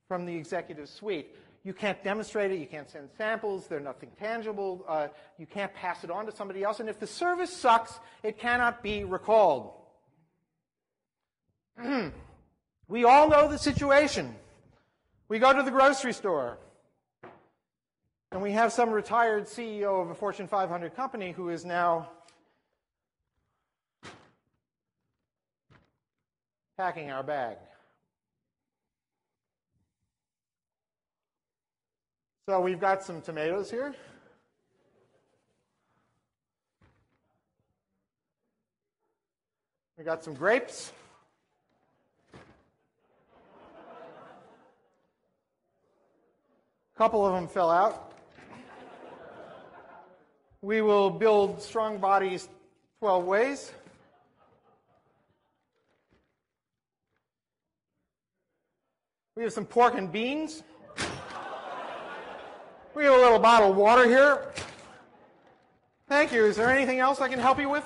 from 0.08 0.26
the 0.26 0.36
executive 0.36 0.90
suite. 0.90 1.36
You 1.64 1.74
can't 1.74 2.04
demonstrate 2.04 2.52
it, 2.52 2.60
you 2.60 2.66
can't 2.66 2.90
send 2.90 3.10
samples, 3.18 3.68
they're 3.68 3.80
nothing 3.80 4.10
tangible, 4.18 4.84
uh, 4.88 5.10
you 5.38 5.46
can't 5.46 5.72
pass 5.76 6.04
it 6.04 6.10
on 6.10 6.26
to 6.26 6.32
somebody 6.32 6.64
else, 6.64 6.80
and 6.80 6.90
if 6.90 7.00
the 7.00 7.06
service 7.06 7.56
sucks, 7.56 8.00
it 8.24 8.40
cannot 8.40 8.82
be 8.82 9.04
recalled. 9.04 9.74
we 12.92 13.06
all 13.06 13.30
know 13.30 13.48
the 13.48 13.58
situation. 13.58 14.36
We 15.30 15.40
go 15.40 15.54
to 15.54 15.64
the 15.64 15.72
grocery 15.72 16.12
store, 16.12 16.58
and 18.34 18.42
we 18.42 18.52
have 18.52 18.74
some 18.74 18.90
retired 18.90 19.46
CEO 19.46 20.02
of 20.02 20.10
a 20.10 20.14
Fortune 20.14 20.46
500 20.46 20.94
company 20.94 21.32
who 21.32 21.48
is 21.48 21.64
now 21.64 22.10
packing 26.78 27.10
our 27.12 27.24
bag. 27.24 27.56
So 32.50 32.60
we've 32.60 32.82
got 32.82 33.04
some 33.04 33.22
tomatoes 33.22 33.72
here. 33.72 33.96
We 39.98 40.04
got 40.04 40.26
some 40.26 40.34
grapes. 40.34 40.92
A 46.96 46.98
couple 46.98 47.26
of 47.26 47.34
them 47.34 47.48
fell 47.48 47.70
out. 47.70 48.14
We 50.62 50.82
will 50.82 51.10
build 51.10 51.62
strong 51.62 51.98
bodies 51.98 52.50
12 53.00 53.26
ways. 53.26 53.74
We 59.36 59.44
have 59.44 59.54
some 59.54 59.66
pork 59.66 59.96
and 59.96 60.12
beans. 60.12 60.62
We 62.94 63.06
have 63.06 63.14
a 63.14 63.18
little 63.18 63.40
bottle 63.40 63.72
of 63.72 63.78
water 63.78 64.06
here. 64.08 64.52
Thank 66.10 66.34
you. 66.34 66.46
Is 66.46 66.58
there 66.58 66.70
anything 66.70 67.00
else 67.00 67.22
I 67.22 67.30
can 67.30 67.40
help 67.40 67.58
you 67.58 67.70
with? 67.70 67.86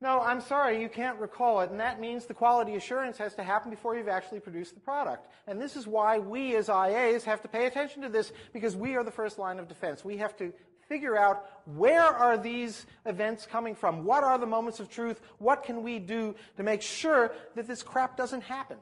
No, 0.00 0.20
I'm 0.32 0.40
sorry, 0.40 0.80
you 0.80 0.88
can't 0.88 1.18
recall 1.18 1.60
it, 1.60 1.70
and 1.70 1.78
that 1.80 2.00
means 2.00 2.24
the 2.24 2.32
quality 2.32 2.74
assurance 2.74 3.18
has 3.18 3.34
to 3.34 3.42
happen 3.42 3.70
before 3.70 3.98
you've 3.98 4.08
actually 4.08 4.40
produced 4.40 4.72
the 4.72 4.80
product. 4.80 5.30
And 5.46 5.60
this 5.60 5.76
is 5.76 5.86
why 5.86 6.20
we 6.20 6.56
as 6.56 6.68
IAs 6.68 7.22
have 7.24 7.42
to 7.42 7.48
pay 7.48 7.66
attention 7.66 8.00
to 8.00 8.08
this, 8.08 8.32
because 8.54 8.74
we 8.74 8.96
are 8.96 9.04
the 9.04 9.10
first 9.10 9.38
line 9.38 9.58
of 9.58 9.68
defense. 9.68 10.06
We 10.06 10.16
have 10.16 10.34
to 10.38 10.54
figure 10.88 11.18
out 11.18 11.44
where 11.66 12.06
are 12.06 12.38
these 12.38 12.86
events 13.04 13.44
coming 13.44 13.74
from? 13.74 14.06
What 14.06 14.24
are 14.24 14.38
the 14.38 14.46
moments 14.46 14.80
of 14.80 14.88
truth? 14.88 15.20
What 15.36 15.64
can 15.64 15.82
we 15.82 15.98
do 15.98 16.34
to 16.56 16.62
make 16.62 16.80
sure 16.80 17.32
that 17.54 17.66
this 17.66 17.82
crap 17.82 18.16
doesn't 18.16 18.42
happen? 18.42 18.78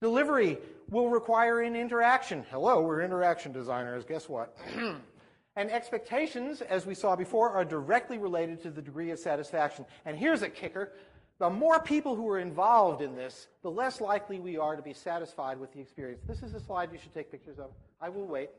Delivery 0.00 0.58
will 0.90 1.08
require 1.08 1.60
an 1.62 1.74
interaction. 1.74 2.44
Hello, 2.52 2.82
we're 2.82 3.02
interaction 3.02 3.50
designers. 3.50 4.04
Guess 4.04 4.28
what? 4.28 4.56
and 5.56 5.70
expectations, 5.70 6.62
as 6.62 6.86
we 6.86 6.94
saw 6.94 7.14
before, 7.14 7.50
are 7.50 7.64
directly 7.64 8.18
related 8.18 8.62
to 8.62 8.70
the 8.70 8.80
degree 8.80 9.10
of 9.10 9.18
satisfaction. 9.18 9.84
And 10.04 10.16
here's 10.16 10.42
a 10.42 10.48
kicker. 10.48 10.92
The 11.38 11.50
more 11.50 11.80
people 11.80 12.14
who 12.14 12.28
are 12.28 12.38
involved 12.38 13.02
in 13.02 13.14
this, 13.16 13.48
the 13.62 13.70
less 13.70 14.00
likely 14.00 14.38
we 14.38 14.56
are 14.56 14.76
to 14.76 14.82
be 14.82 14.94
satisfied 14.94 15.58
with 15.58 15.72
the 15.72 15.80
experience. 15.80 16.22
This 16.26 16.42
is 16.42 16.54
a 16.54 16.60
slide 16.60 16.90
you 16.92 16.98
should 16.98 17.12
take 17.12 17.30
pictures 17.30 17.58
of. 17.58 17.70
I 18.00 18.08
will 18.08 18.26
wait. 18.26 18.50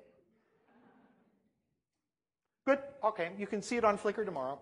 Good. 2.65 2.79
Okay. 3.03 3.31
You 3.37 3.47
can 3.47 3.61
see 3.61 3.77
it 3.77 3.83
on 3.83 3.97
Flickr 3.97 4.25
tomorrow. 4.25 4.59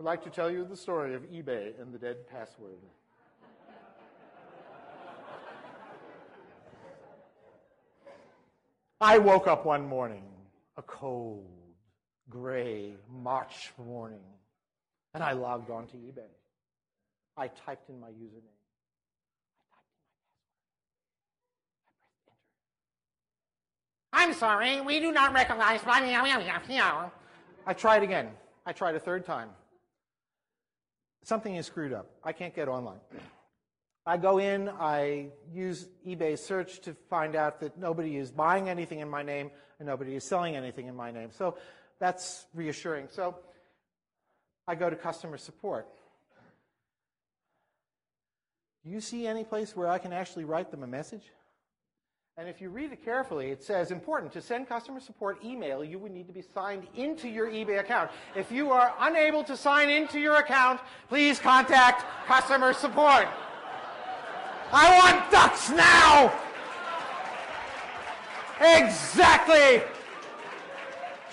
I'd 0.00 0.04
like 0.04 0.22
to 0.24 0.30
tell 0.30 0.50
you 0.50 0.64
the 0.64 0.76
story 0.76 1.14
of 1.14 1.22
eBay 1.24 1.80
and 1.80 1.92
the 1.92 1.98
dead 1.98 2.28
password. 2.28 2.78
I 9.00 9.18
woke 9.18 9.46
up 9.46 9.64
one 9.64 9.86
morning, 9.86 10.24
a 10.76 10.82
cold, 10.82 11.46
gray 12.28 12.94
March 13.08 13.70
morning, 13.78 14.24
and 15.14 15.22
I 15.22 15.32
logged 15.32 15.70
on 15.70 15.86
to 15.88 15.96
eBay. 15.96 16.26
I 17.36 17.46
typed 17.46 17.88
in 17.90 18.00
my 18.00 18.08
username. 18.08 18.42
I'm 24.12 24.34
sorry, 24.34 24.80
we 24.80 24.98
do 24.98 25.12
not 25.12 25.32
recognize. 25.32 25.80
I 27.66 27.72
tried 27.72 28.02
again. 28.02 28.30
I 28.66 28.72
tried 28.72 28.96
a 28.96 29.00
third 29.00 29.24
time. 29.24 29.50
Something 31.22 31.54
is 31.54 31.66
screwed 31.66 31.92
up. 31.92 32.10
I 32.24 32.32
can't 32.32 32.54
get 32.54 32.66
online. 32.66 32.98
I 34.08 34.16
go 34.16 34.38
in, 34.38 34.70
I 34.70 35.26
use 35.52 35.86
eBay 36.06 36.38
search 36.38 36.80
to 36.80 36.94
find 37.10 37.36
out 37.36 37.60
that 37.60 37.76
nobody 37.76 38.16
is 38.16 38.30
buying 38.30 38.70
anything 38.70 39.00
in 39.00 39.08
my 39.10 39.22
name 39.22 39.50
and 39.78 39.86
nobody 39.86 40.14
is 40.14 40.24
selling 40.24 40.56
anything 40.56 40.86
in 40.86 40.96
my 40.96 41.10
name. 41.10 41.28
So 41.30 41.58
that's 42.00 42.46
reassuring. 42.54 43.08
So 43.10 43.36
I 44.66 44.76
go 44.76 44.88
to 44.88 44.96
customer 44.96 45.36
support. 45.36 45.86
Do 48.82 48.90
you 48.90 49.02
see 49.02 49.26
any 49.26 49.44
place 49.44 49.76
where 49.76 49.88
I 49.88 49.98
can 49.98 50.14
actually 50.14 50.46
write 50.46 50.70
them 50.70 50.82
a 50.82 50.86
message? 50.86 51.24
And 52.38 52.48
if 52.48 52.62
you 52.62 52.70
read 52.70 52.92
it 52.92 53.04
carefully, 53.04 53.50
it 53.50 53.62
says, 53.62 53.90
important, 53.90 54.32
to 54.32 54.40
send 54.40 54.70
customer 54.70 55.00
support 55.00 55.44
email, 55.44 55.84
you 55.84 55.98
would 55.98 56.12
need 56.12 56.28
to 56.28 56.32
be 56.32 56.44
signed 56.54 56.86
into 56.94 57.28
your 57.28 57.50
eBay 57.50 57.80
account. 57.80 58.10
If 58.34 58.50
you 58.50 58.70
are 58.70 58.94
unable 59.00 59.44
to 59.44 59.54
sign 59.54 59.90
into 59.90 60.18
your 60.18 60.36
account, 60.36 60.80
please 61.10 61.38
contact 61.38 62.06
customer 62.26 62.72
support. 62.72 63.28
I 64.72 64.98
want 64.98 65.30
ducks 65.30 65.70
now! 65.70 66.32
Exactly! 68.60 69.82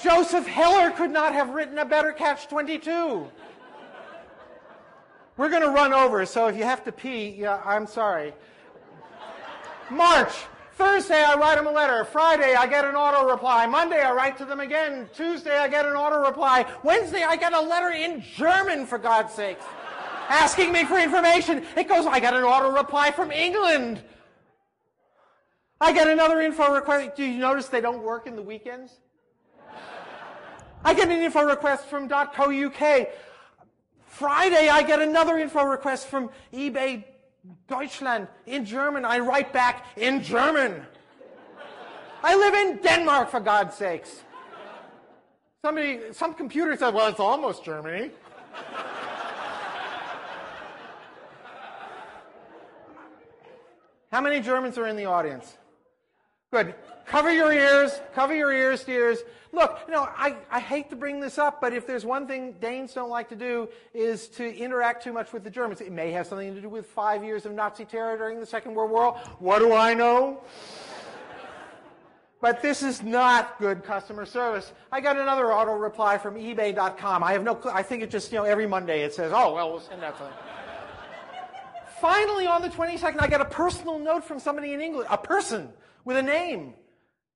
Joseph 0.02 0.46
Heller 0.46 0.92
could 0.92 1.12
not 1.12 1.34
have 1.34 1.50
written 1.50 1.80
a 1.80 1.86
better 1.86 2.12
catch 2.12 2.48
22. 2.48 3.28
We're 5.38 5.50
going 5.50 5.64
to 5.64 5.70
run 5.70 5.94
over, 5.94 6.26
so 6.26 6.48
if 6.48 6.56
you 6.56 6.64
have 6.64 6.84
to 6.86 6.92
pee, 6.92 7.30
yeah, 7.30 7.62
I'm 7.66 7.88
sorry. 7.88 8.34
March, 9.90 10.32
Thursday, 10.76 11.24
I 11.24 11.36
write 11.36 11.56
them 11.56 11.68
a 11.68 11.72
letter. 11.72 12.06
Friday, 12.06 12.56
I 12.56 12.68
get 12.68 12.86
an 12.86 12.96
auto 12.96 13.30
reply. 13.30 13.66
Monday, 13.66 14.02
I 14.02 14.12
write 14.14 14.38
to 14.38 14.46
them 14.46 14.60
again. 14.60 15.10
Tuesday, 15.14 15.58
I 15.58 15.68
get 15.68 15.86
an 15.86 15.94
auto 15.94 16.22
reply. 16.22 16.66
Wednesday, 16.84 17.24
I 17.24 17.36
get 17.36 17.54
a 17.54 17.62
letter 17.62 17.90
in 17.90 18.22
German, 18.22 18.86
for 18.86 18.98
God's 18.98 19.34
sakes, 19.34 19.66
asking 20.30 20.72
me 20.72 20.86
for 20.86 20.98
information. 21.00 21.64
It 21.76 21.88
goes, 21.88 22.06
I 22.06 22.20
got 22.20 22.34
an 22.34 22.44
auto 22.44 22.72
reply 22.72 23.12
from 23.12 23.32
England. 23.32 24.02
I 25.80 25.94
get 25.94 26.08
another 26.08 26.42
info 26.42 26.74
request. 26.74 27.16
Do 27.16 27.24
you 27.24 27.40
notice 27.40 27.68
they 27.68 27.82
don't 27.82 28.04
work 28.04 28.28
in 28.28 28.36
the 28.36 28.42
weekends? 28.42 28.94
I 30.84 30.94
get 30.94 31.10
an 31.10 31.22
info 31.22 31.44
request 31.44 31.86
from 31.86 32.08
.co.uk. 32.08 33.08
Friday, 34.06 34.70
I 34.70 34.84
get 34.84 35.02
another 35.02 35.38
info 35.38 35.64
request 35.64 36.08
from 36.08 36.30
eBay 36.54 37.04
Deutschland 37.68 38.28
in 38.46 38.66
German. 38.66 39.04
I 39.04 39.20
write 39.20 39.52
back 39.52 39.88
in 39.98 40.24
German. 40.24 40.86
I 42.24 42.36
live 42.36 42.54
in 42.54 42.78
Denmark, 42.82 43.30
for 43.30 43.40
God's 43.40 43.76
sakes. 43.76 44.24
Somebody, 45.62 46.00
some 46.12 46.34
computer 46.34 46.76
said, 46.78 46.94
well, 46.94 47.08
it's 47.08 47.20
almost 47.20 47.64
Germany. 47.64 48.12
How 54.16 54.22
many 54.22 54.40
Germans 54.40 54.78
are 54.78 54.88
in 54.88 54.96
the 54.96 55.04
audience? 55.04 55.58
Good. 56.50 56.74
Cover 57.06 57.34
your 57.34 57.52
ears. 57.52 58.00
Cover 58.14 58.34
your 58.34 58.54
ears, 58.54 58.82
dears. 58.86 59.20
Look, 59.52 59.82
you 59.86 59.94
know, 59.94 60.08
I, 60.16 60.38
I 60.50 60.62
hate 60.62 60.90
to 60.92 60.96
bring 60.96 61.20
this 61.20 61.38
up, 61.38 61.60
but 61.60 61.74
if 61.74 61.86
there's 61.86 62.06
one 62.06 62.26
thing 62.26 62.54
Danes 62.62 62.94
don't 62.94 63.10
like 63.10 63.28
to 63.28 63.36
do 63.36 63.68
is 63.94 64.30
to 64.30 64.56
interact 64.56 65.04
too 65.04 65.12
much 65.12 65.34
with 65.34 65.44
the 65.44 65.50
Germans. 65.50 65.82
It 65.82 65.92
may 65.92 66.14
have 66.14 66.28
something 66.28 66.56
to 66.56 66.62
do 66.62 66.70
with 66.70 66.86
five 66.86 67.26
years 67.26 67.46
of 67.46 67.52
Nazi 67.52 67.84
terror 67.84 68.18
during 68.18 68.40
the 68.40 68.46
Second 68.46 68.74
World 68.74 68.92
War. 68.92 69.20
What 69.40 69.60
do 69.60 69.74
I 69.74 69.94
know? 69.94 70.42
but 72.40 72.62
this 72.62 72.84
is 72.84 73.04
not 73.04 73.60
good 73.60 73.84
customer 73.84 74.26
service. 74.26 74.72
I 74.94 75.02
got 75.02 75.18
another 75.18 75.52
auto 75.52 75.74
reply 75.74 76.18
from 76.18 76.36
eBay.com. 76.36 77.22
I 77.22 77.34
have 77.34 77.44
no 77.44 77.54
clue. 77.54 77.72
I 77.74 77.84
think 77.84 78.02
it 78.02 78.10
just, 78.10 78.32
you 78.32 78.38
know, 78.38 78.46
every 78.46 78.66
Monday 78.66 79.04
it 79.04 79.14
says, 79.14 79.34
oh, 79.36 79.54
well, 79.56 79.72
we'll 79.72 79.82
send 79.82 80.02
that 80.04 80.18
to 80.20 80.55
Finally, 82.06 82.46
on 82.46 82.62
the 82.62 82.70
22nd, 82.70 83.20
I 83.20 83.26
get 83.26 83.42
a 83.42 83.46
personal 83.46 83.98
note 83.98 84.24
from 84.24 84.40
somebody 84.40 84.74
in 84.74 84.80
England, 84.80 85.08
a 85.10 85.18
person 85.18 85.70
with 86.04 86.18
a 86.18 86.22
name 86.22 86.76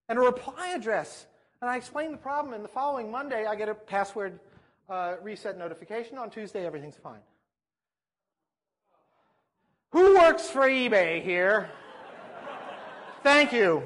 and 0.07 0.19
a 0.19 0.21
reply 0.21 0.73
address. 0.75 1.25
And 1.59 1.71
I 1.71 1.75
explain 1.75 2.11
the 2.11 2.19
problem, 2.19 2.53
and 2.53 2.63
the 2.63 2.69
following 2.69 3.09
Monday, 3.09 3.47
I 3.47 3.55
get 3.55 3.67
a 3.67 3.73
password 3.73 4.39
uh, 4.87 5.15
reset 5.23 5.57
notification. 5.57 6.19
On 6.19 6.29
Tuesday, 6.29 6.67
everything's 6.67 6.97
fine. 6.97 7.21
Who 9.89 10.17
works 10.19 10.51
for 10.51 10.67
eBay 10.67 11.23
here? 11.23 11.71
Thank 13.23 13.51
you. 13.51 13.81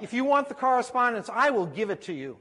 If 0.00 0.12
you 0.12 0.24
want 0.24 0.48
the 0.48 0.54
correspondence, 0.54 1.28
I 1.28 1.50
will 1.50 1.66
give 1.66 1.90
it 1.90 2.02
to 2.02 2.12
you. 2.12 2.36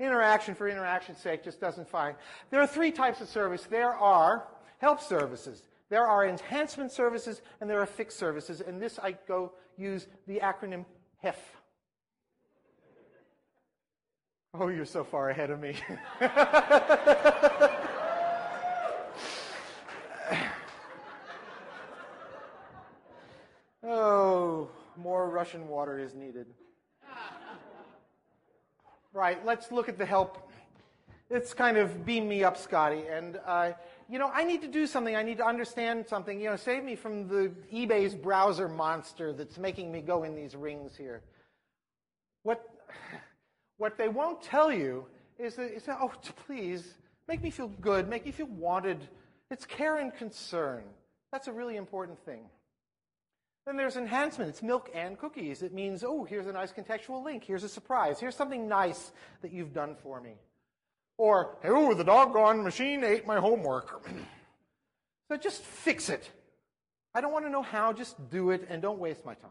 Interaction 0.00 0.54
for 0.54 0.68
interaction's 0.68 1.18
sake 1.18 1.42
just 1.42 1.60
doesn't 1.60 1.88
find. 1.88 2.14
There 2.50 2.60
are 2.60 2.66
three 2.66 2.92
types 2.92 3.20
of 3.20 3.28
service. 3.28 3.64
There 3.64 3.92
are 3.92 4.46
help 4.78 5.00
services. 5.00 5.64
There 5.88 6.06
are 6.06 6.24
enhancement 6.24 6.92
services 6.92 7.42
and 7.60 7.68
there 7.68 7.80
are 7.80 7.86
fixed 7.86 8.16
services. 8.18 8.60
And 8.60 8.80
this 8.80 9.00
I 9.00 9.16
go 9.26 9.52
use 9.76 10.06
the 10.28 10.38
acronym 10.38 10.84
HEF. 11.20 11.36
Oh, 14.54 14.68
you're 14.68 14.84
so 14.84 15.02
far 15.02 15.30
ahead 15.30 15.50
of 15.50 15.58
me. 15.60 15.74
oh, 23.82 24.70
more 24.96 25.28
Russian 25.28 25.66
water 25.68 25.98
is 25.98 26.14
needed. 26.14 26.46
Right, 29.12 29.44
let's 29.44 29.72
look 29.72 29.88
at 29.88 29.98
the 29.98 30.04
help. 30.04 30.50
It's 31.30 31.54
kind 31.54 31.76
of 31.76 32.04
beam 32.04 32.28
me 32.28 32.44
up, 32.44 32.56
Scotty. 32.56 33.04
And, 33.10 33.38
uh, 33.46 33.72
you 34.08 34.18
know, 34.18 34.30
I 34.32 34.44
need 34.44 34.60
to 34.62 34.68
do 34.68 34.86
something. 34.86 35.16
I 35.16 35.22
need 35.22 35.38
to 35.38 35.46
understand 35.46 36.06
something. 36.06 36.40
You 36.40 36.50
know, 36.50 36.56
save 36.56 36.84
me 36.84 36.94
from 36.94 37.26
the 37.28 37.50
eBay's 37.72 38.14
browser 38.14 38.68
monster 38.68 39.32
that's 39.32 39.58
making 39.58 39.90
me 39.90 40.00
go 40.00 40.24
in 40.24 40.34
these 40.34 40.54
rings 40.54 40.96
here. 40.96 41.22
What, 42.42 42.68
what 43.78 43.98
they 43.98 44.08
won't 44.08 44.42
tell 44.42 44.72
you 44.72 45.06
is 45.38 45.56
that, 45.56 45.74
is 45.74 45.84
that, 45.84 45.98
oh, 46.00 46.12
please, 46.46 46.94
make 47.28 47.42
me 47.42 47.50
feel 47.50 47.68
good, 47.80 48.08
make 48.08 48.24
me 48.24 48.32
feel 48.32 48.46
wanted. 48.46 48.98
It's 49.50 49.64
care 49.64 49.98
and 49.98 50.14
concern. 50.14 50.84
That's 51.32 51.48
a 51.48 51.52
really 51.52 51.76
important 51.76 52.18
thing. 52.24 52.42
Then 53.68 53.76
there's 53.76 53.98
enhancement. 53.98 54.48
It's 54.48 54.62
milk 54.62 54.88
and 54.94 55.18
cookies. 55.18 55.62
It 55.62 55.74
means, 55.74 56.02
oh, 56.02 56.24
here's 56.24 56.46
a 56.46 56.52
nice 56.52 56.72
contextual 56.72 57.22
link. 57.22 57.44
Here's 57.44 57.64
a 57.64 57.68
surprise. 57.68 58.18
Here's 58.18 58.34
something 58.34 58.66
nice 58.66 59.12
that 59.42 59.52
you've 59.52 59.74
done 59.74 59.94
for 60.02 60.22
me. 60.22 60.36
Or, 61.18 61.58
oh, 61.64 61.92
the 61.92 62.02
doggone 62.02 62.64
machine 62.64 63.04
ate 63.04 63.26
my 63.26 63.38
homework. 63.38 64.08
so 65.28 65.36
just 65.36 65.60
fix 65.60 66.08
it. 66.08 66.30
I 67.14 67.20
don't 67.20 67.30
want 67.30 67.44
to 67.44 67.50
know 67.50 67.60
how, 67.60 67.92
just 67.92 68.30
do 68.30 68.52
it 68.52 68.66
and 68.70 68.80
don't 68.80 68.98
waste 68.98 69.26
my 69.26 69.34
time. 69.34 69.50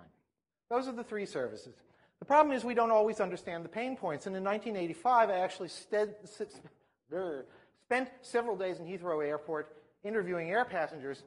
Those 0.72 0.88
are 0.88 0.94
the 0.94 1.04
three 1.04 1.28
services. 1.28 1.76
The 2.18 2.26
problem 2.26 2.58
is 2.58 2.64
we 2.64 2.74
don't 2.74 2.90
always 2.90 3.20
understand 3.20 3.64
the 3.64 3.70
pain 3.70 3.96
points. 3.96 4.26
And 4.26 4.36
in 4.36 4.44
1985, 4.44 5.30
I 5.30 5.34
actually 5.34 5.70
er, 7.14 7.46
spent 7.86 8.10
several 8.24 8.56
days 8.56 8.80
in 8.80 8.88
Heathrow 8.88 9.24
Airport 9.24 9.76
interviewing 10.04 10.50
air 10.50 10.66
passengers 10.66 11.22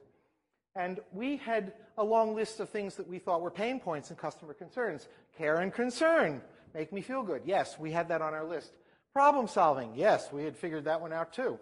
and 0.75 0.99
we 1.11 1.37
had 1.37 1.73
a 1.97 2.03
long 2.03 2.35
list 2.35 2.59
of 2.59 2.69
things 2.69 2.95
that 2.95 3.07
we 3.07 3.19
thought 3.19 3.41
were 3.41 3.51
pain 3.51 3.79
points 3.79 4.09
and 4.09 4.17
customer 4.17 4.53
concerns. 4.53 5.07
Care 5.37 5.57
and 5.57 5.73
concern. 5.73 6.41
Make 6.73 6.93
me 6.93 7.01
feel 7.01 7.23
good. 7.23 7.41
Yes, 7.45 7.77
we 7.77 7.91
had 7.91 8.07
that 8.09 8.21
on 8.21 8.33
our 8.33 8.45
list. 8.45 8.71
Problem 9.13 9.47
solving. 9.47 9.93
Yes, 9.95 10.31
we 10.31 10.43
had 10.43 10.55
figured 10.55 10.85
that 10.85 11.01
one 11.01 11.11
out 11.11 11.33
too. 11.33 11.59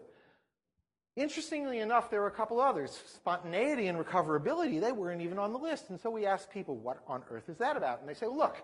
Interestingly 1.15 1.79
enough, 1.79 2.09
there 2.09 2.21
were 2.21 2.27
a 2.27 2.31
couple 2.31 2.61
others. 2.61 2.97
Spontaneity 3.15 3.87
and 3.87 3.97
recoverability, 3.97 4.79
they 4.79 4.91
weren't 4.91 5.21
even 5.21 5.39
on 5.39 5.51
the 5.51 5.59
list. 5.59 5.89
And 5.89 5.99
so 5.99 6.11
we 6.11 6.25
asked 6.25 6.51
people, 6.51 6.77
what 6.77 6.99
on 7.07 7.23
earth 7.31 7.49
is 7.49 7.57
that 7.57 7.75
about? 7.75 7.99
And 7.99 8.07
they 8.07 8.13
say, 8.13 8.27
look, 8.27 8.55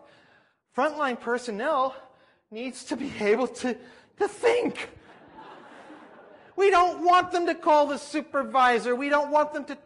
frontline 0.78 1.20
personnel 1.20 1.96
needs 2.52 2.86
to 2.86 2.96
be 2.96 3.12
able 3.20 3.48
to, 3.48 3.76
to 4.20 4.28
think. 4.28 4.90
We 6.56 6.70
don't 6.70 7.04
want 7.04 7.32
them 7.32 7.48
to 7.48 7.56
call 7.56 7.88
the 7.88 7.98
supervisor. 7.98 8.96
We 8.96 9.10
don't 9.10 9.32
want 9.32 9.52
them 9.52 9.66
to 9.66 9.78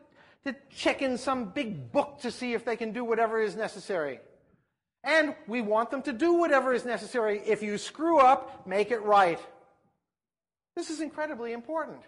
to 0.51 0.59
check 0.75 1.01
in 1.01 1.17
some 1.17 1.45
big 1.45 1.91
book 1.91 2.19
to 2.21 2.31
see 2.31 2.53
if 2.53 2.65
they 2.65 2.75
can 2.75 2.91
do 2.91 3.03
whatever 3.03 3.41
is 3.41 3.55
necessary. 3.55 4.19
And 5.03 5.35
we 5.47 5.61
want 5.61 5.91
them 5.91 6.01
to 6.03 6.13
do 6.13 6.33
whatever 6.33 6.73
is 6.73 6.85
necessary. 6.85 7.41
If 7.45 7.61
you 7.63 7.77
screw 7.77 8.19
up, 8.19 8.67
make 8.67 8.91
it 8.91 9.01
right. 9.01 9.39
This 10.75 10.89
is 10.89 11.01
incredibly 11.01 11.53
important. 11.53 12.01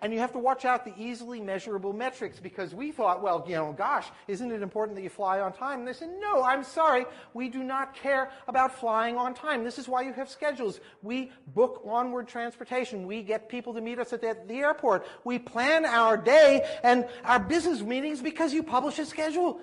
And 0.00 0.12
you 0.12 0.20
have 0.20 0.32
to 0.32 0.38
watch 0.38 0.64
out 0.64 0.84
the 0.84 0.92
easily 0.96 1.40
measurable 1.40 1.92
metrics 1.92 2.38
because 2.38 2.74
we 2.74 2.92
thought, 2.92 3.22
well, 3.22 3.44
you 3.48 3.54
know, 3.56 3.72
gosh, 3.72 4.06
isn't 4.28 4.50
it 4.50 4.62
important 4.62 4.96
that 4.96 5.02
you 5.02 5.08
fly 5.08 5.40
on 5.40 5.52
time? 5.52 5.80
And 5.80 5.88
they 5.88 5.92
said, 5.92 6.10
no, 6.20 6.42
I'm 6.42 6.62
sorry. 6.62 7.04
We 7.34 7.48
do 7.48 7.64
not 7.64 7.94
care 7.94 8.30
about 8.46 8.78
flying 8.78 9.16
on 9.16 9.34
time. 9.34 9.64
This 9.64 9.78
is 9.78 9.88
why 9.88 10.02
you 10.02 10.12
have 10.12 10.28
schedules. 10.28 10.80
We 11.02 11.32
book 11.48 11.82
onward 11.84 12.28
transportation. 12.28 13.06
We 13.06 13.22
get 13.22 13.48
people 13.48 13.74
to 13.74 13.80
meet 13.80 13.98
us 13.98 14.12
at 14.12 14.20
the, 14.20 14.36
the 14.46 14.54
airport. 14.54 15.06
We 15.24 15.38
plan 15.38 15.84
our 15.84 16.16
day 16.16 16.64
and 16.82 17.06
our 17.24 17.40
business 17.40 17.80
meetings 17.80 18.22
because 18.22 18.52
you 18.52 18.62
publish 18.62 18.98
a 18.98 19.04
schedule. 19.04 19.60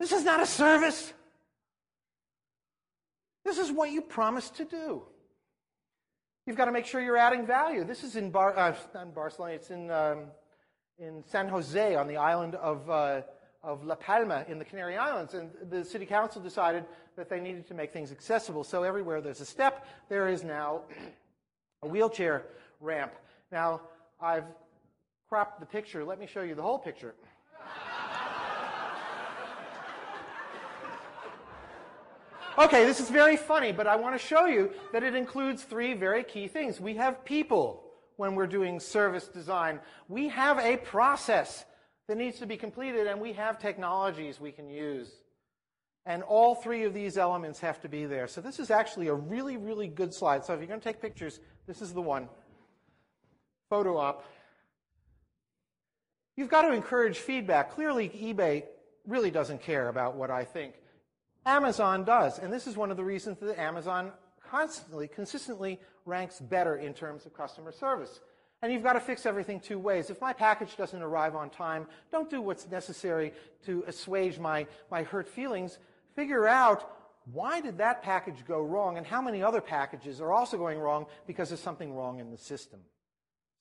This 0.00 0.12
is 0.12 0.24
not 0.24 0.40
a 0.40 0.46
service. 0.46 1.12
This 3.44 3.58
is 3.58 3.70
what 3.70 3.90
you 3.90 4.00
promised 4.00 4.56
to 4.56 4.64
do. 4.64 5.02
You've 6.46 6.58
got 6.58 6.66
to 6.66 6.72
make 6.72 6.84
sure 6.84 7.00
you're 7.00 7.16
adding 7.16 7.46
value. 7.46 7.84
This 7.84 8.04
is 8.04 8.16
in, 8.16 8.30
Bar, 8.30 8.54
uh, 8.54 8.74
in 9.00 9.12
Barcelona, 9.12 9.54
it's 9.54 9.70
in, 9.70 9.90
um, 9.90 10.24
in 10.98 11.24
San 11.26 11.48
Jose 11.48 11.94
on 11.94 12.06
the 12.06 12.18
island 12.18 12.54
of, 12.56 12.90
uh, 12.90 13.22
of 13.62 13.82
La 13.82 13.94
Palma 13.94 14.44
in 14.46 14.58
the 14.58 14.64
Canary 14.64 14.98
Islands. 14.98 15.32
And 15.32 15.50
the 15.70 15.82
city 15.82 16.04
council 16.04 16.42
decided 16.42 16.84
that 17.16 17.30
they 17.30 17.40
needed 17.40 17.66
to 17.68 17.74
make 17.74 17.94
things 17.94 18.12
accessible. 18.12 18.62
So 18.62 18.82
everywhere 18.82 19.22
there's 19.22 19.40
a 19.40 19.46
step, 19.46 19.86
there 20.10 20.28
is 20.28 20.44
now 20.44 20.82
a 21.82 21.88
wheelchair 21.88 22.42
ramp. 22.78 23.14
Now, 23.50 23.80
I've 24.20 24.44
cropped 25.30 25.60
the 25.60 25.66
picture. 25.66 26.04
Let 26.04 26.20
me 26.20 26.26
show 26.26 26.42
you 26.42 26.54
the 26.54 26.62
whole 26.62 26.78
picture. 26.78 27.14
Okay, 32.56 32.84
this 32.84 33.00
is 33.00 33.10
very 33.10 33.36
funny, 33.36 33.72
but 33.72 33.88
I 33.88 33.96
want 33.96 34.14
to 34.14 34.24
show 34.24 34.46
you 34.46 34.70
that 34.92 35.02
it 35.02 35.16
includes 35.16 35.64
three 35.64 35.92
very 35.92 36.22
key 36.22 36.46
things. 36.46 36.80
We 36.80 36.94
have 36.94 37.24
people 37.24 37.82
when 38.16 38.36
we're 38.36 38.46
doing 38.46 38.78
service 38.78 39.26
design. 39.26 39.80
We 40.08 40.28
have 40.28 40.60
a 40.60 40.76
process 40.76 41.64
that 42.06 42.16
needs 42.16 42.38
to 42.38 42.46
be 42.46 42.56
completed, 42.56 43.08
and 43.08 43.20
we 43.20 43.32
have 43.32 43.58
technologies 43.58 44.38
we 44.38 44.52
can 44.52 44.70
use. 44.70 45.10
And 46.06 46.22
all 46.22 46.54
three 46.54 46.84
of 46.84 46.94
these 46.94 47.18
elements 47.18 47.58
have 47.58 47.80
to 47.80 47.88
be 47.88 48.04
there. 48.04 48.28
So 48.28 48.40
this 48.40 48.60
is 48.60 48.70
actually 48.70 49.08
a 49.08 49.14
really, 49.14 49.56
really 49.56 49.88
good 49.88 50.14
slide. 50.14 50.44
So 50.44 50.52
if 50.52 50.60
you're 50.60 50.68
going 50.68 50.80
to 50.80 50.84
take 50.84 51.02
pictures, 51.02 51.40
this 51.66 51.82
is 51.82 51.92
the 51.92 52.02
one. 52.02 52.28
Photo 53.68 53.96
op. 53.96 54.24
You've 56.36 56.50
got 56.50 56.62
to 56.62 56.72
encourage 56.72 57.18
feedback. 57.18 57.72
Clearly, 57.72 58.10
eBay 58.10 58.62
really 59.08 59.32
doesn't 59.32 59.60
care 59.60 59.88
about 59.88 60.14
what 60.14 60.30
I 60.30 60.44
think. 60.44 60.74
Amazon 61.46 62.04
does. 62.04 62.38
And 62.38 62.52
this 62.52 62.66
is 62.66 62.76
one 62.76 62.90
of 62.90 62.96
the 62.96 63.04
reasons 63.04 63.38
that 63.40 63.58
Amazon 63.58 64.12
constantly, 64.50 65.08
consistently 65.08 65.80
ranks 66.04 66.40
better 66.40 66.76
in 66.76 66.94
terms 66.94 67.26
of 67.26 67.34
customer 67.34 67.72
service. 67.72 68.20
And 68.62 68.72
you've 68.72 68.82
got 68.82 68.94
to 68.94 69.00
fix 69.00 69.26
everything 69.26 69.60
two 69.60 69.78
ways. 69.78 70.08
If 70.08 70.20
my 70.20 70.32
package 70.32 70.76
doesn't 70.76 71.02
arrive 71.02 71.34
on 71.34 71.50
time, 71.50 71.86
don't 72.10 72.30
do 72.30 72.40
what's 72.40 72.70
necessary 72.70 73.32
to 73.66 73.84
assuage 73.86 74.38
my, 74.38 74.66
my 74.90 75.02
hurt 75.02 75.28
feelings. 75.28 75.78
Figure 76.16 76.46
out 76.46 76.90
why 77.32 77.60
did 77.60 77.78
that 77.78 78.02
package 78.02 78.44
go 78.46 78.62
wrong 78.62 78.96
and 78.96 79.06
how 79.06 79.20
many 79.20 79.42
other 79.42 79.60
packages 79.60 80.20
are 80.20 80.32
also 80.32 80.56
going 80.56 80.78
wrong 80.78 81.06
because 81.26 81.48
there's 81.48 81.60
something 81.60 81.94
wrong 81.94 82.20
in 82.20 82.30
the 82.30 82.38
system. 82.38 82.80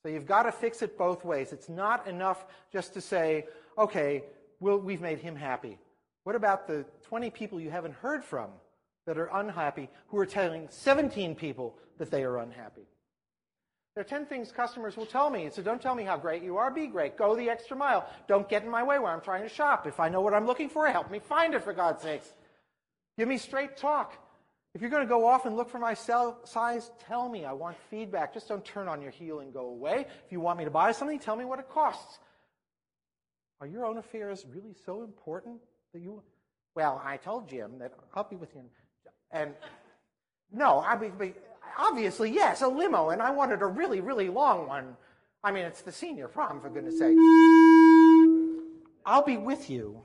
So 0.04 0.10
you've 0.10 0.26
got 0.26 0.44
to 0.44 0.52
fix 0.52 0.82
it 0.82 0.98
both 0.98 1.24
ways. 1.24 1.54
It's 1.54 1.70
not 1.70 2.08
enough 2.08 2.46
just 2.72 2.94
to 2.94 3.02
say, 3.02 3.46
okay, 3.78 4.24
we'll, 4.60 4.78
we've 4.78 5.02
made 5.02 5.20
him 5.20 5.36
happy. 5.36 5.80
What 6.24 6.36
about 6.36 6.68
the 6.68 6.86
20 7.04 7.30
people 7.32 7.60
you 7.60 7.70
haven't 7.70 7.96
heard 7.96 8.24
from 8.24 8.50
that 9.06 9.18
are 9.18 9.30
unhappy 9.34 9.90
who 10.08 10.18
are 10.18 10.26
telling 10.26 10.68
17 10.70 11.36
people 11.36 11.78
that 11.98 12.10
they 12.10 12.24
are 12.24 12.38
unhappy? 12.38 12.88
There 13.96 14.02
are 14.02 14.08
10 14.08 14.26
things 14.26 14.52
customers 14.52 14.98
will 14.98 15.06
tell 15.06 15.30
me. 15.30 15.50
So 15.52 15.62
don't 15.62 15.82
tell 15.82 15.94
me 15.94 16.04
how 16.04 16.18
great 16.18 16.42
you 16.42 16.58
are. 16.58 16.72
Be 16.72 16.88
great. 16.88 17.16
Go 17.16 17.36
the 17.36 17.50
extra 17.50 17.78
mile. 17.78 18.10
Don't 18.28 18.50
get 18.50 18.64
in 18.64 18.70
my 18.70 18.82
way 18.82 18.98
when 18.98 19.12
I'm 19.12 19.22
trying 19.22 19.44
to 19.44 19.50
shop. 19.50 19.86
If 19.86 20.00
I 20.00 20.10
know 20.10 20.22
what 20.22 20.34
I'm 20.34 20.48
looking 20.48 20.70
for, 20.70 20.88
help 20.88 21.12
me 21.12 21.20
find 21.20 21.54
it, 21.54 21.64
for 21.64 21.74
God's 21.74 22.02
sakes. 22.02 22.34
Give 23.18 23.28
me 23.28 23.38
straight 23.38 23.78
talk. 23.78 24.18
If 24.74 24.82
you're 24.82 24.90
going 24.90 25.04
to 25.04 25.10
go 25.10 25.28
off 25.28 25.46
and 25.46 25.56
look 25.56 25.70
for 25.70 25.78
my 25.78 25.94
size, 25.94 26.90
tell 27.08 27.30
me. 27.30 27.46
I 27.46 27.54
want 27.54 27.78
feedback. 27.92 28.34
Just 28.34 28.48
don't 28.48 28.66
turn 28.66 28.88
on 28.88 29.00
your 29.00 29.12
heel 29.12 29.42
and 29.42 29.54
go 29.54 29.68
away. 29.68 30.08
If 30.26 30.32
you 30.32 30.40
want 30.40 30.58
me 30.58 30.66
to 30.66 30.72
buy 30.72 30.92
something, 30.92 31.20
tell 31.20 31.36
me 31.36 31.46
what 31.46 31.60
it 31.60 31.70
costs. 31.70 32.18
Are 33.62 33.68
your 33.68 33.86
own 33.86 34.00
affairs 34.00 34.44
really 34.50 34.74
so 34.86 35.04
important 35.04 35.62
you? 35.98 36.22
Well, 36.76 37.02
I 37.04 37.18
told 37.18 37.50
Jim 37.50 37.80
that 37.80 37.94
I'll 38.14 38.24
be 38.24 38.36
with 38.36 38.54
you. 38.56 38.64
And 39.32 39.54
no, 40.52 40.80
I 40.80 40.98
mean, 40.98 41.34
obviously 41.78 42.32
yes, 42.32 42.62
a 42.62 42.68
limo, 42.68 43.10
and 43.10 43.22
I 43.22 43.32
wanted 43.32 43.62
a 43.62 43.68
really, 43.68 44.02
really 44.02 44.30
long 44.30 44.68
one. 44.68 44.96
I 45.44 45.52
mean, 45.52 45.66
it's 45.66 45.82
the 45.82 45.92
senior 45.92 46.28
prom, 46.28 46.62
for 46.62 46.70
goodness 46.70 46.98
sake. 47.00 47.18
I'll 49.06 49.26
be 49.26 49.38
with 49.38 49.70
you. 49.70 50.02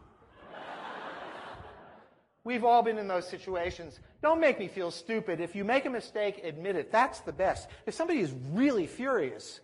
We've 2.44 2.64
all 2.64 2.82
been 2.82 2.98
in 2.98 3.08
those 3.08 3.28
situations. 3.28 4.00
Don't 4.22 4.40
make 4.40 4.58
me 4.58 4.68
feel 4.68 4.90
stupid. 4.90 5.40
If 5.40 5.54
you 5.54 5.64
make 5.64 5.84
a 5.84 5.90
mistake, 5.90 6.40
admit 6.42 6.76
it. 6.76 6.90
That's 6.90 7.20
the 7.20 7.32
best. 7.32 7.68
If 7.86 7.94
somebody 7.94 8.20
is 8.20 8.32
really 8.52 8.86
furious, 8.86 9.60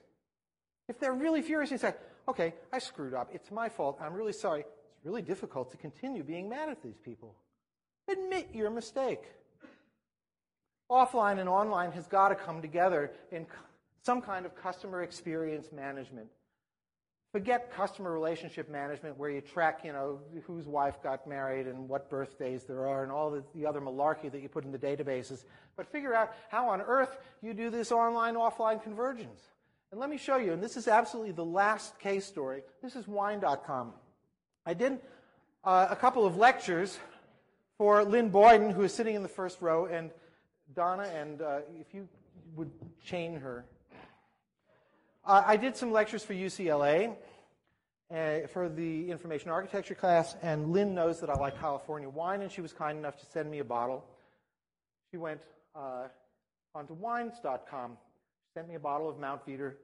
if 0.89 1.01
they're 1.01 1.14
really 1.14 1.41
furious, 1.41 1.70
you 1.70 1.79
say, 1.79 1.95
okay, 2.29 2.55
I 2.72 2.79
screwed 2.79 3.14
up. 3.14 3.31
It's 3.33 3.51
my 3.51 3.70
fault. 3.70 3.99
I'm 4.03 4.12
really 4.12 4.35
sorry. 4.35 4.64
Really 5.05 5.23
difficult 5.23 5.71
to 5.71 5.77
continue 5.77 6.23
being 6.23 6.49
mad 6.49 6.71
at 6.71 6.83
these 6.83 6.97
people. 6.97 7.35
Admit 8.09 8.49
your 8.55 8.71
mistake. 8.71 9.23
Offline 10.91 11.39
and 11.39 11.49
online 11.49 11.93
has 11.93 12.07
got 12.07 12.29
to 12.29 12.35
come 12.35 12.63
together 12.63 13.13
in 13.31 13.47
some 14.03 14.21
kind 14.21 14.47
of 14.47 14.55
customer 14.57 15.03
experience 15.03 15.73
management. 15.73 16.27
Forget 17.33 17.75
customer 17.75 18.13
relationship 18.13 18.71
management 18.71 19.19
where 19.19 19.29
you 19.29 19.41
track, 19.41 19.81
you 19.85 19.93
know, 19.93 20.21
whose 20.47 20.67
wife 20.67 21.03
got 21.03 21.27
married 21.27 21.67
and 21.67 21.89
what 21.89 22.09
birthdays 22.09 22.65
there 22.65 22.87
are 22.87 23.03
and 23.03 23.11
all 23.11 23.31
the, 23.31 23.43
the, 23.55 23.67
other 23.67 23.81
malarkey 23.81 24.31
that 24.31 24.41
you 24.41 24.49
put 24.49 24.65
in 24.65 24.71
the 24.71 24.79
databases. 24.79 25.45
But 25.77 25.91
figure 25.91 26.15
out 26.15 26.33
how 26.49 26.69
on 26.69 26.81
earth 26.81 27.19
you 27.43 27.53
do 27.53 27.71
this 27.71 27.91
online 27.91 28.37
offline 28.37 28.83
convergence. 28.83 29.41
And 29.91 30.01
let 30.01 30.11
me 30.11 30.17
show 30.17 30.37
you, 30.37 30.53
and 30.53 30.63
this 30.63 30.77
is 30.77 30.87
absolutely 30.87 31.33
the 31.33 31.45
last 31.45 31.99
case 31.99 32.25
story. 32.25 32.63
This 32.83 32.95
is 32.95 33.09
wine.com. 33.09 33.95
I 34.67 34.73
did 34.73 34.99
uh, 35.62 35.89
a 35.91 35.97
couple 35.97 36.25
of 36.25 36.39
lectures 36.39 36.99
for 37.77 38.03
Lynn 38.03 38.31
Boyden, 38.31 38.71
who 38.71 38.83
is 38.83 38.95
sitting 38.95 39.15
in 39.15 39.23
the 39.23 39.29
first 39.29 39.61
row, 39.61 39.85
and 39.85 40.11
Donna, 40.75 41.03
and 41.03 41.43
uh, 41.43 41.59
if 41.79 41.93
you 41.93 42.09
would 42.57 42.71
chain 43.05 43.37
her. 43.37 43.67
Uh, 45.27 45.43
I 45.45 45.59
did 45.59 45.77
some 45.77 45.93
lectures 45.93 46.25
for 46.25 46.33
UCLA 46.33 47.15
uh, 48.11 48.47
for 48.53 48.71
the 48.71 49.11
information 49.11 49.51
architecture 49.51 49.95
class, 49.95 50.35
and 50.41 50.73
Lynn 50.73 50.95
knows 50.95 51.21
that 51.21 51.29
I 51.29 51.35
like 51.35 51.61
California 51.61 52.09
wine, 52.09 52.41
and 52.41 52.51
she 52.51 52.62
was 52.62 52.73
kind 52.73 52.97
enough 52.97 53.19
to 53.19 53.27
send 53.27 53.51
me 53.51 53.59
a 53.59 53.65
bottle. 53.65 54.03
She 55.11 55.19
went 55.19 55.43
uh, 55.75 56.09
onto 56.75 56.95
wines.com, 56.95 57.99
sent 58.55 58.69
me 58.69 58.77
a 58.77 58.81
bottle 58.81 59.11
of 59.11 59.19
Mount 59.19 59.47
Veeder 59.47 59.75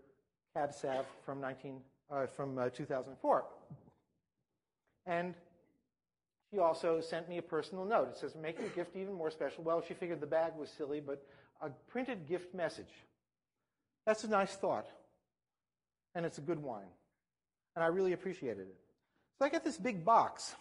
Cab 0.55 0.73
Sav 0.73 1.05
from 1.25 1.39
19 1.39 1.81
uh, 2.11 2.27
from 2.27 2.57
uh, 2.57 2.71
2004, 2.71 3.45
and 5.07 5.35
she 6.51 6.59
also 6.59 7.01
sent 7.01 7.29
me 7.29 7.39
a 7.39 7.43
personal 7.43 7.85
note. 7.85 8.09
It 8.09 8.17
says, 8.17 8.35
"Make 8.35 8.59
your 8.59 8.69
gift 8.71 8.97
even 8.97 9.15
more 9.15 9.31
special." 9.31 9.65
Well, 9.65 9.83
she 9.87 9.95
figured 9.95 10.21
the 10.21 10.27
bag 10.27 10.53
was 10.57 10.71
silly, 10.71 11.01
but 11.01 11.25
a 11.61 11.71
printed 11.89 12.27
gift 12.27 12.55
message. 12.55 12.93
That's 14.07 14.25
a 14.25 14.29
nice 14.29 14.57
thought 14.57 14.87
and 16.15 16.27
it's 16.27 16.39
a 16.39 16.43
good 16.43 16.63
wine. 16.63 16.89
And 17.75 17.85
I 17.85 17.89
really 17.89 18.13
appreciated 18.13 18.63
it. 18.63 18.77
So 19.39 19.47
I 19.47 19.49
get 19.49 19.65
this 19.65 19.79
big 19.79 20.05
box, 20.05 20.55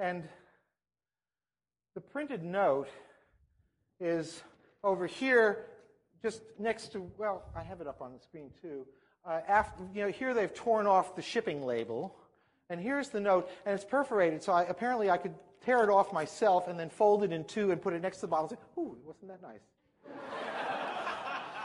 and 0.00 0.24
the 1.94 2.00
printed 2.00 2.42
note 2.42 2.88
is 4.00 4.42
over 4.82 5.06
here, 5.06 5.66
just 6.22 6.40
next 6.58 6.92
to, 6.92 7.10
well, 7.18 7.42
I 7.54 7.62
have 7.62 7.80
it 7.80 7.86
up 7.86 8.00
on 8.00 8.12
the 8.12 8.20
screen 8.20 8.50
too. 8.62 8.86
Uh, 9.26 9.40
after, 9.46 9.82
you 9.92 10.02
know, 10.02 10.10
here 10.10 10.32
they've 10.32 10.54
torn 10.54 10.86
off 10.86 11.16
the 11.16 11.22
shipping 11.22 11.64
label, 11.64 12.16
and 12.70 12.80
here's 12.80 13.08
the 13.08 13.20
note, 13.20 13.50
and 13.64 13.74
it's 13.74 13.84
perforated, 13.84 14.42
so 14.42 14.52
I, 14.52 14.62
apparently 14.64 15.10
I 15.10 15.16
could 15.16 15.34
tear 15.64 15.82
it 15.82 15.90
off 15.90 16.12
myself 16.12 16.68
and 16.68 16.78
then 16.78 16.90
fold 16.90 17.24
it 17.24 17.32
in 17.32 17.44
two 17.44 17.70
and 17.70 17.80
put 17.80 17.92
it 17.94 18.02
next 18.02 18.18
to 18.18 18.20
the 18.22 18.28
bottle 18.28 18.48
and 18.48 18.58
say, 18.58 18.80
ooh, 18.80 18.96
wasn't 19.04 19.28
that 19.28 19.42
nice? 19.42 19.60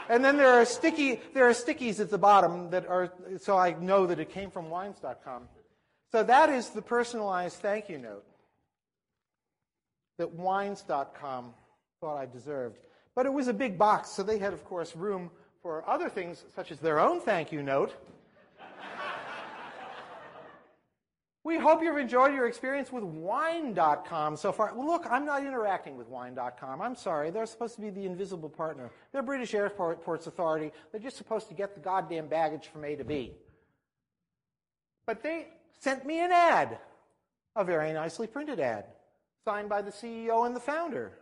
And 0.08 0.22
then 0.22 0.36
there 0.36 0.50
are 0.50 0.64
sticky, 0.64 1.20
there 1.32 1.48
are 1.48 1.54
stickies 1.54 1.98
at 1.98 2.10
the 2.10 2.18
bottom 2.18 2.70
that 2.70 2.86
are, 2.86 3.10
so 3.38 3.56
I 3.56 3.74
know 3.80 4.06
that 4.06 4.18
it 4.18 4.30
came 4.30 4.50
from 4.50 4.68
wines.com. 4.68 5.48
So 6.12 6.22
that 6.22 6.50
is 6.50 6.70
the 6.70 6.82
personalized 6.82 7.56
thank 7.56 7.88
you 7.88 7.98
note 7.98 8.24
that 10.18 10.30
wines.com 10.32 11.54
thought 12.00 12.16
I 12.16 12.26
deserved. 12.26 12.78
But 13.14 13.26
it 13.26 13.32
was 13.32 13.48
a 13.48 13.52
big 13.52 13.78
box, 13.78 14.10
so 14.10 14.22
they 14.22 14.38
had, 14.38 14.52
of 14.52 14.64
course, 14.64 14.94
room 14.94 15.30
for 15.62 15.88
other 15.88 16.08
things, 16.08 16.44
such 16.54 16.70
as 16.70 16.78
their 16.78 17.00
own 17.00 17.20
thank 17.20 17.50
you 17.50 17.62
note. 17.62 17.94
We 21.44 21.58
hope 21.58 21.82
you've 21.82 21.98
enjoyed 21.98 22.32
your 22.32 22.46
experience 22.46 22.90
with 22.90 23.04
wine.com 23.04 24.36
so 24.36 24.50
far. 24.50 24.72
Well, 24.74 24.86
look, 24.86 25.04
I'm 25.10 25.26
not 25.26 25.44
interacting 25.44 25.98
with 25.98 26.08
wine.com. 26.08 26.80
I'm 26.80 26.96
sorry. 26.96 27.30
They're 27.30 27.44
supposed 27.44 27.74
to 27.74 27.82
be 27.82 27.90
the 27.90 28.06
invisible 28.06 28.48
partner. 28.48 28.90
They're 29.12 29.22
British 29.22 29.52
Airports 29.52 30.26
Authority. 30.26 30.72
They're 30.90 31.02
just 31.02 31.18
supposed 31.18 31.48
to 31.48 31.54
get 31.54 31.74
the 31.74 31.80
goddamn 31.80 32.28
baggage 32.28 32.68
from 32.68 32.82
A 32.84 32.96
to 32.96 33.04
B. 33.04 33.32
But 35.04 35.22
they 35.22 35.48
sent 35.80 36.06
me 36.06 36.20
an 36.24 36.32
ad, 36.32 36.78
a 37.54 37.62
very 37.62 37.92
nicely 37.92 38.26
printed 38.26 38.58
ad, 38.58 38.86
signed 39.44 39.68
by 39.68 39.82
the 39.82 39.90
CEO 39.90 40.46
and 40.46 40.56
the 40.56 40.60
founder. 40.60 41.12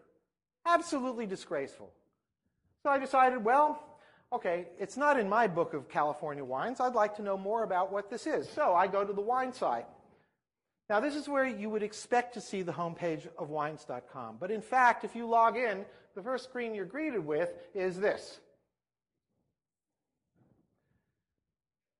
Absolutely 0.64 1.26
disgraceful. 1.26 1.90
So 2.84 2.90
I 2.90 2.98
decided, 2.98 3.44
well, 3.44 3.98
okay, 4.32 4.68
it's 4.78 4.96
not 4.96 5.18
in 5.18 5.28
my 5.28 5.48
book 5.48 5.74
of 5.74 5.88
California 5.88 6.44
wines. 6.44 6.78
I'd 6.78 6.94
like 6.94 7.16
to 7.16 7.22
know 7.22 7.36
more 7.36 7.64
about 7.64 7.92
what 7.92 8.08
this 8.08 8.28
is. 8.28 8.48
So 8.48 8.72
I 8.72 8.86
go 8.86 9.04
to 9.04 9.12
the 9.12 9.20
wine 9.20 9.52
site. 9.52 9.86
Now, 10.92 11.00
this 11.00 11.16
is 11.16 11.26
where 11.26 11.46
you 11.46 11.70
would 11.70 11.82
expect 11.82 12.34
to 12.34 12.42
see 12.42 12.60
the 12.60 12.72
homepage 12.72 13.26
of 13.38 13.48
wines.com. 13.48 14.36
But 14.38 14.50
in 14.50 14.60
fact, 14.60 15.04
if 15.04 15.16
you 15.16 15.26
log 15.26 15.56
in, 15.56 15.86
the 16.14 16.22
first 16.22 16.44
screen 16.44 16.74
you're 16.74 16.84
greeted 16.84 17.24
with 17.24 17.48
is 17.74 17.98
this. 17.98 18.40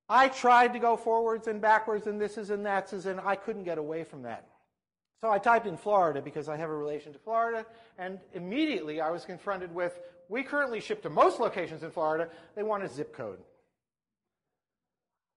I 0.07 0.27
tried 0.27 0.73
to 0.73 0.79
go 0.79 0.95
forwards 0.95 1.47
and 1.47 1.59
backwards 1.59 2.05
and 2.05 2.21
this 2.21 2.37
is 2.37 2.51
and 2.51 2.63
that's 2.63 2.93
is 2.93 3.07
and 3.07 3.19
I 3.19 3.35
couldn't 3.35 3.63
get 3.63 3.79
away 3.79 4.03
from 4.03 4.21
that. 4.21 4.47
So 5.21 5.31
I 5.31 5.39
typed 5.39 5.65
in 5.65 5.75
Florida 5.75 6.21
because 6.21 6.47
I 6.47 6.55
have 6.57 6.69
a 6.69 6.77
relation 6.77 7.13
to 7.13 7.17
Florida 7.17 7.65
and 7.97 8.19
immediately 8.35 9.01
I 9.01 9.09
was 9.09 9.25
confronted 9.25 9.73
with, 9.73 9.99
we 10.29 10.43
currently 10.43 10.79
ship 10.79 11.01
to 11.01 11.09
most 11.09 11.39
locations 11.39 11.81
in 11.81 11.89
Florida, 11.89 12.29
they 12.55 12.61
want 12.61 12.83
a 12.83 12.87
zip 12.87 13.15
code. 13.15 13.39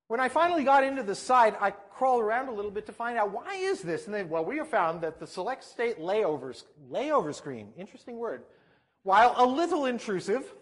When 0.08 0.20
I 0.20 0.28
finally 0.28 0.62
got 0.62 0.84
into 0.84 1.02
the 1.02 1.16
site, 1.16 1.56
I 1.60 1.72
crawled 1.72 2.22
around 2.22 2.48
a 2.48 2.52
little 2.52 2.70
bit 2.70 2.86
to 2.86 2.92
find 2.92 3.18
out 3.18 3.32
why 3.32 3.56
is 3.56 3.82
this? 3.82 4.06
And 4.06 4.14
they, 4.14 4.22
well, 4.22 4.44
we 4.44 4.58
have 4.58 4.68
found 4.68 5.00
that 5.00 5.18
the 5.18 5.26
select 5.26 5.64
state 5.64 5.98
layovers, 5.98 6.64
layover 6.90 7.34
screen, 7.34 7.72
interesting 7.76 8.16
word, 8.16 8.44
while 9.02 9.34
a 9.36 9.44
little 9.44 9.86
intrusive, 9.86 10.52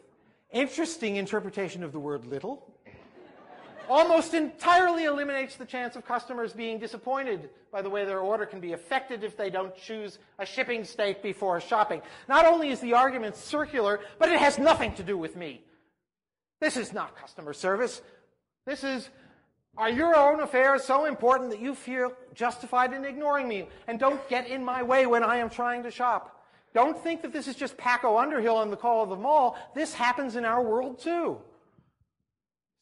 interesting 0.50 1.16
interpretation 1.16 1.82
of 1.82 1.92
the 1.92 2.00
word 2.00 2.24
little, 2.24 2.74
almost 3.86 4.32
entirely 4.32 5.04
eliminates 5.04 5.56
the 5.56 5.66
chance 5.66 5.94
of 5.94 6.06
customers 6.06 6.54
being 6.54 6.78
disappointed 6.78 7.50
by 7.70 7.82
the 7.82 7.90
way 7.90 8.06
their 8.06 8.20
order 8.20 8.46
can 8.46 8.60
be 8.60 8.72
affected 8.72 9.22
if 9.22 9.36
they 9.36 9.50
don't 9.50 9.76
choose 9.76 10.18
a 10.38 10.46
shipping 10.46 10.84
state 10.84 11.22
before 11.22 11.60
shopping. 11.60 12.00
Not 12.28 12.46
only 12.46 12.70
is 12.70 12.80
the 12.80 12.94
argument 12.94 13.36
circular, 13.36 14.00
but 14.18 14.30
it 14.30 14.38
has 14.38 14.58
nothing 14.58 14.94
to 14.94 15.02
do 15.02 15.18
with 15.18 15.36
me. 15.36 15.60
This 16.62 16.78
is 16.78 16.94
not 16.94 17.14
customer 17.14 17.52
service. 17.52 18.00
This 18.64 18.84
is 18.84 19.10
are 19.76 19.90
your 19.90 20.16
own 20.16 20.40
affairs 20.40 20.84
so 20.84 21.06
important 21.06 21.50
that 21.50 21.60
you 21.60 21.74
feel 21.74 22.12
justified 22.34 22.92
in 22.92 23.04
ignoring 23.04 23.48
me 23.48 23.68
and 23.88 23.98
don't 23.98 24.26
get 24.28 24.46
in 24.46 24.64
my 24.64 24.82
way 24.82 25.06
when 25.06 25.24
I 25.24 25.38
am 25.38 25.50
trying 25.50 25.82
to 25.82 25.90
shop? 25.90 26.44
Don't 26.74 26.98
think 26.98 27.22
that 27.22 27.32
this 27.32 27.48
is 27.48 27.56
just 27.56 27.76
Paco 27.76 28.18
Underhill 28.18 28.62
and 28.62 28.72
the 28.72 28.76
call 28.76 29.02
of 29.02 29.08
the 29.08 29.16
mall. 29.16 29.56
This 29.74 29.94
happens 29.94 30.36
in 30.36 30.44
our 30.44 30.62
world 30.62 30.98
too. 30.98 31.38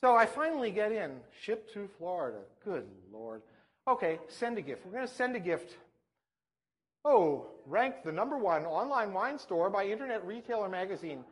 So 0.03 0.17
I 0.17 0.27
finally 0.27 0.71
get 0.71 0.93
in. 0.93 1.13
Ship 1.43 1.73
to 1.75 1.89
Florida. 1.99 2.39
Good 2.65 2.87
Lord. 3.13 3.43
Okay, 3.89 4.19
send 4.29 4.59
a 4.59 4.63
gift. 4.63 4.85
We're 4.85 4.93
going 4.93 5.07
to 5.07 5.13
send 5.13 5.37
a 5.37 5.41
gift. 5.41 5.77
Oh, 7.05 7.47
ranked 7.67 8.05
the 8.05 8.13
number 8.13 8.37
one 8.37 8.65
online 8.65 9.13
wine 9.13 9.39
store 9.39 9.71
by 9.71 9.87
Internet 9.87 10.27
Retailer 10.27 10.69
Magazine. 10.69 11.25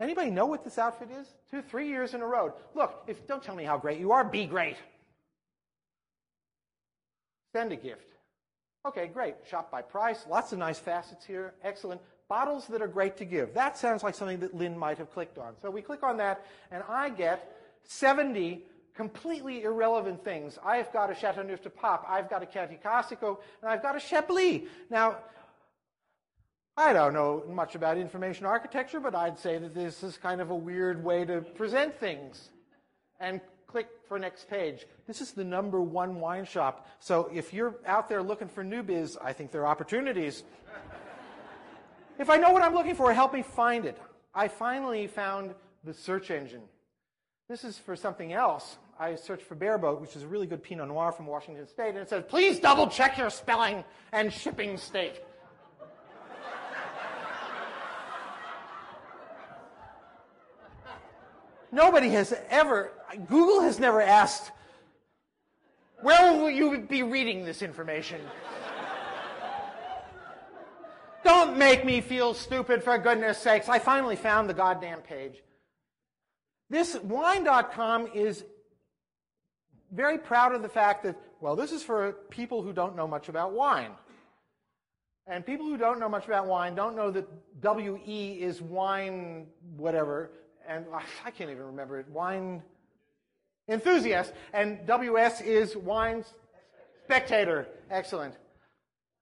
Anybody 0.00 0.30
know 0.30 0.46
what 0.46 0.64
this 0.64 0.78
outfit 0.78 1.08
is? 1.10 1.26
Two, 1.50 1.62
three 1.62 1.88
years 1.88 2.14
in 2.14 2.20
a 2.20 2.26
row. 2.26 2.52
Look, 2.74 3.02
if 3.06 3.26
don't 3.26 3.42
tell 3.42 3.54
me 3.54 3.64
how 3.64 3.78
great 3.78 3.98
you 3.98 4.12
are, 4.12 4.24
be 4.24 4.46
great. 4.46 4.76
Send 7.52 7.72
a 7.72 7.76
gift. 7.76 8.06
Okay, 8.86 9.06
great. 9.06 9.34
Shop 9.48 9.70
by 9.70 9.82
price. 9.82 10.24
Lots 10.28 10.52
of 10.52 10.58
nice 10.58 10.78
facets 10.78 11.24
here. 11.24 11.54
Excellent. 11.62 12.00
Bottles 12.28 12.66
that 12.68 12.82
are 12.82 12.88
great 12.88 13.16
to 13.18 13.24
give. 13.24 13.54
That 13.54 13.76
sounds 13.76 14.02
like 14.02 14.14
something 14.14 14.40
that 14.40 14.54
Lynn 14.54 14.76
might 14.76 14.98
have 14.98 15.10
clicked 15.12 15.38
on. 15.38 15.54
So 15.60 15.70
we 15.70 15.82
click 15.82 16.02
on 16.02 16.18
that, 16.18 16.44
and 16.70 16.82
I 16.88 17.08
get 17.08 17.56
70 17.84 18.64
completely 18.94 19.62
irrelevant 19.62 20.24
things. 20.24 20.58
I've 20.64 20.92
got 20.92 21.10
a 21.10 21.14
Chateauneuf 21.14 21.62
du 21.62 21.70
Pape, 21.70 22.00
I've 22.08 22.28
got 22.28 22.42
a 22.42 22.46
Chianti 22.46 22.78
Classico, 22.84 23.38
and 23.62 23.70
I've 23.70 23.80
got 23.80 23.96
a 23.96 24.00
Chablis. 24.00 24.62
Now, 24.90 25.18
I 26.76 26.92
don't 26.92 27.14
know 27.14 27.44
much 27.48 27.74
about 27.74 27.96
information 27.96 28.44
architecture, 28.44 29.00
but 29.00 29.14
I'd 29.14 29.38
say 29.38 29.58
that 29.58 29.74
this 29.74 30.02
is 30.02 30.16
kind 30.16 30.40
of 30.40 30.50
a 30.50 30.54
weird 30.54 31.02
way 31.02 31.24
to 31.24 31.40
present 31.40 31.98
things. 31.98 32.50
And 33.20 33.40
click 33.68 33.88
for 34.08 34.18
next 34.18 34.48
page. 34.48 34.86
This 35.06 35.20
is 35.20 35.32
the 35.32 35.44
number 35.44 35.80
one 35.80 36.20
wine 36.20 36.46
shop. 36.46 36.88
So 37.00 37.30
if 37.32 37.52
you're 37.52 37.74
out 37.86 38.08
there 38.08 38.22
looking 38.22 38.48
for 38.48 38.64
new 38.64 38.82
biz, 38.82 39.18
I 39.22 39.32
think 39.34 39.52
there 39.52 39.60
are 39.62 39.66
opportunities. 39.66 40.42
if 42.18 42.30
I 42.30 42.38
know 42.38 42.50
what 42.50 42.62
I'm 42.62 42.74
looking 42.74 42.94
for, 42.94 43.12
help 43.12 43.34
me 43.34 43.42
find 43.42 43.84
it. 43.84 43.98
I 44.34 44.48
finally 44.48 45.06
found 45.06 45.54
the 45.84 45.92
search 45.92 46.30
engine. 46.30 46.62
This 47.48 47.62
is 47.62 47.78
for 47.78 47.94
something 47.94 48.32
else. 48.32 48.78
I 48.98 49.14
searched 49.14 49.44
for 49.44 49.54
Bareboat, 49.54 50.00
which 50.00 50.16
is 50.16 50.22
a 50.22 50.26
really 50.26 50.46
good 50.46 50.62
Pinot 50.62 50.88
Noir 50.88 51.12
from 51.12 51.26
Washington 51.26 51.66
State, 51.66 51.90
and 51.90 51.98
it 51.98 52.08
says, 52.08 52.24
please 52.26 52.58
double 52.58 52.88
check 52.88 53.16
your 53.16 53.30
spelling 53.30 53.84
and 54.12 54.32
shipping 54.32 54.76
state. 54.76 55.20
Nobody 61.70 62.10
has 62.10 62.34
ever, 62.48 62.92
Google 63.26 63.60
has 63.62 63.78
never 63.78 64.00
asked, 64.00 64.50
where 66.00 66.32
will 66.38 66.50
you 66.50 66.78
be 66.78 67.02
reading 67.02 67.44
this 67.44 67.62
information? 67.62 68.20
Don't 71.24 71.58
make 71.58 71.84
me 71.84 72.00
feel 72.00 72.32
stupid, 72.32 72.82
for 72.82 72.96
goodness 72.96 73.38
sakes. 73.38 73.68
I 73.68 73.78
finally 73.78 74.16
found 74.16 74.48
the 74.48 74.54
goddamn 74.54 75.00
page. 75.00 75.42
This 76.70 76.96
wine.com 76.96 78.08
is 78.14 78.44
very 79.92 80.18
proud 80.18 80.54
of 80.54 80.62
the 80.62 80.68
fact 80.68 81.02
that, 81.04 81.16
well, 81.40 81.56
this 81.56 81.72
is 81.72 81.82
for 81.82 82.12
people 82.30 82.62
who 82.62 82.72
don't 82.72 82.96
know 82.96 83.06
much 83.06 83.28
about 83.28 83.52
wine. 83.52 83.90
And 85.26 85.44
people 85.44 85.66
who 85.66 85.76
don't 85.76 86.00
know 86.00 86.08
much 86.08 86.26
about 86.26 86.46
wine 86.46 86.74
don't 86.74 86.96
know 86.96 87.10
that 87.10 87.28
WE 87.62 88.38
is 88.40 88.62
wine, 88.62 89.48
whatever, 89.76 90.30
and 90.68 90.84
I 91.24 91.30
can't 91.30 91.50
even 91.50 91.64
remember 91.64 91.98
it, 91.98 92.08
wine 92.08 92.62
enthusiast, 93.68 94.32
and 94.52 94.86
WS 94.86 95.40
is 95.40 95.76
wine 95.76 96.24
spectator. 97.04 97.66
Excellent. 97.90 98.34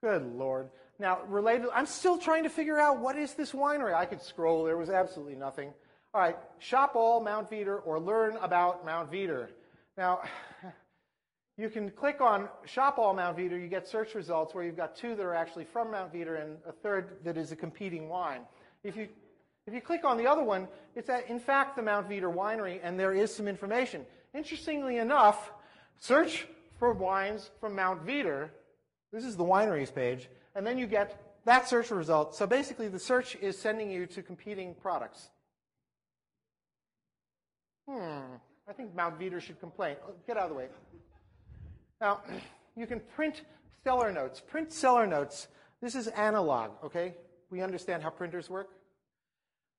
Good 0.02 0.24
Lord. 0.34 0.68
Now, 0.98 1.20
related, 1.28 1.68
I'm 1.74 1.86
still 1.86 2.18
trying 2.18 2.44
to 2.44 2.48
figure 2.48 2.78
out 2.78 3.00
what 3.00 3.16
is 3.16 3.34
this 3.34 3.52
winery. 3.52 3.94
I 3.94 4.06
could 4.06 4.22
scroll, 4.22 4.64
there 4.64 4.76
was 4.76 4.90
absolutely 4.90 5.34
nothing. 5.34 5.72
All 6.14 6.20
right, 6.20 6.36
shop 6.58 6.92
all 6.94 7.20
Mount 7.20 7.50
Veeder 7.50 7.80
or 7.84 8.00
learn 8.00 8.36
about 8.38 8.86
Mount 8.86 9.12
Veeder. 9.12 9.48
Now, 9.98 10.22
you 11.58 11.68
can 11.68 11.90
click 11.90 12.20
on 12.20 12.48
shop 12.64 12.98
all 12.98 13.12
Mount 13.12 13.36
Veeder, 13.36 13.60
you 13.60 13.68
get 13.68 13.86
search 13.86 14.14
results 14.14 14.54
where 14.54 14.64
you've 14.64 14.76
got 14.76 14.96
two 14.96 15.14
that 15.14 15.22
are 15.22 15.34
actually 15.34 15.64
from 15.64 15.90
Mount 15.90 16.12
Veeder 16.12 16.40
and 16.40 16.56
a 16.66 16.72
third 16.72 17.18
that 17.24 17.36
is 17.36 17.52
a 17.52 17.56
competing 17.56 18.08
wine. 18.08 18.42
If 18.82 18.96
you, 18.96 19.08
if 19.66 19.74
you 19.74 19.80
click 19.80 20.04
on 20.04 20.16
the 20.16 20.26
other 20.26 20.42
one, 20.42 20.68
it's 20.94 21.10
at, 21.10 21.28
in 21.28 21.40
fact 21.40 21.76
the 21.76 21.82
Mount 21.82 22.08
Veeder 22.08 22.32
winery 22.32 22.80
and 22.82 22.98
there 22.98 23.12
is 23.12 23.34
some 23.34 23.48
information. 23.48 24.06
Interestingly 24.34 24.98
enough, 24.98 25.50
search 25.98 26.46
for 26.78 26.92
wines 26.92 27.50
from 27.60 27.74
Mount 27.74 28.06
Veeder. 28.06 28.50
This 29.12 29.24
is 29.24 29.36
the 29.36 29.44
wineries 29.44 29.92
page. 29.92 30.28
And 30.54 30.66
then 30.66 30.78
you 30.78 30.86
get 30.86 31.20
that 31.44 31.68
search 31.68 31.90
result. 31.90 32.34
So 32.34 32.46
basically 32.46 32.88
the 32.88 32.98
search 32.98 33.36
is 33.36 33.58
sending 33.58 33.90
you 33.90 34.06
to 34.06 34.22
competing 34.22 34.74
products. 34.74 35.30
Hmm, 37.88 38.36
I 38.68 38.72
think 38.72 38.94
Mount 38.94 39.18
Veeder 39.18 39.40
should 39.40 39.58
complain. 39.58 39.96
Oh, 40.06 40.12
get 40.26 40.36
out 40.36 40.44
of 40.44 40.50
the 40.50 40.56
way. 40.56 40.66
Now, 42.00 42.20
you 42.76 42.86
can 42.86 43.00
print 43.00 43.42
cellar 43.82 44.12
notes. 44.12 44.40
Print 44.40 44.72
cellar 44.72 45.06
notes. 45.06 45.48
This 45.80 45.94
is 45.94 46.08
analog, 46.08 46.72
okay? 46.84 47.14
We 47.50 47.62
understand 47.62 48.02
how 48.02 48.10
printers 48.10 48.50
work. 48.50 48.70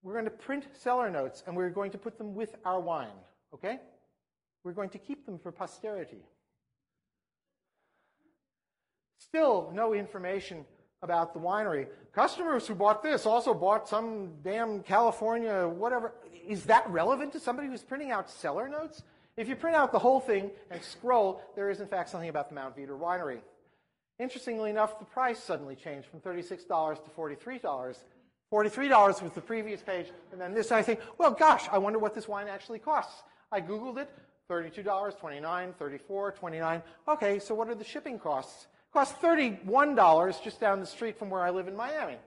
We're 0.07 0.13
going 0.13 0.23
to 0.23 0.31
print 0.31 0.63
cellar 0.71 1.09
notes, 1.09 1.43
and 1.45 1.53
we're 1.53 1.69
going 1.69 1.91
to 1.91 1.97
put 1.97 2.17
them 2.17 2.33
with 2.33 2.55
our 2.63 2.79
wine, 2.79 3.19
okay? 3.53 3.81
We're 4.63 4.71
going 4.71 4.87
to 4.91 4.97
keep 4.97 5.25
them 5.25 5.37
for 5.37 5.51
posterity. 5.51 6.23
Still, 9.19 9.69
no 9.75 9.93
information 9.93 10.63
about 11.01 11.33
the 11.33 11.41
winery. 11.41 11.87
Customers 12.13 12.65
who 12.65 12.73
bought 12.73 13.03
this 13.03 13.25
also 13.25 13.53
bought 13.53 13.89
some 13.89 14.29
damn 14.45 14.81
California, 14.81 15.67
whatever. 15.67 16.13
Is 16.47 16.63
that 16.67 16.89
relevant 16.89 17.33
to 17.33 17.39
somebody 17.41 17.67
who's 17.67 17.83
printing 17.83 18.11
out 18.11 18.29
cellar 18.29 18.69
notes? 18.69 19.03
If 19.35 19.49
you 19.49 19.57
print 19.57 19.75
out 19.75 19.91
the 19.91 19.99
whole 19.99 20.21
thing 20.21 20.51
and 20.71 20.81
scroll, 20.81 21.41
there 21.53 21.69
is 21.69 21.81
in 21.81 21.87
fact 21.87 22.11
something 22.11 22.29
about 22.29 22.47
the 22.47 22.55
Mount 22.55 22.77
Veeder 22.77 22.97
winery. 22.97 23.39
Interestingly 24.19 24.69
enough, 24.69 24.99
the 24.99 25.05
price 25.05 25.43
suddenly 25.43 25.75
changed 25.75 26.07
from 26.07 26.21
$36 26.21 27.03
to 27.03 27.09
$43. 27.11 27.97
$43 28.51 29.21
was 29.21 29.31
the 29.33 29.41
previous 29.41 29.81
page, 29.81 30.07
and 30.31 30.39
then 30.39 30.53
this 30.53 30.71
I 30.71 30.81
think, 30.81 31.01
well, 31.17 31.31
gosh, 31.31 31.67
I 31.71 31.77
wonder 31.77 31.99
what 31.99 32.13
this 32.13 32.27
wine 32.27 32.47
actually 32.47 32.79
costs. 32.79 33.23
I 33.51 33.59
Googled 33.59 33.97
it, 33.97 34.09
$32, 34.49 34.83
$29, 34.83 35.73
$34, 35.75 36.37
$29. 36.37 36.81
Okay, 37.09 37.39
so 37.39 37.53
what 37.53 37.67
are 37.67 37.75
the 37.75 37.83
shipping 37.83 38.17
costs? 38.17 38.63
It 38.63 38.93
costs 38.93 39.21
$31 39.21 40.43
just 40.43 40.61
down 40.61 40.79
the 40.79 40.85
street 40.85 41.19
from 41.19 41.29
where 41.29 41.41
I 41.41 41.49
live 41.49 41.67
in 41.67 41.75
Miami. 41.75 42.17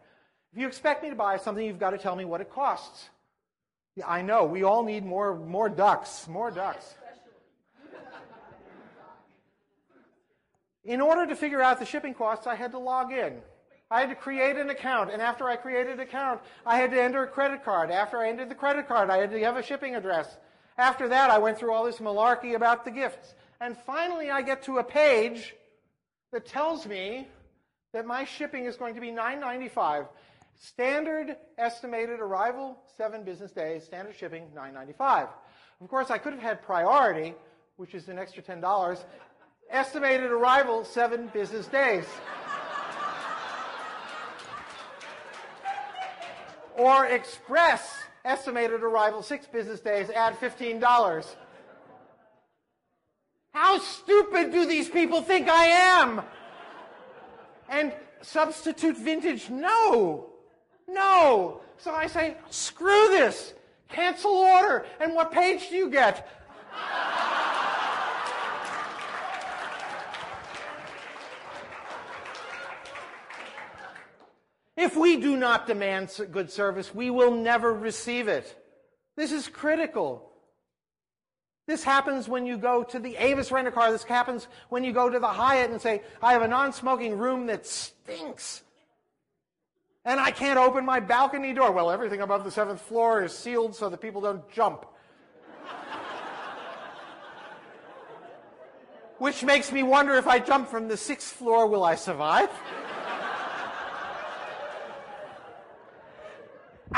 If 0.53 0.59
you 0.59 0.67
expect 0.67 1.03
me 1.03 1.11
to 1.11 1.17
buy 1.17 1.37
something, 1.39 1.65
you've 1.65 1.79
got 1.79 1.91
to 1.91 1.99
tell 1.99 2.17
me 2.17 2.25
what 2.25 2.41
it 2.41 2.51
costs. 2.51 3.09
Yeah, 3.97 4.09
I 4.09 4.23
know. 4.23 4.45
We 4.45 4.63
all 4.63 4.83
need 4.85 5.05
more, 5.05 5.37
more 5.37 5.69
ducks. 5.69 6.29
More 6.29 6.51
ducks. 6.51 6.95
In 10.85 11.01
order 11.01 11.27
to 11.27 11.37
figure 11.37 11.63
out 11.63 11.79
the 11.79 11.87
shipping 11.87 12.15
costs, 12.15 12.47
I 12.47 12.55
had 12.55 12.73
to 12.73 12.79
log 12.79 13.13
in. 13.13 13.41
I 13.91 14.01
had 14.01 14.11
to 14.11 14.15
create 14.15 14.57
an 14.57 14.71
account, 14.71 15.11
and 15.11 15.21
after 15.21 15.49
I 15.49 15.57
created 15.57 15.95
an 15.95 16.01
account, 16.01 16.41
I 16.65 16.77
had 16.77 16.93
to 16.93 17.03
enter 17.03 17.25
a 17.25 17.27
credit 17.27 17.65
card. 17.65 17.91
After 17.91 18.19
I 18.19 18.29
entered 18.29 18.49
the 18.49 18.55
credit 18.55 18.87
card, 18.87 19.11
I 19.11 19.17
had 19.17 19.31
to 19.33 19.41
have 19.41 19.57
a 19.57 19.63
shipping 19.63 19.97
address. 19.97 20.37
After 20.79 21.09
that, 21.09 21.31
I 21.31 21.39
went 21.39 21.59
through 21.59 21.73
all 21.73 21.85
this 21.85 21.99
malarkey 21.99 22.55
about 22.55 22.85
the 22.85 22.93
gifts. 22.93 23.35
And 23.61 23.77
finally, 23.77 24.31
I 24.31 24.43
get 24.43 24.63
to 24.65 24.79
a 24.79 24.85
page 24.85 25.55
that 26.33 26.47
tells 26.47 26.87
me 26.87 27.27
that 27.93 28.07
my 28.07 28.25
shipping 28.25 28.67
is 28.67 28.77
going 28.77 28.95
to 28.95 29.01
be 29.01 29.11
$9.95. 29.11 30.07
Standard 30.59 31.37
estimated 31.59 32.21
arrival, 32.21 32.79
seven 32.97 33.25
business 33.25 33.51
days. 33.51 33.85
Standard 33.85 34.15
shipping, 34.15 34.47
$9.95. 34.57 35.29
Of 35.81 35.89
course, 35.89 36.11
I 36.11 36.19
could 36.19 36.35
have 36.35 36.43
had 36.43 36.63
priority, 36.63 37.35
which 37.77 37.95
is 37.95 38.09
an 38.09 38.19
extra 38.19 38.43
$10. 38.43 38.99
Estimated 39.71 40.31
arrival, 40.31 40.85
seven 40.85 41.29
business 41.33 41.67
days. 41.67 42.05
Or 46.81 47.05
express, 47.05 48.03
estimated 48.25 48.83
arrival, 48.83 49.23
six 49.23 49.47
business 49.47 49.81
days, 49.81 50.09
add 50.11 50.39
$15. 50.41 51.27
How 53.53 53.79
stupid 53.79 54.51
do 54.51 54.65
these 54.65 54.89
people 54.89 55.21
think 55.21 55.49
I 55.49 55.67
am? 55.67 56.23
And 57.69 57.93
substitute 58.23 58.97
vintage, 58.97 59.51
no. 59.51 60.31
No. 60.89 61.61
So 61.77 61.93
I 61.93 62.07
say, 62.07 62.37
screw 62.49 63.09
this. 63.09 63.53
Cancel 63.89 64.33
order. 64.33 64.87
And 65.01 65.15
what 65.15 65.33
page 65.33 65.69
do 65.69 65.77
you 65.77 65.91
get? 65.91 66.27
If 74.81 74.97
we 74.97 75.19
do 75.19 75.37
not 75.37 75.67
demand 75.67 76.19
good 76.33 76.51
service, 76.51 76.95
we 76.95 77.11
will 77.11 77.33
never 77.33 77.71
receive 77.71 78.29
it. 78.29 78.57
This 79.15 79.31
is 79.31 79.47
critical. 79.47 80.33
This 81.67 81.85
happens 81.85 82.27
when 82.27 82.47
you 82.47 82.57
go 82.57 82.83
to 82.85 82.99
the 82.99 83.15
Avis 83.17 83.53
rent 83.53 83.69
a 83.69 83.73
car. 83.73 83.93
This 83.93 84.05
happens 84.05 84.49
when 84.71 84.83
you 84.83 84.95
go 84.95 85.11
to 85.11 85.19
the 85.19 85.29
Hyatt 85.29 85.71
and 85.71 85.83
say, 85.83 86.01
I 86.23 86.33
have 86.33 86.41
a 86.41 86.49
non 86.49 86.73
smoking 86.73 87.19
room 87.19 87.45
that 87.49 87.67
stinks. 87.67 88.63
And 90.07 90.19
I 90.19 90.31
can't 90.31 90.59
open 90.59 90.87
my 90.87 90.99
balcony 90.99 91.53
door. 91.53 91.73
Well, 91.73 91.91
everything 91.91 92.23
above 92.23 92.45
the 92.45 92.51
seventh 92.51 92.81
floor 92.81 93.23
is 93.23 93.37
sealed 93.37 93.77
so 93.77 93.91
that 93.91 94.01
people 94.01 94.23
don't 94.23 94.51
jump. 94.51 94.87
Which 99.19 99.45
makes 99.45 99.73
me 99.73 99.83
wonder 99.83 100.15
if 100.15 100.27
I 100.27 100.39
jump 100.39 100.71
from 100.71 100.89
the 100.89 100.97
sixth 100.97 101.35
floor, 101.35 101.67
will 101.67 101.85
I 101.85 101.97
survive? 101.97 102.49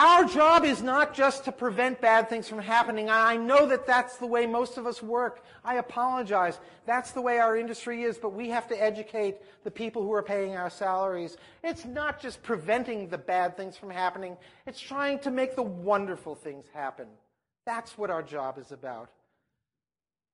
Our 0.03 0.25
job 0.25 0.65
is 0.65 0.83
not 0.83 1.15
just 1.15 1.45
to 1.45 1.53
prevent 1.53 2.01
bad 2.01 2.29
things 2.29 2.49
from 2.49 2.59
happening. 2.59 3.09
I 3.09 3.37
know 3.37 3.69
that 3.69 3.87
that's 3.87 4.17
the 4.17 4.27
way 4.27 4.47
most 4.47 4.77
of 4.77 4.85
us 4.85 5.01
work. 5.01 5.45
I 5.65 5.77
apologize. 5.77 6.59
That's 6.87 7.13
the 7.13 7.21
way 7.21 7.39
our 7.39 7.57
industry 7.57 8.03
is, 8.03 8.19
but 8.19 8.33
we 8.33 8.49
have 8.49 8.67
to 8.71 8.83
educate 8.83 9.37
the 9.63 9.71
people 9.71 10.03
who 10.03 10.13
are 10.13 10.23
paying 10.25 10.57
our 10.57 10.71
salaries. 10.71 11.37
It's 11.63 11.85
not 11.85 12.21
just 12.21 12.43
preventing 12.43 13.11
the 13.11 13.19
bad 13.19 13.57
things 13.57 13.77
from 13.77 13.91
happening, 13.91 14.37
it's 14.67 14.81
trying 14.81 15.21
to 15.21 15.31
make 15.31 15.55
the 15.55 15.63
wonderful 15.63 16.35
things 16.35 16.65
happen. 16.75 17.07
That's 17.65 17.97
what 17.97 18.11
our 18.11 18.25
job 18.25 18.59
is 18.59 18.73
about. 18.73 19.09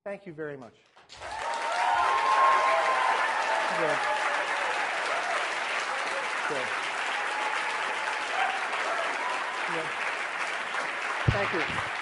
Thank 0.03 0.25
you 0.25 0.33
very 0.33 0.57
much. 0.57 0.73
Good. 3.77 3.97
Good. 6.49 6.67
Yeah. 9.75 9.85
Thank 11.39 11.53
you. 11.53 11.98